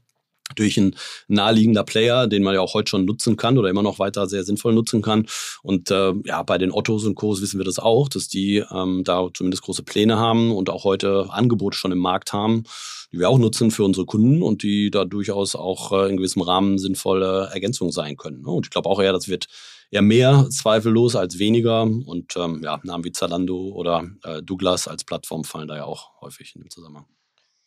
durch 0.55 0.77
ein 0.77 0.95
naheliegender 1.29 1.85
Player, 1.85 2.27
den 2.27 2.43
man 2.43 2.55
ja 2.55 2.61
auch 2.61 2.75
heute 2.75 2.91
schon 2.91 3.05
nutzen 3.05 3.37
kann 3.37 3.59
oder 3.59 3.69
immer 3.71 3.83
noch 3.83 3.99
weiter 3.99 4.27
sehr 4.27 4.45
sinnvoll 4.45 4.73
nutzen 4.73 5.03
kann. 5.03 5.27
Und 5.63 5.91
äh, 5.91 6.13
ja, 6.25 6.43
bei 6.43 6.59
den 6.59 6.73
Ottos 6.73 7.05
und 7.05 7.15
Co. 7.15 7.41
wissen 7.41 7.59
wir 7.59 7.65
das 7.65 7.79
auch, 7.79 8.09
dass 8.09 8.29
die 8.29 8.65
ähm, 8.71 9.03
da 9.05 9.29
zumindest 9.33 9.63
große 9.63 9.83
Pläne 9.83 10.17
haben 10.17 10.53
und 10.53 10.71
auch 10.71 10.85
heute 10.85 11.27
Angebote 11.31 11.77
schon 11.77 11.93
im 11.93 11.99
Markt 11.99 12.33
haben, 12.33 12.65
die 13.13 13.19
wir 13.19 13.29
auch 13.29 13.39
nutzen 13.39 13.71
für 13.71 13.85
unsere 13.85 14.07
Kunden 14.07 14.43
und 14.43 14.63
die 14.63 14.91
da 14.91 15.05
durchaus 15.05 15.55
auch 15.55 15.93
äh, 15.93 16.11
in 16.11 16.17
gewissem 16.17 16.43
Rahmen 16.43 16.79
sinnvolle 16.79 17.51
Ergänzungen 17.53 17.93
sein 17.93 18.17
können. 18.17 18.43
Ne? 18.43 18.51
Und 18.51 18.67
ich 18.67 18.71
glaube 18.71 18.89
auch 18.89 19.01
eher, 19.01 19.13
das 19.13 19.29
wird 19.29 19.49
eher 19.91 20.03
mehr 20.03 20.49
zweifellos 20.51 21.15
als 21.15 21.39
weniger. 21.39 21.83
Und 21.83 22.37
ähm, 22.37 22.63
ja, 22.65 22.81
Namen 22.83 23.05
wie 23.05 23.13
Zalando 23.13 23.69
oder 23.69 24.11
äh, 24.25 24.43
Douglas 24.43 24.89
als 24.89 25.05
Plattform 25.05 25.45
fallen 25.45 25.69
da 25.69 25.77
ja 25.77 25.85
auch 25.85 26.21
häufig 26.21 26.55
in 26.57 26.63
dem 26.63 26.71
Zusammenhang. 26.71 27.07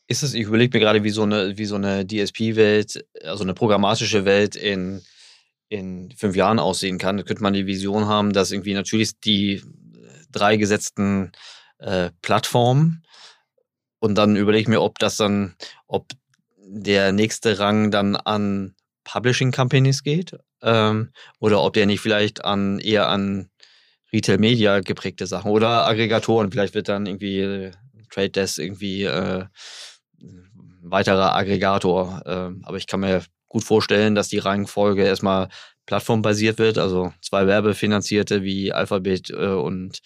Ist 0.08 0.24
es, 0.24 0.34
ich 0.34 0.44
überlege 0.44 0.78
mir 0.78 0.84
gerade, 0.84 1.04
wie 1.04 1.10
so 1.10 1.24
eine, 1.24 1.56
so 1.66 1.76
eine 1.76 2.06
DSP-Welt, 2.06 3.06
also 3.24 3.44
eine 3.44 3.54
programmatische 3.54 4.26
Welt 4.26 4.56
in, 4.56 5.02
in 5.70 6.12
fünf 6.16 6.36
Jahren 6.36 6.60
aussehen 6.60 6.98
kann. 6.98 7.18
Da 7.18 7.24
könnte 7.24 7.42
man 7.42 7.54
die 7.54 7.66
Vision 7.66 8.06
haben, 8.06 8.32
dass 8.32 8.52
irgendwie 8.52 8.76
natürlich 8.76 9.20
die 9.20 9.64
drei 10.32 10.58
gesetzten 10.58 11.32
äh, 11.80 12.12
Plattformen 12.22 13.06
und 14.06 14.16
dann 14.16 14.36
überlege 14.36 14.62
ich 14.62 14.68
mir, 14.68 14.82
ob 14.82 15.00
das 15.00 15.18
dann, 15.18 15.56
ob 15.88 16.12
der 16.58 17.12
nächste 17.12 17.58
Rang 17.58 17.90
dann 17.90 18.16
an 18.16 18.76
Publishing 19.04 19.52
Companies 19.52 20.04
geht 20.04 20.38
ähm, 20.62 21.12
oder 21.40 21.64
ob 21.64 21.74
der 21.74 21.88
nicht 21.88 22.02
vielleicht 22.02 22.46
an 22.46 22.80
eher 22.80 23.08
an 23.08 23.50
Retail 24.14 24.38
Media 24.38 24.80
geprägte 24.82 25.26
Sachen 25.26 25.50
oder 25.50 25.88
Aggregatoren. 25.88 26.52
Vielleicht 26.52 26.76
wird 26.76 26.88
dann 26.88 27.08
irgendwie 27.08 27.72
Trade 28.12 28.30
Desk 28.30 28.60
irgendwie 28.60 29.04
äh, 29.04 29.46
weiterer 30.86 31.36
Aggregator. 31.36 32.22
Ähm, 32.26 32.62
aber 32.66 32.78
ich 32.78 32.88
kann 32.88 33.02
mir 33.02 33.24
gut 33.48 33.64
vorstellen, 33.64 34.16
dass 34.16 34.28
die 34.28 34.38
Reihenfolge 34.38 35.04
erstmal 35.04 35.50
plattformbasiert 35.86 36.58
wird, 36.58 36.78
also 36.78 37.14
zwei 37.22 37.48
Werbefinanzierte 37.48 38.44
wie 38.44 38.72
Alphabet 38.72 39.30
äh, 39.30 39.48
und, 39.48 40.00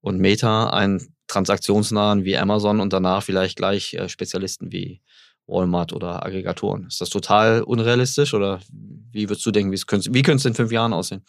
und 0.00 0.18
Meta, 0.18 0.70
einen 0.70 1.14
transaktionsnahen 1.26 2.24
wie 2.24 2.36
Amazon 2.36 2.80
und 2.80 2.92
danach 2.92 3.22
vielleicht 3.22 3.56
gleich 3.56 3.94
äh, 3.94 4.08
Spezialisten 4.08 4.72
wie 4.72 5.00
Walmart 5.46 5.92
oder 5.92 6.24
Aggregatoren. 6.24 6.86
Ist 6.86 7.00
das 7.00 7.10
total 7.10 7.62
unrealistisch 7.62 8.34
oder 8.34 8.60
wie 8.70 9.28
würdest 9.28 9.44
du 9.44 9.50
denken, 9.50 9.72
wie 9.72 10.22
könnte 10.22 10.36
es 10.36 10.44
in 10.44 10.54
fünf 10.54 10.72
Jahren 10.72 10.92
aussehen? 10.92 11.24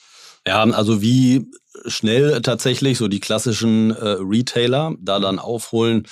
Ja, 0.46 0.62
also 0.64 1.02
wie 1.02 1.50
schnell 1.88 2.42
tatsächlich 2.42 2.98
so 2.98 3.08
die 3.08 3.22
klassischen 3.22 3.92
äh, 3.92 4.18
Retailer 4.20 4.94
da 5.00 5.20
dann 5.20 5.40
aufholen, 5.40 6.06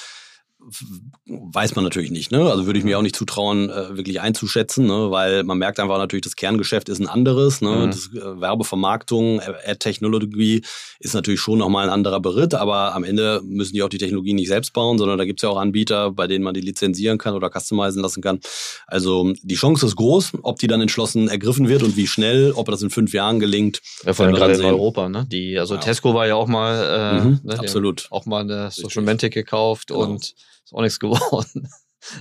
weiß 1.26 1.76
man 1.76 1.84
natürlich 1.84 2.12
nicht. 2.12 2.32
Ne? 2.32 2.50
Also 2.50 2.65
würde 2.65 2.80
ich 2.80 2.86
mir 2.86 2.97
auch 2.97 3.02
nicht 3.02 3.15
zutrauen, 3.15 3.69
äh, 3.69 3.95
wirklich 3.97 4.21
einzuschätzen, 4.21 4.86
ne? 4.86 5.12
weil 5.12 5.43
man 5.43 5.58
merkt 5.58 5.80
einfach 5.80 5.97
natürlich, 5.97 6.24
das 6.24 6.36
Kerngeschäft 6.36 6.89
ist 6.89 7.00
ein 7.00 7.08
anderes. 7.08 7.62
Ne? 7.62 7.69
Mhm. 7.69 7.88
Das, 7.88 8.10
äh, 8.13 8.41
Werbevermarktung, 8.41 9.41
Ad-Technologie 9.41 10.62
ist 11.00 11.13
natürlich 11.13 11.39
schon 11.39 11.60
nochmal 11.60 11.88
ein 11.88 11.93
anderer 11.93 12.19
Beritt, 12.19 12.54
aber 12.54 12.93
am 12.93 13.04
Ende 13.04 13.41
müssen 13.43 13.74
die 13.74 13.84
auch 13.84 13.89
die 13.89 13.97
Technologie 13.97 14.34
nicht 14.34 14.47
selbst 14.47 14.74
bauen, 14.74 14.97
sondern 14.97 15.17
da 15.17 15.26
gibt 15.26 15.39
es 15.39 15.43
ja 15.43 15.50
auch 15.50 15.58
Anbieter, 15.58 16.12
bei 16.12 16.28
denen 16.28 16.43
man 16.43 16.54
die 16.54 16.62
lizenzieren 16.62 17.17
kann 17.17 17.34
oder 17.34 17.50
customizen 17.50 18.02
lassen 18.02 18.21
kann. 18.21 18.39
Also 18.88 19.34
die 19.41 19.56
Chance 19.56 19.86
ist 19.86 19.95
groß, 19.95 20.34
ob 20.43 20.60
die 20.60 20.67
dann 20.67 20.82
entschlossen 20.82 21.28
ergriffen 21.28 21.67
wird 21.67 21.84
und 21.84 21.97
wie 21.97 22.08
schnell, 22.08 22.52
ob 22.56 22.67
das 22.67 22.82
in 22.82 22.89
fünf 22.89 23.13
Jahren 23.13 23.39
gelingt. 23.39 23.82
Ja, 24.06 24.13
vor 24.13 24.26
allem 24.26 24.36
gerade 24.36 24.54
in 24.54 24.62
Europa. 24.62 25.10
Ne? 25.10 25.28
Die, 25.32 25.58
also 25.58 25.76
ja. 25.76 25.80
Tesco 25.82 26.13
war 26.13 26.28
ja 26.28 26.36
auch 26.36 26.47
mal, 26.47 27.19
äh, 27.19 27.24
mhm, 27.24 27.39
ne, 27.43 27.60
absolut. 27.60 28.08
auch 28.12 28.26
mal 28.26 28.41
eine 28.41 28.69
Social 28.71 29.04
Mantic 29.04 29.34
gekauft 29.34 29.88
genau. 29.88 30.02
und 30.02 30.36
ist 30.63 30.74
auch 30.74 30.82
nichts 30.82 31.00
geworden. 31.00 31.69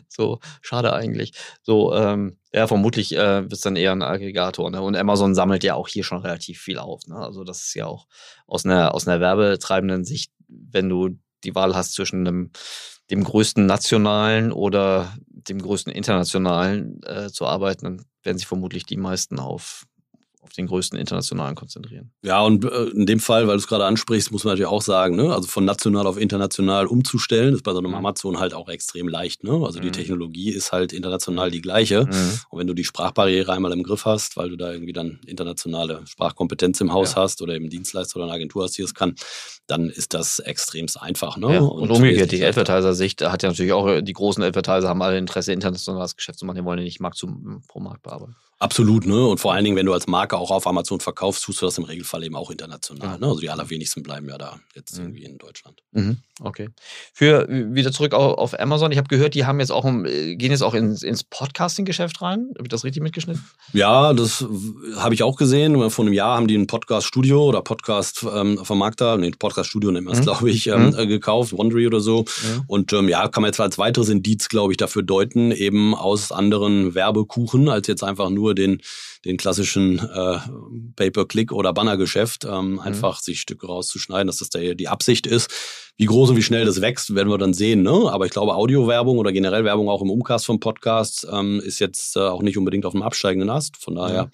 so, 0.08 0.40
schade 0.60 0.92
eigentlich. 0.92 1.32
So, 1.62 1.94
ähm, 1.94 2.38
ja, 2.52 2.66
vermutlich 2.66 3.14
äh, 3.16 3.42
wird 3.42 3.52
es 3.52 3.60
dann 3.60 3.76
eher 3.76 3.92
ein 3.92 4.02
Aggregator. 4.02 4.70
Ne? 4.70 4.80
Und 4.82 4.96
Amazon 4.96 5.34
sammelt 5.34 5.64
ja 5.64 5.74
auch 5.74 5.88
hier 5.88 6.04
schon 6.04 6.22
relativ 6.22 6.60
viel 6.60 6.78
auf. 6.78 7.06
Ne? 7.06 7.16
Also, 7.16 7.44
das 7.44 7.64
ist 7.64 7.74
ja 7.74 7.86
auch 7.86 8.06
aus 8.46 8.64
einer, 8.64 8.94
aus 8.94 9.06
einer 9.06 9.20
werbetreibenden 9.20 10.04
Sicht, 10.04 10.32
wenn 10.48 10.88
du 10.88 11.18
die 11.44 11.54
Wahl 11.54 11.74
hast 11.74 11.94
zwischen 11.94 12.26
einem, 12.26 12.50
dem 13.10 13.24
größten 13.24 13.66
nationalen 13.66 14.52
oder 14.52 15.16
dem 15.26 15.60
größten 15.60 15.92
internationalen 15.92 17.02
äh, 17.04 17.30
zu 17.30 17.46
arbeiten, 17.46 17.84
dann 17.84 18.04
werden 18.22 18.38
sich 18.38 18.46
vermutlich 18.46 18.84
die 18.84 18.98
meisten 18.98 19.38
auf 19.38 19.86
auf 20.50 20.54
den 20.54 20.66
größten 20.66 20.98
internationalen 20.98 21.54
konzentrieren. 21.54 22.10
Ja, 22.22 22.42
und 22.42 22.64
äh, 22.64 22.84
in 22.86 23.06
dem 23.06 23.20
Fall, 23.20 23.46
weil 23.46 23.54
du 23.54 23.60
es 23.60 23.68
gerade 23.68 23.84
ansprichst, 23.84 24.32
muss 24.32 24.44
man 24.44 24.52
natürlich 24.52 24.70
auch 24.70 24.82
sagen, 24.82 25.14
ne? 25.14 25.32
also 25.32 25.46
von 25.46 25.64
national 25.64 26.06
auf 26.06 26.18
international 26.18 26.86
umzustellen, 26.86 27.54
ist 27.54 27.62
bei 27.62 27.72
so 27.72 27.78
einem 27.78 27.90
mhm. 27.90 27.98
Amazon 27.98 28.40
halt 28.40 28.52
auch 28.52 28.68
extrem 28.68 29.08
leicht. 29.08 29.44
Ne? 29.44 29.52
Also 29.64 29.78
die 29.78 29.88
mhm. 29.88 29.92
Technologie 29.92 30.50
ist 30.50 30.72
halt 30.72 30.92
international 30.92 31.52
die 31.52 31.60
gleiche. 31.60 32.04
Mhm. 32.04 32.40
Und 32.50 32.58
wenn 32.58 32.66
du 32.66 32.74
die 32.74 32.84
Sprachbarriere 32.84 33.52
einmal 33.52 33.72
im 33.72 33.84
Griff 33.84 34.04
hast, 34.04 34.36
weil 34.36 34.50
du 34.50 34.56
da 34.56 34.72
irgendwie 34.72 34.92
dann 34.92 35.20
internationale 35.24 36.02
Sprachkompetenz 36.06 36.80
im 36.80 36.92
Haus 36.92 37.14
ja. 37.14 37.22
hast 37.22 37.42
oder 37.42 37.54
eben 37.54 37.70
Dienstleister 37.70 38.16
oder 38.16 38.24
eine 38.24 38.34
Agentur 38.34 38.64
hast, 38.64 38.76
die 38.76 38.82
es 38.82 38.94
kann, 38.94 39.14
dann 39.68 39.88
ist 39.88 40.14
das 40.14 40.40
extremst 40.40 41.00
einfach. 41.00 41.36
Ne? 41.36 41.54
Ja. 41.54 41.60
Und, 41.60 41.82
und 41.82 41.90
umgekehrt, 41.92 42.32
die 42.32 42.44
Advertiser-Sicht 42.44 43.22
hat 43.22 43.44
ja 43.44 43.50
natürlich 43.50 43.72
auch, 43.72 44.00
die 44.00 44.12
großen 44.12 44.42
Advertiser 44.42 44.88
haben 44.88 45.02
alle 45.02 45.16
Interesse, 45.16 45.52
internationales 45.52 46.16
Geschäft 46.16 46.40
zu 46.40 46.46
machen, 46.46 46.56
die 46.56 46.64
wollen 46.64 46.78
ja 46.78 46.84
nicht 46.84 46.98
Markt 46.98 47.18
zu, 47.18 47.28
pro 47.68 47.78
Markt 47.78 48.02
bearbeiten. 48.02 48.34
Absolut, 48.62 49.06
ne? 49.06 49.26
Und 49.26 49.40
vor 49.40 49.54
allen 49.54 49.64
Dingen, 49.64 49.78
wenn 49.78 49.86
du 49.86 49.94
als 49.94 50.06
Marke 50.06 50.36
auch 50.36 50.50
auf 50.50 50.66
Amazon 50.66 51.00
verkaufst, 51.00 51.42
tust 51.42 51.62
du 51.62 51.66
das 51.66 51.78
im 51.78 51.84
Regelfall 51.84 52.22
eben 52.24 52.36
auch 52.36 52.50
international. 52.50 53.18
Ne? 53.18 53.26
Also 53.26 53.40
die 53.40 53.48
allerwenigsten 53.48 54.02
bleiben 54.02 54.28
ja 54.28 54.36
da 54.36 54.60
jetzt 54.74 54.98
mhm. 54.98 55.04
irgendwie 55.04 55.24
in 55.24 55.38
Deutschland. 55.38 55.80
Mhm. 55.92 56.18
Okay. 56.42 56.68
Für 57.14 57.46
wieder 57.48 57.90
zurück 57.90 58.12
auf 58.14 58.58
Amazon. 58.58 58.92
Ich 58.92 58.98
habe 58.98 59.08
gehört, 59.08 59.34
die 59.34 59.46
haben 59.46 59.60
jetzt 59.60 59.72
auch 59.72 59.84
gehen 59.84 60.38
jetzt 60.38 60.62
auch 60.62 60.74
ins, 60.74 61.02
ins 61.02 61.24
Podcasting-Geschäft 61.24 62.20
rein. 62.20 62.48
Habe 62.56 62.64
ich 62.64 62.68
das 62.68 62.84
richtig 62.84 63.02
mitgeschnitten? 63.02 63.42
Ja, 63.72 64.12
das 64.12 64.46
habe 64.96 65.14
ich 65.14 65.22
auch 65.22 65.36
gesehen. 65.36 65.90
Vor 65.90 66.04
einem 66.04 66.12
Jahr 66.12 66.36
haben 66.36 66.46
die 66.46 66.56
ein 66.56 66.66
Podcast-Studio 66.66 67.44
oder 67.44 67.62
Podcast-Vermarkter, 67.62 69.14
ähm, 69.14 69.20
nee, 69.20 69.30
Podcast-Studio 69.30 69.90
nennen 69.90 70.06
wir 70.06 70.12
es, 70.12 70.20
mhm. 70.20 70.24
glaube 70.24 70.50
ich, 70.50 70.66
ähm, 70.66 70.90
mhm. 70.90 71.08
gekauft, 71.08 71.52
Wondery 71.52 71.86
oder 71.86 72.00
so. 72.00 72.20
Mhm. 72.20 72.62
Und 72.66 72.92
ähm, 72.92 73.08
ja, 73.08 73.26
kann 73.28 73.42
man 73.42 73.48
jetzt 73.48 73.60
als 73.60 73.78
weiteres 73.78 74.10
Indiz, 74.10 74.48
glaube 74.48 74.72
ich, 74.72 74.76
dafür 74.76 75.02
deuten, 75.02 75.50
eben 75.50 75.94
aus 75.94 76.30
anderen 76.30 76.94
Werbekuchen, 76.94 77.68
als 77.68 77.86
jetzt 77.86 78.04
einfach 78.04 78.28
nur 78.30 78.49
nur 78.50 78.54
den, 78.54 78.80
den 79.24 79.36
klassischen 79.36 79.98
äh, 79.98 80.38
Pay-per-Click 80.96 81.52
oder 81.52 81.72
Bannergeschäft, 81.72 82.44
ähm, 82.44 82.72
mhm. 82.72 82.80
einfach 82.80 83.20
sich 83.20 83.40
Stücke 83.40 83.66
rauszuschneiden, 83.66 84.26
dass 84.26 84.38
das 84.38 84.50
da 84.50 84.58
die 84.58 84.88
Absicht 84.88 85.26
ist. 85.26 85.50
Wie 85.96 86.06
groß 86.06 86.30
und 86.30 86.36
wie 86.36 86.42
schnell 86.42 86.64
das 86.64 86.80
wächst, 86.80 87.14
werden 87.14 87.28
wir 87.28 87.38
dann 87.38 87.54
sehen. 87.54 87.82
Ne? 87.82 88.10
Aber 88.10 88.26
ich 88.26 88.32
glaube, 88.32 88.54
Audiowerbung 88.54 89.18
oder 89.18 89.32
generell 89.32 89.64
Werbung 89.64 89.88
auch 89.88 90.02
im 90.02 90.10
Umcast 90.10 90.46
von 90.46 90.58
Podcasts 90.58 91.26
ähm, 91.30 91.60
ist 91.60 91.78
jetzt 91.78 92.16
äh, 92.16 92.20
auch 92.20 92.42
nicht 92.42 92.58
unbedingt 92.58 92.86
auf 92.86 92.92
dem 92.92 93.02
absteigenden 93.02 93.50
Ast. 93.50 93.76
Von 93.76 93.94
daher, 93.94 94.24
mhm. 94.24 94.30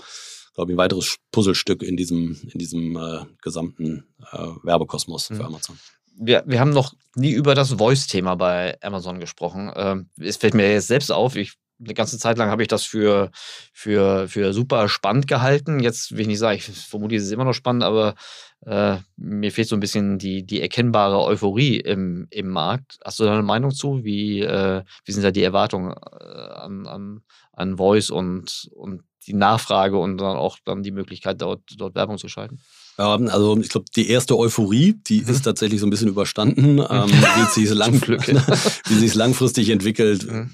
glaube 0.54 0.70
ich, 0.70 0.74
ein 0.74 0.78
weiteres 0.78 1.16
Puzzlestück 1.32 1.82
in 1.82 1.96
diesem, 1.96 2.36
in 2.52 2.58
diesem 2.58 2.96
äh, 2.96 3.24
gesamten 3.42 4.04
äh, 4.32 4.38
Werbekosmos 4.62 5.30
mhm. 5.30 5.36
für 5.36 5.44
Amazon 5.44 5.78
wir, 6.18 6.44
wir 6.46 6.60
haben 6.60 6.70
noch 6.70 6.94
nie 7.14 7.32
über 7.32 7.54
das 7.54 7.72
Voice-Thema 7.72 8.36
bei 8.36 8.78
Amazon 8.80 9.20
gesprochen. 9.20 9.70
Ähm, 9.76 10.08
es 10.18 10.38
fällt 10.38 10.54
mir 10.54 10.72
jetzt 10.72 10.86
selbst 10.86 11.12
auf, 11.12 11.36
ich 11.36 11.58
eine 11.79 11.95
ganze 11.95 12.18
Zeit 12.18 12.39
lang 12.39 12.51
habe 12.51 12.62
ich 12.62 12.68
das 12.68 12.85
für, 12.85 13.31
für, 13.72 14.29
für 14.29 14.53
super 14.53 14.89
spannend 14.89 15.27
gehalten. 15.27 15.81
Jetzt 15.81 16.12
will 16.12 16.20
ich 16.20 16.27
nicht 16.27 16.39
sagen, 16.39 16.59
ich 16.59 16.64
vermute, 16.64 17.16
es 17.16 17.24
ist 17.24 17.33
immer 17.33 17.45
noch 17.45 17.53
spannend, 17.53 17.83
aber 17.83 18.14
äh, 18.64 18.97
mir 19.16 19.53
fehlt 19.53 19.68
so 19.68 19.77
ein 19.77 19.81
bisschen 19.81 20.18
die, 20.18 20.45
die 20.45 20.61
erkennbare 20.61 21.22
Euphorie 21.22 21.79
im, 21.79 22.27
im 22.31 22.49
Markt. 22.49 22.99
Hast 23.05 23.20
du 23.20 23.24
da 23.24 23.35
eine 23.35 23.43
Meinung 23.43 23.72
zu? 23.72 24.05
Wie, 24.05 24.41
äh, 24.41 24.83
wie 25.05 25.12
sind 25.12 25.22
da 25.22 25.31
die 25.31 25.43
Erwartungen 25.43 25.93
äh, 25.93 26.24
an, 26.24 26.87
an, 26.87 27.20
an 27.53 27.77
Voice 27.77 28.11
und, 28.11 28.68
und 28.74 29.03
die 29.27 29.35
Nachfrage 29.35 29.99
und 29.99 30.18
dann 30.18 30.37
auch 30.37 30.59
dann 30.64 30.83
die 30.83 30.93
Möglichkeit, 30.93 31.43
dort, 31.43 31.62
dort 31.77 31.95
Werbung 31.95 32.18
zu 32.18 32.29
schalten? 32.29 32.61
Ja, 32.97 33.14
also 33.14 33.59
ich 33.59 33.68
glaube, 33.68 33.87
die 33.95 34.09
erste 34.09 34.39
Euphorie, 34.39 34.95
die 35.07 35.20
mhm. 35.20 35.29
ist 35.29 35.43
tatsächlich 35.43 35.81
so 35.81 35.87
ein 35.87 35.91
bisschen 35.91 36.09
überstanden. 36.09 36.79
Ähm, 36.89 37.11
wie 37.11 37.61
sich 37.61 37.74
lang, 37.74 38.01
wie 38.89 38.95
sich 38.95 39.14
langfristig 39.14 39.70
entwickelt, 39.70 40.31
mhm 40.31 40.51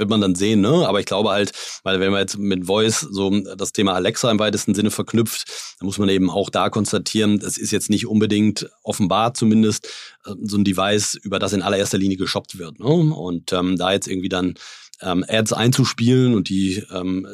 wird 0.00 0.10
man 0.10 0.20
dann 0.20 0.34
sehen, 0.34 0.60
ne? 0.60 0.88
Aber 0.88 0.98
ich 0.98 1.06
glaube 1.06 1.30
halt, 1.30 1.52
weil 1.84 2.00
wenn 2.00 2.10
man 2.10 2.20
jetzt 2.20 2.38
mit 2.38 2.66
Voice 2.66 3.00
so 3.00 3.30
das 3.56 3.72
Thema 3.72 3.94
Alexa 3.94 4.28
im 4.30 4.40
weitesten 4.40 4.74
Sinne 4.74 4.90
verknüpft, 4.90 5.44
dann 5.78 5.86
muss 5.86 5.98
man 5.98 6.08
eben 6.08 6.30
auch 6.30 6.50
da 6.50 6.70
konstatieren, 6.70 7.38
das 7.38 7.56
ist 7.56 7.70
jetzt 7.70 7.90
nicht 7.90 8.06
unbedingt 8.06 8.68
offenbar 8.82 9.34
zumindest 9.34 9.86
äh, 10.26 10.32
so 10.42 10.56
ein 10.56 10.64
Device, 10.64 11.14
über 11.14 11.38
das 11.38 11.52
in 11.52 11.62
allererster 11.62 11.98
Linie 11.98 12.16
geshoppt 12.16 12.58
wird. 12.58 12.80
Ne? 12.80 12.86
Und 12.86 13.52
ähm, 13.52 13.76
da 13.76 13.92
jetzt 13.92 14.08
irgendwie 14.08 14.28
dann 14.28 14.54
ähm, 15.02 15.24
Ads 15.28 15.52
einzuspielen 15.52 16.34
und 16.34 16.48
die 16.48 16.84
ähm, 16.92 17.26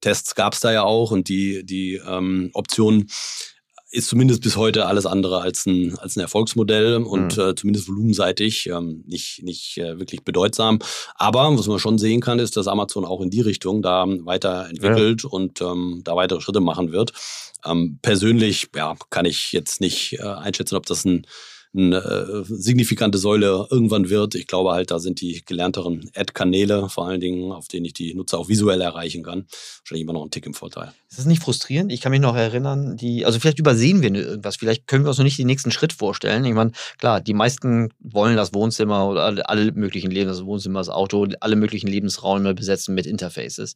Tests 0.00 0.34
gab 0.34 0.54
es 0.54 0.60
da 0.60 0.72
ja 0.72 0.82
auch 0.82 1.10
und 1.10 1.28
die, 1.28 1.64
die 1.64 2.00
ähm, 2.06 2.50
Optionen 2.54 3.10
ist 3.90 4.08
zumindest 4.08 4.42
bis 4.42 4.56
heute 4.56 4.86
alles 4.86 5.06
andere 5.06 5.40
als 5.40 5.66
ein, 5.66 5.98
als 5.98 6.16
ein 6.16 6.20
Erfolgsmodell 6.20 6.96
und 6.96 7.36
mhm. 7.36 7.42
äh, 7.42 7.54
zumindest 7.54 7.88
volumenseitig 7.88 8.66
ähm, 8.66 9.04
nicht, 9.06 9.42
nicht 9.42 9.78
äh, 9.78 9.98
wirklich 9.98 10.22
bedeutsam. 10.22 10.78
Aber 11.16 11.56
was 11.58 11.66
man 11.66 11.78
schon 11.78 11.98
sehen 11.98 12.20
kann, 12.20 12.38
ist, 12.38 12.56
dass 12.56 12.68
Amazon 12.68 13.04
auch 13.04 13.20
in 13.20 13.30
die 13.30 13.40
Richtung 13.40 13.82
da 13.82 14.06
weiterentwickelt 14.06 15.24
ja. 15.24 15.28
und 15.28 15.60
ähm, 15.60 16.02
da 16.04 16.14
weitere 16.16 16.40
Schritte 16.40 16.60
machen 16.60 16.92
wird. 16.92 17.12
Ähm, 17.64 17.98
persönlich 18.00 18.68
ja, 18.74 18.96
kann 19.10 19.26
ich 19.26 19.52
jetzt 19.52 19.80
nicht 19.80 20.18
äh, 20.18 20.22
einschätzen, 20.22 20.76
ob 20.76 20.86
das 20.86 21.04
ein 21.04 21.26
eine 21.72 21.98
äh, 21.98 22.44
signifikante 22.44 23.18
Säule 23.18 23.66
irgendwann 23.70 24.10
wird. 24.10 24.34
Ich 24.34 24.46
glaube 24.46 24.72
halt, 24.72 24.90
da 24.90 24.98
sind 24.98 25.20
die 25.20 25.42
gelernteren 25.44 26.10
Ad-Kanäle, 26.14 26.88
vor 26.88 27.06
allen 27.06 27.20
Dingen, 27.20 27.52
auf 27.52 27.68
denen 27.68 27.84
ich 27.84 27.92
die 27.92 28.14
Nutzer 28.14 28.38
auch 28.38 28.48
visuell 28.48 28.80
erreichen 28.80 29.22
kann, 29.22 29.46
wahrscheinlich 29.80 30.02
immer 30.02 30.14
noch 30.14 30.24
ein 30.24 30.30
Tick 30.30 30.46
im 30.46 30.54
Vorteil. 30.54 30.92
Ist 31.08 31.18
das 31.18 31.26
nicht 31.26 31.42
frustrierend? 31.42 31.92
Ich 31.92 32.00
kann 32.00 32.10
mich 32.10 32.20
noch 32.20 32.36
erinnern, 32.36 32.96
die, 32.96 33.24
also 33.24 33.38
vielleicht 33.38 33.58
übersehen 33.58 34.02
wir 34.02 34.12
irgendwas, 34.12 34.56
vielleicht 34.56 34.86
können 34.86 35.04
wir 35.04 35.08
uns 35.08 35.18
noch 35.18 35.24
nicht 35.24 35.38
den 35.38 35.46
nächsten 35.46 35.70
Schritt 35.70 35.92
vorstellen. 35.92 36.44
Ich 36.44 36.54
meine, 36.54 36.72
klar, 36.98 37.20
die 37.20 37.34
meisten 37.34 37.90
wollen 38.00 38.36
das 38.36 38.52
Wohnzimmer 38.52 39.08
oder 39.08 39.24
alle, 39.24 39.48
alle 39.48 39.72
möglichen 39.72 40.10
Leben, 40.10 40.28
das 40.28 40.44
Wohnzimmer, 40.44 40.80
das 40.80 40.88
Auto, 40.88 41.26
alle 41.40 41.56
möglichen 41.56 41.86
Lebensräume 41.86 42.54
besetzen 42.54 42.94
mit 42.94 43.06
Interfaces. 43.06 43.74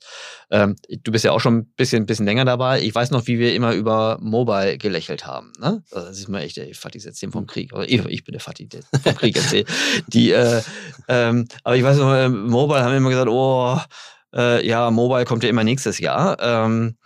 Ähm, 0.51 0.77
du 0.89 1.13
bist 1.13 1.25
ja 1.25 1.33
auch 1.33 1.41
schon 1.41 1.59
ein 1.59 1.67
bisschen, 1.77 2.07
bisschen 2.07 2.27
länger 2.27 2.45
dabei. 2.45 2.83
Ich 2.83 2.95
weiß 2.95 3.11
noch, 3.11 3.27
wie 3.27 3.39
wir 3.39 3.55
immer 3.55 3.75
über 3.75 4.19
Mobile 4.21 4.79
gelächelt 4.79 5.27
haben. 5.27 5.53
Ne? 5.61 5.83
Das 5.91 6.19
ist 6.19 6.29
mal 6.29 6.43
echt, 6.43 6.59
ey, 6.59 6.75
Fatih 6.75 6.99
ist 6.99 7.05
jetzt 7.05 7.25
vom 7.33 7.47
Krieg. 7.47 7.73
Oder 7.73 7.84
ich, 7.87 8.25
bin 8.25 8.33
der 8.33 8.41
Fatih, 8.41 8.69
der 8.69 8.81
vom 9.03 9.15
Krieg 9.15 9.37
erzählt. 9.37 9.69
Die, 10.07 10.33
äh, 10.33 10.63
ähm, 11.09 11.47
aber 11.63 11.77
ich 11.77 11.83
weiß 11.83 11.99
noch, 11.99 12.13
äh, 12.13 12.29
Mobile 12.29 12.83
haben 12.83 12.95
immer 12.95 13.11
gesagt, 13.11 13.29
oh, 13.29 13.79
äh, 14.35 14.67
ja, 14.67 14.91
Mobile 14.91 15.25
kommt 15.25 15.43
ja 15.43 15.49
immer 15.49 15.65
nächstes 15.65 15.99
Jahr. 15.99 16.37
Ähm, 16.41 16.97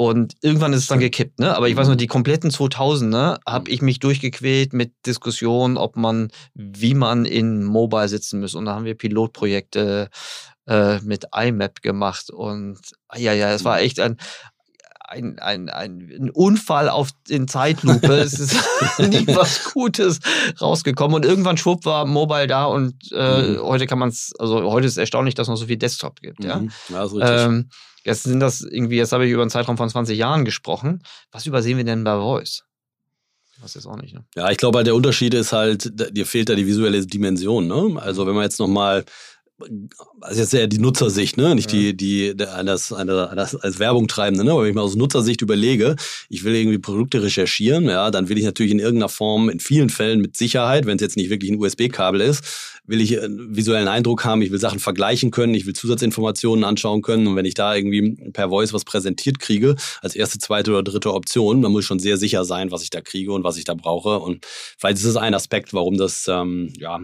und 0.00 0.34
irgendwann 0.42 0.72
ist 0.72 0.82
es 0.82 0.86
dann 0.86 1.00
gekippt, 1.00 1.40
ne? 1.40 1.56
Aber 1.56 1.68
ich 1.68 1.74
weiß 1.74 1.88
noch, 1.88 1.96
die 1.96 2.06
kompletten 2.06 2.52
2000er 2.52 3.06
ne, 3.06 3.38
habe 3.44 3.68
ich 3.68 3.82
mich 3.82 3.98
durchgequält 3.98 4.72
mit 4.72 4.92
Diskussionen, 5.04 5.76
ob 5.76 5.96
man, 5.96 6.30
wie 6.54 6.94
man 6.94 7.24
in 7.24 7.64
Mobile 7.64 8.08
sitzen 8.08 8.38
muss. 8.38 8.54
Und 8.54 8.66
da 8.66 8.76
haben 8.76 8.84
wir 8.84 8.94
Pilotprojekte 8.94 10.08
äh, 10.68 11.00
mit 11.00 11.26
IMAP 11.34 11.82
gemacht. 11.82 12.30
Und 12.30 12.78
ja, 13.16 13.32
ja, 13.32 13.50
es 13.50 13.64
war 13.64 13.80
echt 13.80 13.98
ein, 13.98 14.18
ein, 15.08 15.38
ein, 15.38 15.70
ein, 15.70 16.30
Unfall 16.32 16.88
auf 16.88 17.10
in 17.28 17.48
Zeitlupe. 17.48 18.12
es 18.12 18.38
ist 18.38 18.56
nie 18.98 19.26
was 19.28 19.72
Gutes 19.72 20.20
rausgekommen. 20.60 21.16
Und 21.16 21.24
irgendwann 21.24 21.56
schwupp 21.56 21.84
war 21.84 22.04
Mobile 22.04 22.46
da 22.46 22.66
und 22.66 22.94
äh, 23.12 23.42
mhm. 23.42 23.62
heute 23.62 23.86
kann 23.86 23.98
man 23.98 24.10
es, 24.10 24.32
also 24.38 24.70
heute 24.70 24.86
ist 24.86 24.92
es 24.92 24.98
erstaunlich, 24.98 25.34
dass 25.34 25.46
es 25.46 25.50
noch 25.50 25.56
so 25.56 25.66
viel 25.66 25.78
Desktop 25.78 26.20
gibt. 26.20 26.44
Ja, 26.44 26.58
mhm. 26.58 26.70
ja 26.90 27.04
ist 27.04 27.14
richtig. 27.14 27.30
Ähm, 27.30 27.70
jetzt 28.04 28.24
sind 28.24 28.40
das 28.40 28.60
irgendwie, 28.60 28.96
jetzt 28.96 29.12
habe 29.12 29.26
ich 29.26 29.32
über 29.32 29.42
einen 29.42 29.50
Zeitraum 29.50 29.78
von 29.78 29.88
20 29.88 30.18
Jahren 30.18 30.44
gesprochen. 30.44 31.02
Was 31.32 31.46
übersehen 31.46 31.78
wir 31.78 31.84
denn 31.84 32.04
bei 32.04 32.16
Voice? 32.16 32.64
Was 33.60 33.74
jetzt 33.74 33.86
auch 33.86 33.96
nicht, 33.96 34.14
ne? 34.14 34.24
Ja, 34.36 34.50
ich 34.50 34.58
glaube 34.58 34.76
halt, 34.78 34.86
der 34.86 34.94
Unterschied 34.94 35.34
ist 35.34 35.52
halt, 35.52 35.90
dir 36.16 36.26
fehlt 36.26 36.48
da 36.48 36.54
die 36.54 36.66
visuelle 36.66 37.04
Dimension, 37.04 37.66
ne? 37.66 38.00
Also 38.00 38.26
wenn 38.26 38.34
man 38.34 38.44
jetzt 38.44 38.60
nochmal 38.60 39.04
also 40.20 40.40
jetzt 40.40 40.54
eher 40.54 40.66
die 40.66 40.78
Nutzersicht, 40.78 41.36
ne? 41.36 41.54
Nicht 41.54 41.72
ja. 41.72 41.92
die, 41.92 41.96
die 42.34 42.46
eines, 42.46 42.92
eines 42.92 43.54
als 43.56 43.78
Werbung 43.78 44.06
treibende, 44.06 44.44
ne? 44.44 44.52
Aber 44.52 44.62
wenn 44.62 44.70
ich 44.70 44.74
mal 44.74 44.82
aus 44.82 44.96
Nutzersicht 44.96 45.42
überlege, 45.42 45.96
ich 46.28 46.44
will 46.44 46.54
irgendwie 46.54 46.78
Produkte 46.78 47.22
recherchieren, 47.22 47.84
ja, 47.86 48.10
dann 48.10 48.28
will 48.28 48.38
ich 48.38 48.44
natürlich 48.44 48.72
in 48.72 48.78
irgendeiner 48.78 49.08
Form, 49.08 49.48
in 49.48 49.60
vielen 49.60 49.90
Fällen 49.90 50.20
mit 50.20 50.36
Sicherheit, 50.36 50.86
wenn 50.86 50.96
es 50.96 51.02
jetzt 51.02 51.16
nicht 51.16 51.30
wirklich 51.30 51.50
ein 51.50 51.58
USB-Kabel 51.58 52.20
ist, 52.20 52.44
will 52.86 53.00
ich 53.00 53.20
einen 53.20 53.54
visuellen 53.54 53.88
Eindruck 53.88 54.24
haben, 54.24 54.42
ich 54.42 54.50
will 54.50 54.58
Sachen 54.58 54.78
vergleichen 54.78 55.30
können, 55.30 55.54
ich 55.54 55.66
will 55.66 55.74
Zusatzinformationen 55.74 56.64
anschauen 56.64 57.02
können. 57.02 57.26
Und 57.26 57.36
wenn 57.36 57.44
ich 57.44 57.54
da 57.54 57.74
irgendwie 57.74 58.16
per 58.32 58.48
Voice 58.48 58.72
was 58.72 58.84
präsentiert 58.84 59.38
kriege, 59.38 59.76
als 60.00 60.16
erste, 60.16 60.38
zweite 60.38 60.70
oder 60.70 60.82
dritte 60.82 61.12
Option, 61.12 61.62
dann 61.62 61.72
muss 61.72 61.82
ich 61.82 61.86
schon 61.86 61.98
sehr 61.98 62.16
sicher 62.16 62.44
sein, 62.44 62.70
was 62.70 62.82
ich 62.82 62.90
da 62.90 63.00
kriege 63.00 63.32
und 63.32 63.44
was 63.44 63.58
ich 63.58 63.64
da 63.64 63.74
brauche. 63.74 64.18
Und 64.20 64.46
vielleicht 64.78 64.98
ist 64.98 65.04
es 65.04 65.16
ein 65.16 65.34
Aspekt, 65.34 65.74
warum 65.74 65.98
das 65.98 66.26
ähm, 66.28 66.72
ja 66.78 66.98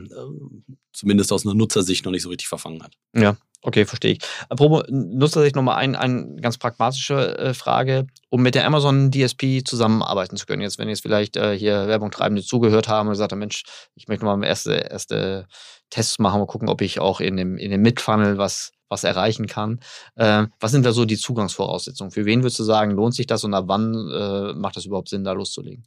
zumindest 0.95 1.33
aus 1.33 1.45
einer 1.45 1.55
Nutzersicht 1.55 2.05
noch 2.05 2.13
nicht 2.13 2.23
so 2.23 2.31
richtig 2.31 2.49
verfangen 2.49 2.83
hat. 2.83 2.93
Ja, 3.15 3.37
okay, 3.63 3.85
verstehe 3.85 4.13
ich. 4.13 4.19
Apropos 4.49 4.85
Nutzersicht 4.89 5.57
nochmal 5.57 5.77
ein, 5.77 5.97
eine 5.97 6.37
ganz 6.41 6.57
pragmatische 6.57 7.37
äh, 7.37 7.55
Frage, 7.55 8.07
um 8.31 8.43
mit 8.43 8.55
der 8.55 8.67
Amazon 8.67 9.11
DSP 9.11 9.63
zusammenarbeiten 9.65 10.37
zu 10.37 10.47
können. 10.47 10.63
Jetzt, 10.63 10.79
wenn 10.79 10.89
jetzt 10.89 11.03
vielleicht 11.03 11.37
äh, 11.37 11.59
hier 11.59 11.89
Werbung 11.89 12.11
treibende 12.11 12.43
zugehört 12.43 12.89
haben 12.89 13.09
und 13.09 13.13
gesagt 13.13 13.33
haben, 13.33 13.41
Mensch, 13.41 13.65
ich 13.95 14.09
möchte 14.09 14.25
mal 14.25 14.43
erste, 14.45 14.75
erste 14.75 15.47
Tests 15.91 16.19
machen 16.19 16.41
und 16.41 16.47
gucken, 16.47 16.69
ob 16.69 16.81
ich 16.81 17.01
auch 17.01 17.21
in 17.21 17.37
dem, 17.37 17.59
in 17.59 17.71
dem 17.71 17.83
Mid-Funnel 17.83 18.39
was, 18.39 18.73
was 18.89 19.05
erreichen 19.05 19.47
kann. 19.47 19.81
Äh, 20.15 20.47
was 20.61 20.71
sind 20.71 20.87
da 20.87 20.93
so 20.93 21.05
die 21.05 21.19
Zugangsvoraussetzungen? 21.19 22.13
Für 22.13 22.25
wen 22.25 22.43
würdest 22.43 22.61
du 22.61 22.65
sagen, 22.65 22.93
lohnt 22.93 23.15
sich 23.15 23.27
das 23.27 23.45
und 23.45 23.55
ab 23.55 23.65
wann 23.67 23.95
äh, 24.11 24.55
macht 24.55 24.77
das 24.77 24.87
überhaupt 24.87 25.09
Sinn, 25.09 25.25
da 25.25 25.33
loszulegen? 25.33 25.85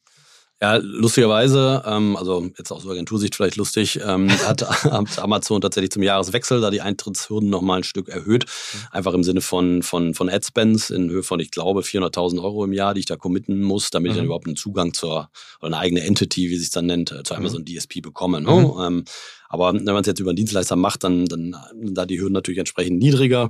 Ja, 0.59 0.77
lustigerweise, 0.77 1.83
ähm, 1.85 2.17
also 2.17 2.49
jetzt 2.57 2.71
aus 2.71 2.87
Agentursicht 2.87 3.35
vielleicht 3.35 3.57
lustig, 3.57 3.99
ähm, 4.03 4.27
hat, 4.47 4.63
Amazon 5.19 5.61
tatsächlich 5.61 5.91
zum 5.91 6.01
Jahreswechsel 6.01 6.61
da 6.61 6.71
die 6.71 6.81
Eintrittshürden 6.81 7.47
nochmal 7.47 7.79
ein 7.79 7.83
Stück 7.83 8.09
erhöht. 8.09 8.45
Einfach 8.91 9.13
im 9.13 9.23
Sinne 9.23 9.41
von, 9.41 9.83
von, 9.83 10.15
von 10.15 10.29
Adspends 10.29 10.89
in 10.89 11.11
Höhe 11.11 11.21
von, 11.21 11.39
ich 11.39 11.51
glaube, 11.51 11.81
400.000 11.81 12.41
Euro 12.41 12.63
im 12.65 12.73
Jahr, 12.73 12.95
die 12.95 13.01
ich 13.01 13.05
da 13.05 13.17
committen 13.17 13.61
muss, 13.61 13.91
damit 13.91 14.09
mhm. 14.09 14.11
ich 14.11 14.17
dann 14.17 14.25
mhm. 14.25 14.27
überhaupt 14.29 14.47
einen 14.47 14.55
Zugang 14.55 14.93
zur, 14.93 15.29
oder 15.59 15.67
eine 15.67 15.77
eigene 15.77 16.01
Entity, 16.01 16.49
wie 16.49 16.57
sich 16.57 16.71
dann 16.71 16.87
nennt, 16.87 17.11
äh, 17.11 17.21
zu. 17.21 17.35
Amazon 17.35 17.61
mhm. 17.61 17.65
DSP 17.65 18.01
bekomme. 18.01 18.41
Ne? 18.41 18.51
Mhm. 18.51 18.81
Ähm, 18.81 19.05
aber 19.49 19.73
wenn 19.73 19.85
man 19.85 20.01
es 20.01 20.07
jetzt 20.07 20.19
über 20.19 20.31
einen 20.31 20.37
Dienstleister 20.37 20.75
macht, 20.75 21.03
dann, 21.03 21.25
dann 21.25 21.55
da 21.73 22.05
die 22.05 22.19
Hürden 22.19 22.33
natürlich 22.33 22.59
entsprechend 22.59 22.99
niedriger. 22.99 23.49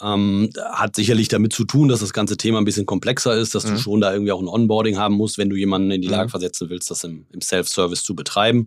Ähm, 0.00 0.50
hat 0.72 0.96
sicherlich 0.96 1.28
damit 1.28 1.52
zu 1.52 1.64
tun, 1.64 1.88
dass 1.88 2.00
das 2.00 2.12
ganze 2.12 2.36
Thema 2.36 2.58
ein 2.58 2.64
bisschen 2.64 2.86
komplexer 2.86 3.36
ist, 3.36 3.54
dass 3.54 3.66
mhm. 3.66 3.70
du 3.70 3.78
schon 3.78 4.00
da 4.00 4.12
irgendwie 4.12 4.32
auch 4.32 4.40
ein 4.40 4.48
Onboarding 4.48 4.96
haben 4.96 5.14
musst, 5.14 5.38
wenn 5.38 5.50
du 5.50 5.56
jemanden 5.56 5.90
in 5.90 6.02
die 6.02 6.08
Lage 6.08 6.28
mhm. 6.28 6.30
versetzen 6.30 6.70
willst, 6.70 6.90
das 6.90 7.04
im, 7.04 7.26
im 7.32 7.40
Self-Service 7.40 8.02
zu 8.02 8.14
betreiben. 8.14 8.66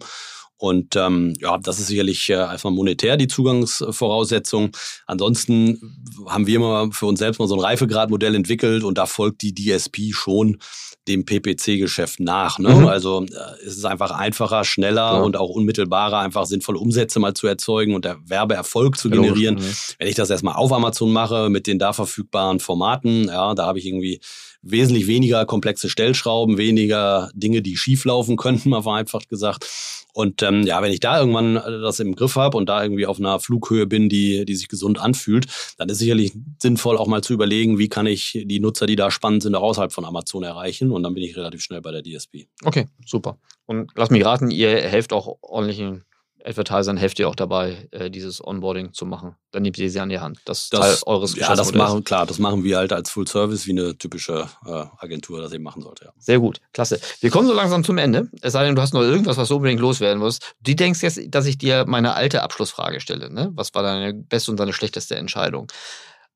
Und 0.61 0.95
ähm, 0.95 1.33
ja, 1.39 1.57
das 1.57 1.79
ist 1.79 1.87
sicherlich 1.87 2.29
äh, 2.29 2.35
einfach 2.35 2.69
monetär 2.69 3.17
die 3.17 3.27
Zugangsvoraussetzung. 3.27 4.77
Ansonsten 5.07 6.13
haben 6.27 6.45
wir 6.45 6.57
immer 6.57 6.91
für 6.91 7.07
uns 7.07 7.17
selbst 7.17 7.39
mal 7.39 7.47
so 7.47 7.55
ein 7.55 7.61
Reifegradmodell 7.61 8.35
entwickelt 8.35 8.83
und 8.83 8.99
da 8.99 9.07
folgt 9.07 9.41
die 9.41 9.55
DSP 9.55 10.13
schon 10.13 10.59
dem 11.07 11.25
PPC-Geschäft 11.25 12.19
nach. 12.19 12.59
Ne? 12.59 12.69
Mhm. 12.69 12.87
Also 12.87 13.25
äh, 13.25 13.65
es 13.65 13.77
ist 13.77 13.85
einfach 13.85 14.11
einfacher, 14.11 14.63
schneller 14.63 15.13
ja. 15.13 15.21
und 15.21 15.35
auch 15.35 15.49
unmittelbarer, 15.49 16.19
einfach 16.19 16.45
sinnvolle 16.45 16.79
Umsätze 16.79 17.19
mal 17.19 17.33
zu 17.33 17.47
erzeugen 17.47 17.95
und 17.95 18.05
der 18.05 18.17
Werbeerfolg 18.25 18.97
zu 18.97 19.09
generieren. 19.09 19.57
Ja, 19.57 19.63
Wenn 19.97 20.07
ich 20.07 20.15
das 20.15 20.29
erstmal 20.29 20.55
auf 20.55 20.71
Amazon 20.71 21.11
mache 21.11 21.49
mit 21.49 21.67
den 21.67 21.79
da 21.79 21.93
verfügbaren 21.93 22.59
Formaten, 22.59 23.25
ja, 23.25 23.55
da 23.55 23.65
habe 23.65 23.79
ich 23.79 23.85
irgendwie 23.87 24.21
wesentlich 24.61 25.07
weniger 25.07 25.45
komplexe 25.45 25.89
Stellschrauben, 25.89 26.57
weniger 26.57 27.31
Dinge, 27.33 27.61
die 27.61 27.77
schieflaufen 27.77 28.37
könnten, 28.37 28.69
mal 28.69 28.83
vereinfacht 28.83 29.27
gesagt. 29.29 29.67
Und 30.13 30.43
ähm, 30.43 30.63
ja, 30.63 30.81
wenn 30.81 30.91
ich 30.91 30.99
da 30.99 31.19
irgendwann 31.19 31.55
äh, 31.55 31.81
das 31.81 31.99
im 31.99 32.15
Griff 32.15 32.35
habe 32.35 32.57
und 32.57 32.67
da 32.69 32.83
irgendwie 32.83 33.05
auf 33.05 33.19
einer 33.19 33.39
Flughöhe 33.39 33.87
bin, 33.87 34.09
die, 34.09 34.45
die 34.45 34.55
sich 34.55 34.67
gesund 34.67 34.99
anfühlt, 34.99 35.47
dann 35.77 35.89
ist 35.89 35.99
sicherlich 35.99 36.33
sinnvoll 36.59 36.97
auch 36.97 37.07
mal 37.07 37.23
zu 37.23 37.33
überlegen, 37.33 37.77
wie 37.77 37.89
kann 37.89 38.05
ich 38.05 38.43
die 38.45 38.59
Nutzer, 38.59 38.85
die 38.85 38.95
da 38.95 39.11
spannend 39.11 39.43
sind, 39.43 39.55
auch 39.55 39.63
außerhalb 39.63 39.91
von 39.91 40.05
Amazon 40.05 40.43
erreichen. 40.43 40.91
Und 40.91 41.03
dann 41.03 41.13
bin 41.13 41.23
ich 41.23 41.35
relativ 41.35 41.61
schnell 41.61 41.81
bei 41.81 41.91
der 41.91 42.03
DSP. 42.03 42.47
Okay, 42.63 42.87
super. 43.05 43.37
Und 43.65 43.91
lass 43.95 44.09
mich 44.09 44.25
raten, 44.25 44.51
ihr 44.51 44.69
helft 44.69 45.13
auch 45.13 45.37
ordentlichen 45.41 46.03
Advertisern 46.45 46.97
helft 46.97 47.19
ihr 47.19 47.27
auch 47.27 47.35
dabei, 47.35 47.87
äh, 47.91 48.09
dieses 48.09 48.45
Onboarding 48.45 48.93
zu 48.93 49.05
machen. 49.05 49.35
Dann 49.51 49.63
nehmt 49.63 49.77
ihr 49.77 49.89
sie 49.89 49.99
an 49.99 50.09
die 50.09 50.19
Hand. 50.19 50.39
Das, 50.45 50.69
das 50.69 50.79
Teil 50.79 50.97
eures 51.05 51.35
Ja, 51.35 51.55
das 51.55 51.73
machen, 51.73 52.03
klar, 52.03 52.25
das 52.25 52.39
machen 52.39 52.63
wir 52.63 52.77
halt 52.77 52.93
als 52.93 53.09
Full 53.09 53.27
Service, 53.27 53.67
wie 53.67 53.71
eine 53.71 53.97
typische 53.97 54.47
äh, 54.65 54.85
Agentur 54.97 55.41
das 55.41 55.51
eben 55.53 55.63
machen 55.63 55.81
sollte. 55.81 56.05
Ja. 56.05 56.11
Sehr 56.17 56.39
gut, 56.39 56.59
klasse. 56.73 56.99
Wir 57.19 57.29
kommen 57.29 57.47
so 57.47 57.53
langsam 57.53 57.83
zum 57.83 57.97
Ende. 57.97 58.29
Es 58.41 58.53
sei 58.53 58.65
denn, 58.65 58.75
du 58.75 58.81
hast 58.81 58.93
noch 58.93 59.01
irgendwas, 59.01 59.37
was 59.37 59.49
du 59.49 59.55
unbedingt 59.55 59.81
loswerden 59.81 60.19
musst. 60.19 60.53
Du 60.61 60.75
denkst 60.75 61.01
jetzt, 61.01 61.19
dass 61.29 61.45
ich 61.45 61.57
dir 61.57 61.85
meine 61.87 62.13
alte 62.15 62.43
Abschlussfrage 62.43 63.01
stelle. 63.01 63.31
Ne? 63.31 63.51
Was 63.53 63.73
war 63.73 63.83
deine 63.83 64.13
beste 64.13 64.51
und 64.51 64.59
deine 64.59 64.73
schlechteste 64.73 65.15
Entscheidung? 65.15 65.67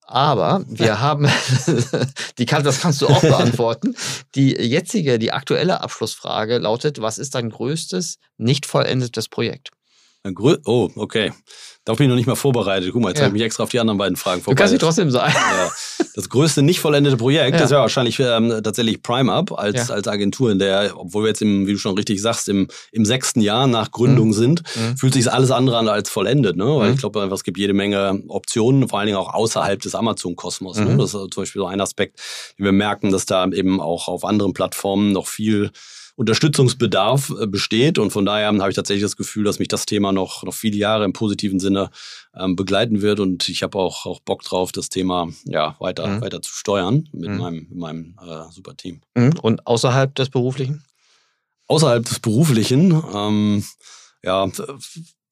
Aber 0.08 0.64
wir 0.68 1.00
haben, 1.02 1.28
die 2.38 2.46
kann, 2.46 2.64
das 2.64 2.80
kannst 2.80 3.02
du 3.02 3.08
auch 3.08 3.22
beantworten. 3.22 3.96
Die 4.36 4.52
jetzige, 4.52 5.20
die 5.20 5.32
aktuelle 5.32 5.82
Abschlussfrage 5.82 6.58
lautet: 6.58 7.02
Was 7.02 7.18
ist 7.18 7.36
dein 7.36 7.50
größtes, 7.50 8.20
nicht 8.38 8.66
vollendetes 8.66 9.28
Projekt? 9.30 9.72
Oh, 10.66 10.90
okay. 10.96 11.32
Darauf 11.86 12.00
bin 12.00 12.06
ich 12.06 12.10
noch 12.10 12.16
nicht 12.16 12.26
mal 12.26 12.36
vorbereitet. 12.36 12.90
Guck 12.92 13.04
mal, 13.04 13.10
jetzt 13.10 13.20
ja. 13.20 13.26
habe 13.26 13.36
ich 13.36 13.42
mich 13.42 13.46
extra 13.46 13.62
auf 13.62 13.70
die 13.70 13.80
anderen 13.80 14.00
beiden 14.00 14.16
Fragen 14.16 14.42
vorbereitet. 14.42 14.82
Du 14.82 14.86
kannst 14.86 14.98
sie 14.98 15.04
trotzdem 15.04 15.12
sein. 15.12 15.32
Ja. 15.32 15.72
Das 16.16 16.30
größte 16.30 16.64
nicht 16.64 16.80
vollendete 16.80 17.16
Projekt 17.16 17.60
ja. 17.60 17.64
ist 17.64 17.72
ja 17.72 17.80
wahrscheinlich 17.80 18.20
ähm, 18.20 18.50
tatsächlich 18.64 19.04
PrimeUp 19.04 19.52
als, 19.52 19.92
als 19.92 20.08
Agentur, 20.08 20.50
in 20.50 20.58
der, 20.58 20.94
obwohl 20.96 21.26
wir 21.26 21.28
jetzt, 21.28 21.44
im, 21.44 21.68
wie 21.68 21.74
du 21.74 21.78
schon 21.78 21.94
richtig 21.96 22.22
sagst, 22.22 22.50
im, 22.50 22.70
im 22.92 23.06
sechsten 23.06 23.40
Jahr 23.40 23.68
nach 23.68 23.92
Gründung 23.92 24.30
mhm. 24.30 24.34
sind, 24.34 24.64
mhm. 24.76 24.98
fühlt 24.98 25.14
sich 25.14 25.32
alles 25.32 25.52
andere 25.52 25.78
an 25.78 25.88
als 25.88 26.10
vollendet. 26.10 26.56
Ne? 26.56 26.66
Weil 26.66 26.88
mhm. 26.88 26.94
ich 26.96 27.00
glaube 27.02 27.22
einfach, 27.22 27.36
es 27.36 27.44
gibt 27.44 27.60
jede 27.60 27.74
Menge 27.74 28.24
Optionen, 28.30 28.90
vor 28.90 28.98
allen 28.98 29.06
Dingen 29.06 29.20
auch 29.20 29.34
außerhalb 29.34 29.80
des 29.80 29.94
Amazon-Kosmos. 29.94 30.78
Ne? 30.78 30.92
Mhm. 30.92 30.98
Das 30.98 31.14
ist 31.14 31.34
zum 31.34 31.44
Beispiel 31.44 31.62
so 31.62 31.68
ein 31.68 31.82
Aspekt, 31.82 32.20
den 32.58 32.66
wir 32.66 32.72
merken, 32.72 33.12
dass 33.12 33.28
da 33.28 33.46
eben 33.50 33.80
auch 33.80 34.08
auf 34.08 34.26
anderen 34.26 34.54
Plattformen 34.54 35.12
noch 35.12 35.28
viel 35.28 35.70
Unterstützungsbedarf 36.16 37.34
äh, 37.42 37.48
besteht. 37.48 38.00
Und 38.00 38.12
von 38.12 38.26
daher 38.26 38.48
habe 38.48 38.70
ich 38.70 38.76
tatsächlich 38.76 39.04
das 39.04 39.18
Gefühl, 39.18 39.44
dass 39.44 39.60
mich 39.60 39.68
das 39.68 39.86
Thema 39.86 40.12
noch, 40.12 40.44
noch 40.44 40.54
viele 40.54 40.78
Jahre 40.78 41.06
im 41.06 41.14
positiven 41.14 41.60
Sinne 41.60 41.90
ähm, 42.36 42.56
begleiten 42.56 43.02
wird. 43.02 43.20
Und 43.20 43.50
ich 43.50 43.64
habe 43.64 43.78
auch, 43.78 44.06
auch 44.06 44.20
Bock 44.22 44.44
drauf, 44.44 44.72
das 44.72 44.90
Thema 44.90 45.28
ja, 45.46 45.76
weiter, 45.80 46.08
mhm. 46.08 46.22
weiter 46.22 46.42
zu 46.42 46.52
steuern 46.52 47.10
mit 47.12 47.30
mhm. 47.30 47.38
meinem, 47.38 47.68
mit 47.70 47.78
meinem 47.78 48.16
äh, 48.22 48.52
super 48.52 48.76
Team. 48.78 49.02
Mhm. 49.16 49.34
Und 49.42 49.68
außerhalb 49.68 50.14
des 50.16 50.30
Beruflichen? 50.30 50.84
Außerhalb 51.68 52.06
des 52.06 52.20
Beruflichen, 52.20 53.04
ähm, 53.14 53.64
ja, 54.24 54.48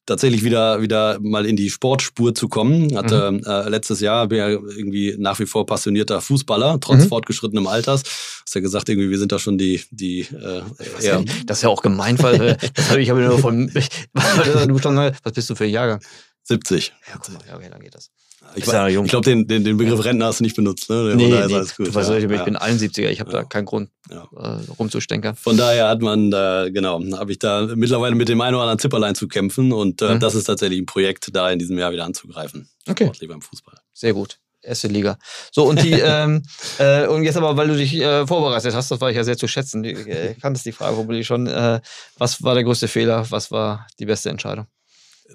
tatsächlich 0.05 0.43
wieder, 0.43 0.81
wieder 0.81 1.19
mal 1.21 1.45
in 1.45 1.55
die 1.55 1.69
Sportspur 1.69 2.35
zu 2.35 2.49
kommen. 2.49 2.95
Hatte 2.97 3.31
mhm. 3.31 3.43
äh, 3.45 3.69
letztes 3.69 3.99
Jahr 3.99 4.27
bin 4.27 4.37
ja 4.39 4.49
irgendwie 4.49 5.15
nach 5.17 5.39
wie 5.39 5.45
vor 5.45 5.65
passionierter 5.65 6.21
Fußballer, 6.21 6.79
trotz 6.79 7.03
mhm. 7.03 7.07
fortgeschrittenem 7.07 7.67
Alters. 7.67 8.03
Hast 8.43 8.55
ja 8.55 8.61
gesagt, 8.61 8.89
irgendwie, 8.89 9.09
wir 9.09 9.19
sind 9.19 9.31
da 9.31 9.39
schon 9.39 9.57
die, 9.57 9.83
die 9.91 10.21
äh, 10.21 10.63
eher. 11.01 11.23
Das 11.45 11.57
ist 11.57 11.63
ja 11.63 11.69
auch 11.69 11.81
gemein, 11.81 12.17
weil 12.19 12.41
äh, 12.41 12.57
das 12.73 12.89
hab 12.89 12.97
ich 12.97 13.09
habe 13.09 13.21
nur 13.21 13.39
von 13.39 13.67
du 13.67 14.79
schon, 14.81 14.97
was 15.23 15.33
bist 15.33 15.49
du 15.49 15.55
für 15.55 15.65
ein 15.65 15.69
Jahrgang? 15.69 16.01
70. 16.43 16.93
Ja, 17.07 17.13
guck 17.19 17.33
mal, 17.33 17.41
ja, 17.47 17.55
okay, 17.55 17.69
dann 17.71 17.81
geht 17.81 17.95
das. 17.95 18.09
Ich, 18.55 18.65
ja 18.67 18.87
ich 18.87 19.09
glaube, 19.09 19.25
den, 19.25 19.47
den, 19.47 19.63
den 19.63 19.77
Begriff 19.77 20.03
Rentner 20.03 20.27
hast 20.27 20.39
du 20.39 20.43
nicht 20.43 20.55
benutzt. 20.55 20.89
Ne? 20.89 21.13
Nee, 21.15 21.27
nee, 21.27 21.47
gut. 21.47 21.87
Du 21.87 21.93
weißt, 21.93 22.09
ja, 22.09 22.17
ich, 22.17 22.29
ja. 22.29 22.43
bin 22.43 22.57
71er, 22.57 23.09
ich 23.09 23.19
habe 23.19 23.31
da 23.31 23.43
keinen 23.43 23.65
Grund 23.65 23.89
ja. 24.11 24.27
äh, 24.35 24.71
rumzustenkern. 24.77 25.35
Von 25.35 25.57
daher 25.57 25.87
hat 25.87 26.01
man 26.01 26.29
da, 26.29 26.69
genau, 26.69 27.01
habe 27.13 27.31
ich 27.31 27.39
da 27.39 27.67
mittlerweile 27.75 28.15
mit 28.15 28.29
dem 28.29 28.41
einen 28.41 28.55
oder 28.55 28.63
anderen 28.63 28.79
Zipperlein 28.79 29.15
zu 29.15 29.27
kämpfen 29.27 29.71
und 29.71 30.01
äh, 30.01 30.15
mhm. 30.15 30.19
das 30.19 30.35
ist 30.35 30.45
tatsächlich 30.45 30.79
ein 30.79 30.85
Projekt, 30.85 31.29
da 31.33 31.49
in 31.49 31.59
diesem 31.59 31.77
Jahr 31.77 31.91
wieder 31.91 32.05
anzugreifen. 32.05 32.69
Okay. 32.87 33.05
Sportlich 33.05 33.29
beim 33.29 33.41
Fußball. 33.41 33.75
Sehr 33.93 34.13
gut. 34.13 34.37
Erste 34.61 34.87
Liga. 34.87 35.17
So, 35.51 35.65
und 35.65 35.83
die, 35.83 35.91
ähm, 36.05 36.43
äh, 36.77 37.07
und 37.07 37.23
jetzt 37.23 37.37
aber, 37.37 37.57
weil 37.57 37.67
du 37.67 37.75
dich 37.75 37.95
äh, 37.95 38.25
vorbereitet 38.25 38.73
hast, 38.73 38.91
das 38.91 39.01
war 39.01 39.09
ich 39.09 39.17
ja 39.17 39.23
sehr 39.23 39.37
zu 39.37 39.47
schätzen, 39.47 39.83
ich 39.83 40.07
äh, 40.07 40.35
kanntest 40.41 40.65
die 40.65 40.71
Frage 40.71 40.95
womöglich 40.95 41.27
schon, 41.27 41.47
äh, 41.47 41.81
was 42.17 42.43
war 42.43 42.53
der 42.53 42.63
größte 42.63 42.87
Fehler, 42.87 43.25
was 43.29 43.51
war 43.51 43.87
die 43.99 44.05
beste 44.05 44.29
Entscheidung? 44.29 44.67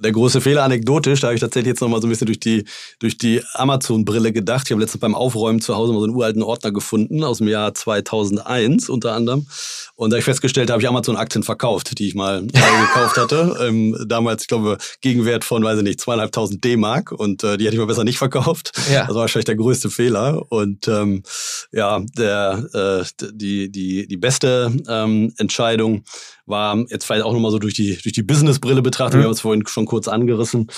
Der 0.01 0.13
große 0.13 0.41
Fehler 0.41 0.65
anekdotisch, 0.65 1.21
da 1.21 1.29
habe 1.29 1.35
ich 1.35 1.41
tatsächlich 1.41 1.71
jetzt 1.71 1.81
nochmal 1.81 2.01
so 2.01 2.07
ein 2.07 2.11
bisschen 2.11 2.27
durch 2.27 2.41
die, 2.41 2.65
durch 2.99 3.19
die 3.19 3.43
Amazon-Brille 3.55 4.33
gedacht. 4.33 4.67
Ich 4.67 4.73
habe 4.73 4.81
letztens 4.81 5.01
beim 5.01 5.15
Aufräumen 5.15 5.61
zu 5.61 5.75
Hause 5.75 5.93
mal 5.93 6.01
so 6.01 6.05
einen 6.05 6.15
uralten 6.15 6.43
Ordner 6.43 6.73
gefunden, 6.73 7.25
aus 7.25 7.39
dem 7.39 7.49
Jahr 7.49 7.75
2001 7.75 8.89
unter 8.89 9.15
anderem. 9.15 9.47
Und 9.95 10.11
da 10.11 10.15
habe 10.15 10.21
ich 10.21 10.25
festgestellt, 10.25 10.69
da 10.69 10.75
habe 10.75 10.83
ich 10.83 10.89
Amazon-Aktien 10.89 11.43
verkauft, 11.43 11.99
die 11.99 12.09
ich 12.09 12.15
mal 12.15 12.43
gekauft 12.47 13.17
hatte. 13.17 13.57
Ähm, 13.61 13.97
damals, 14.07 14.43
ich 14.43 14.49
glaube, 14.49 14.79
Gegenwert 15.01 15.45
von, 15.45 15.63
weiß 15.63 15.79
ich 15.79 15.85
nicht, 15.85 16.01
zweieinhalbtausend 16.01 16.63
D-Mark. 16.63 17.13
Und 17.13 17.43
äh, 17.45 17.57
die 17.57 17.65
hätte 17.65 17.75
ich 17.75 17.81
mal 17.81 17.87
besser 17.87 18.05
nicht 18.05 18.19
verkauft. 18.19 18.73
Ja. 18.93 19.07
Das 19.07 19.15
war 19.15 19.23
wahrscheinlich 19.23 19.47
der 19.47 19.57
größte 19.57 19.91
Fehler. 19.91 20.43
Und 20.51 20.87
ähm, 20.89 21.23
ja, 21.73 22.01
der, 22.17 22.65
äh, 22.73 23.29
die, 23.33 23.71
die, 23.71 24.07
die 24.07 24.17
beste 24.17 24.73
ähm, 24.89 25.33
Entscheidung 25.39 26.05
war 26.49 26.77
jetzt 26.89 27.05
vielleicht 27.05 27.25
auch 27.25 27.33
nochmal 27.33 27.51
so 27.51 27.59
durch 27.59 27.75
die, 27.75 27.97
durch 27.97 28.13
die 28.13 28.23
Business-Brille 28.23 28.83
betrachtet, 28.83 29.17
mhm. 29.17 29.21
wir 29.21 29.25
haben 29.27 29.33
es 29.33 29.41
vorhin 29.41 29.67
schon 29.67 29.87
kurz 29.87 30.09
angerissen, 30.09 30.69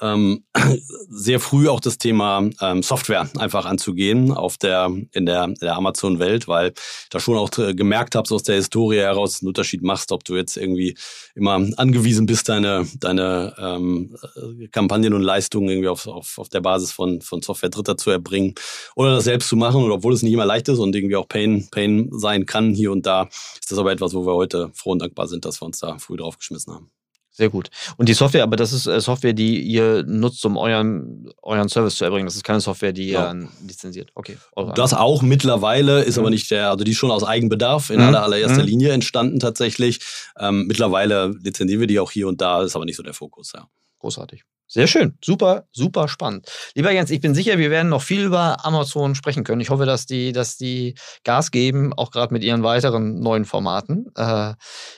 ähm, 0.00 0.44
sehr 1.08 1.40
früh 1.40 1.68
auch 1.68 1.80
das 1.80 1.98
Thema 1.98 2.48
ähm, 2.60 2.82
Software 2.82 3.28
einfach 3.38 3.66
anzugehen 3.66 4.32
auf 4.32 4.56
der, 4.56 4.90
in 5.12 5.26
der, 5.26 5.44
in 5.44 5.54
der 5.60 5.76
Amazon-Welt, 5.76 6.48
weil 6.48 6.72
da 7.10 7.20
schon 7.20 7.36
auch 7.36 7.50
äh, 7.58 7.74
gemerkt 7.74 8.14
habe, 8.14 8.28
so 8.28 8.36
aus 8.36 8.42
der 8.42 8.56
Historie 8.56 8.98
heraus 8.98 9.40
einen 9.40 9.48
Unterschied 9.48 9.82
machst, 9.82 10.12
ob 10.12 10.24
du 10.24 10.36
jetzt 10.36 10.56
irgendwie 10.56 10.96
immer 11.34 11.54
angewiesen 11.76 12.26
bist, 12.26 12.48
deine, 12.48 12.86
deine 13.00 13.54
ähm, 13.58 14.16
äh, 14.36 14.68
Kampagnen 14.68 15.14
und 15.14 15.22
Leistungen 15.22 15.68
irgendwie 15.68 15.88
auf, 15.88 16.06
auf, 16.06 16.38
auf 16.38 16.48
der 16.48 16.60
Basis 16.60 16.92
von, 16.92 17.20
von 17.20 17.42
Software 17.42 17.70
Dritter 17.70 17.96
zu 17.96 18.10
erbringen 18.10 18.54
oder 18.96 19.16
das 19.16 19.24
selbst 19.24 19.48
zu 19.48 19.56
machen. 19.56 19.82
Und 19.82 19.90
obwohl 19.90 20.12
es 20.12 20.22
nicht 20.22 20.32
immer 20.32 20.46
leicht 20.46 20.68
ist 20.68 20.78
und 20.78 20.94
irgendwie 20.94 21.16
auch 21.16 21.28
Pain, 21.28 21.68
Pain 21.70 22.10
sein 22.12 22.46
kann 22.46 22.74
hier 22.74 22.92
und 22.92 23.06
da, 23.06 23.28
ist 23.60 23.70
das 23.70 23.78
aber 23.78 23.92
etwas, 23.92 24.14
wo 24.14 24.26
wir 24.26 24.34
heute 24.34 24.70
froh 24.74 24.92
und 24.92 25.00
dankbar 25.00 25.28
sind, 25.28 25.44
dass 25.44 25.60
wir 25.60 25.66
uns 25.66 25.78
da 25.80 25.98
früh 25.98 26.16
draufgeschmissen 26.16 26.74
haben. 26.74 26.90
Sehr 27.38 27.50
gut. 27.50 27.70
Und 27.96 28.08
die 28.08 28.14
Software, 28.14 28.42
aber 28.42 28.56
das 28.56 28.72
ist 28.72 28.88
äh, 28.88 29.00
Software, 29.00 29.32
die 29.32 29.60
ihr 29.60 30.02
nutzt, 30.02 30.44
um 30.44 30.56
euren, 30.56 31.30
euren 31.40 31.68
Service 31.68 31.94
zu 31.94 32.04
erbringen. 32.04 32.26
Das 32.26 32.34
ist 32.34 32.42
keine 32.42 32.60
Software, 32.60 32.92
die 32.92 33.10
ja. 33.10 33.32
ihr 33.32 33.48
lizenziert. 33.64 34.10
Okay. 34.16 34.38
Das 34.74 34.92
auch 34.92 35.22
mittlerweile 35.22 36.02
ist 36.02 36.16
mhm. 36.16 36.22
aber 36.22 36.30
nicht 36.30 36.50
der, 36.50 36.70
also 36.70 36.82
die 36.82 36.90
ist 36.90 36.96
schon 36.96 37.12
aus 37.12 37.22
Eigenbedarf 37.22 37.90
in 37.90 38.00
mhm. 38.00 38.06
aller, 38.08 38.24
allererster 38.24 38.62
mhm. 38.62 38.68
Linie 38.68 38.90
entstanden 38.90 39.38
tatsächlich. 39.38 40.00
Ähm, 40.36 40.66
mittlerweile 40.66 41.28
lizenzieren 41.40 41.78
wir 41.78 41.86
die 41.86 42.00
auch 42.00 42.10
hier 42.10 42.26
und 42.26 42.40
da, 42.40 42.64
ist 42.64 42.74
aber 42.74 42.84
nicht 42.84 42.96
so 42.96 43.04
der 43.04 43.14
Fokus, 43.14 43.52
ja. 43.54 43.68
Großartig. 43.98 44.44
Sehr 44.70 44.86
schön. 44.86 45.16
Super, 45.24 45.66
super 45.72 46.08
spannend. 46.08 46.46
Lieber 46.74 46.92
Jens, 46.92 47.10
ich 47.10 47.22
bin 47.22 47.34
sicher, 47.34 47.56
wir 47.56 47.70
werden 47.70 47.88
noch 47.88 48.02
viel 48.02 48.22
über 48.22 48.66
Amazon 48.66 49.14
sprechen 49.14 49.42
können. 49.42 49.62
Ich 49.62 49.70
hoffe, 49.70 49.86
dass 49.86 50.04
die, 50.04 50.32
dass 50.32 50.58
die 50.58 50.94
Gas 51.24 51.50
geben, 51.50 51.94
auch 51.94 52.10
gerade 52.10 52.34
mit 52.34 52.44
ihren 52.44 52.62
weiteren 52.62 53.18
neuen 53.20 53.46
Formaten. 53.46 54.06
Äh, 54.14 54.52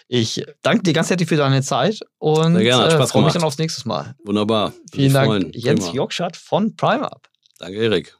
ich 0.08 0.44
danke 0.62 0.82
dir 0.82 0.92
ganz 0.92 1.08
herzlich 1.08 1.28
für 1.28 1.36
deine 1.36 1.62
Zeit 1.62 2.00
und 2.18 2.54
Sehr 2.54 2.64
gerne, 2.64 2.92
äh, 2.92 3.06
freue 3.06 3.22
mich 3.22 3.32
dann 3.32 3.44
aufs 3.44 3.58
nächste 3.58 3.86
Mal. 3.86 4.16
Wunderbar. 4.24 4.72
Vielen 4.92 5.12
Dank, 5.12 5.28
freuen. 5.28 5.52
Jens 5.54 5.92
Jokschat 5.92 6.36
von 6.36 6.74
PrimeUp. 6.74 7.28
Danke, 7.60 7.78
Erik. 7.78 8.19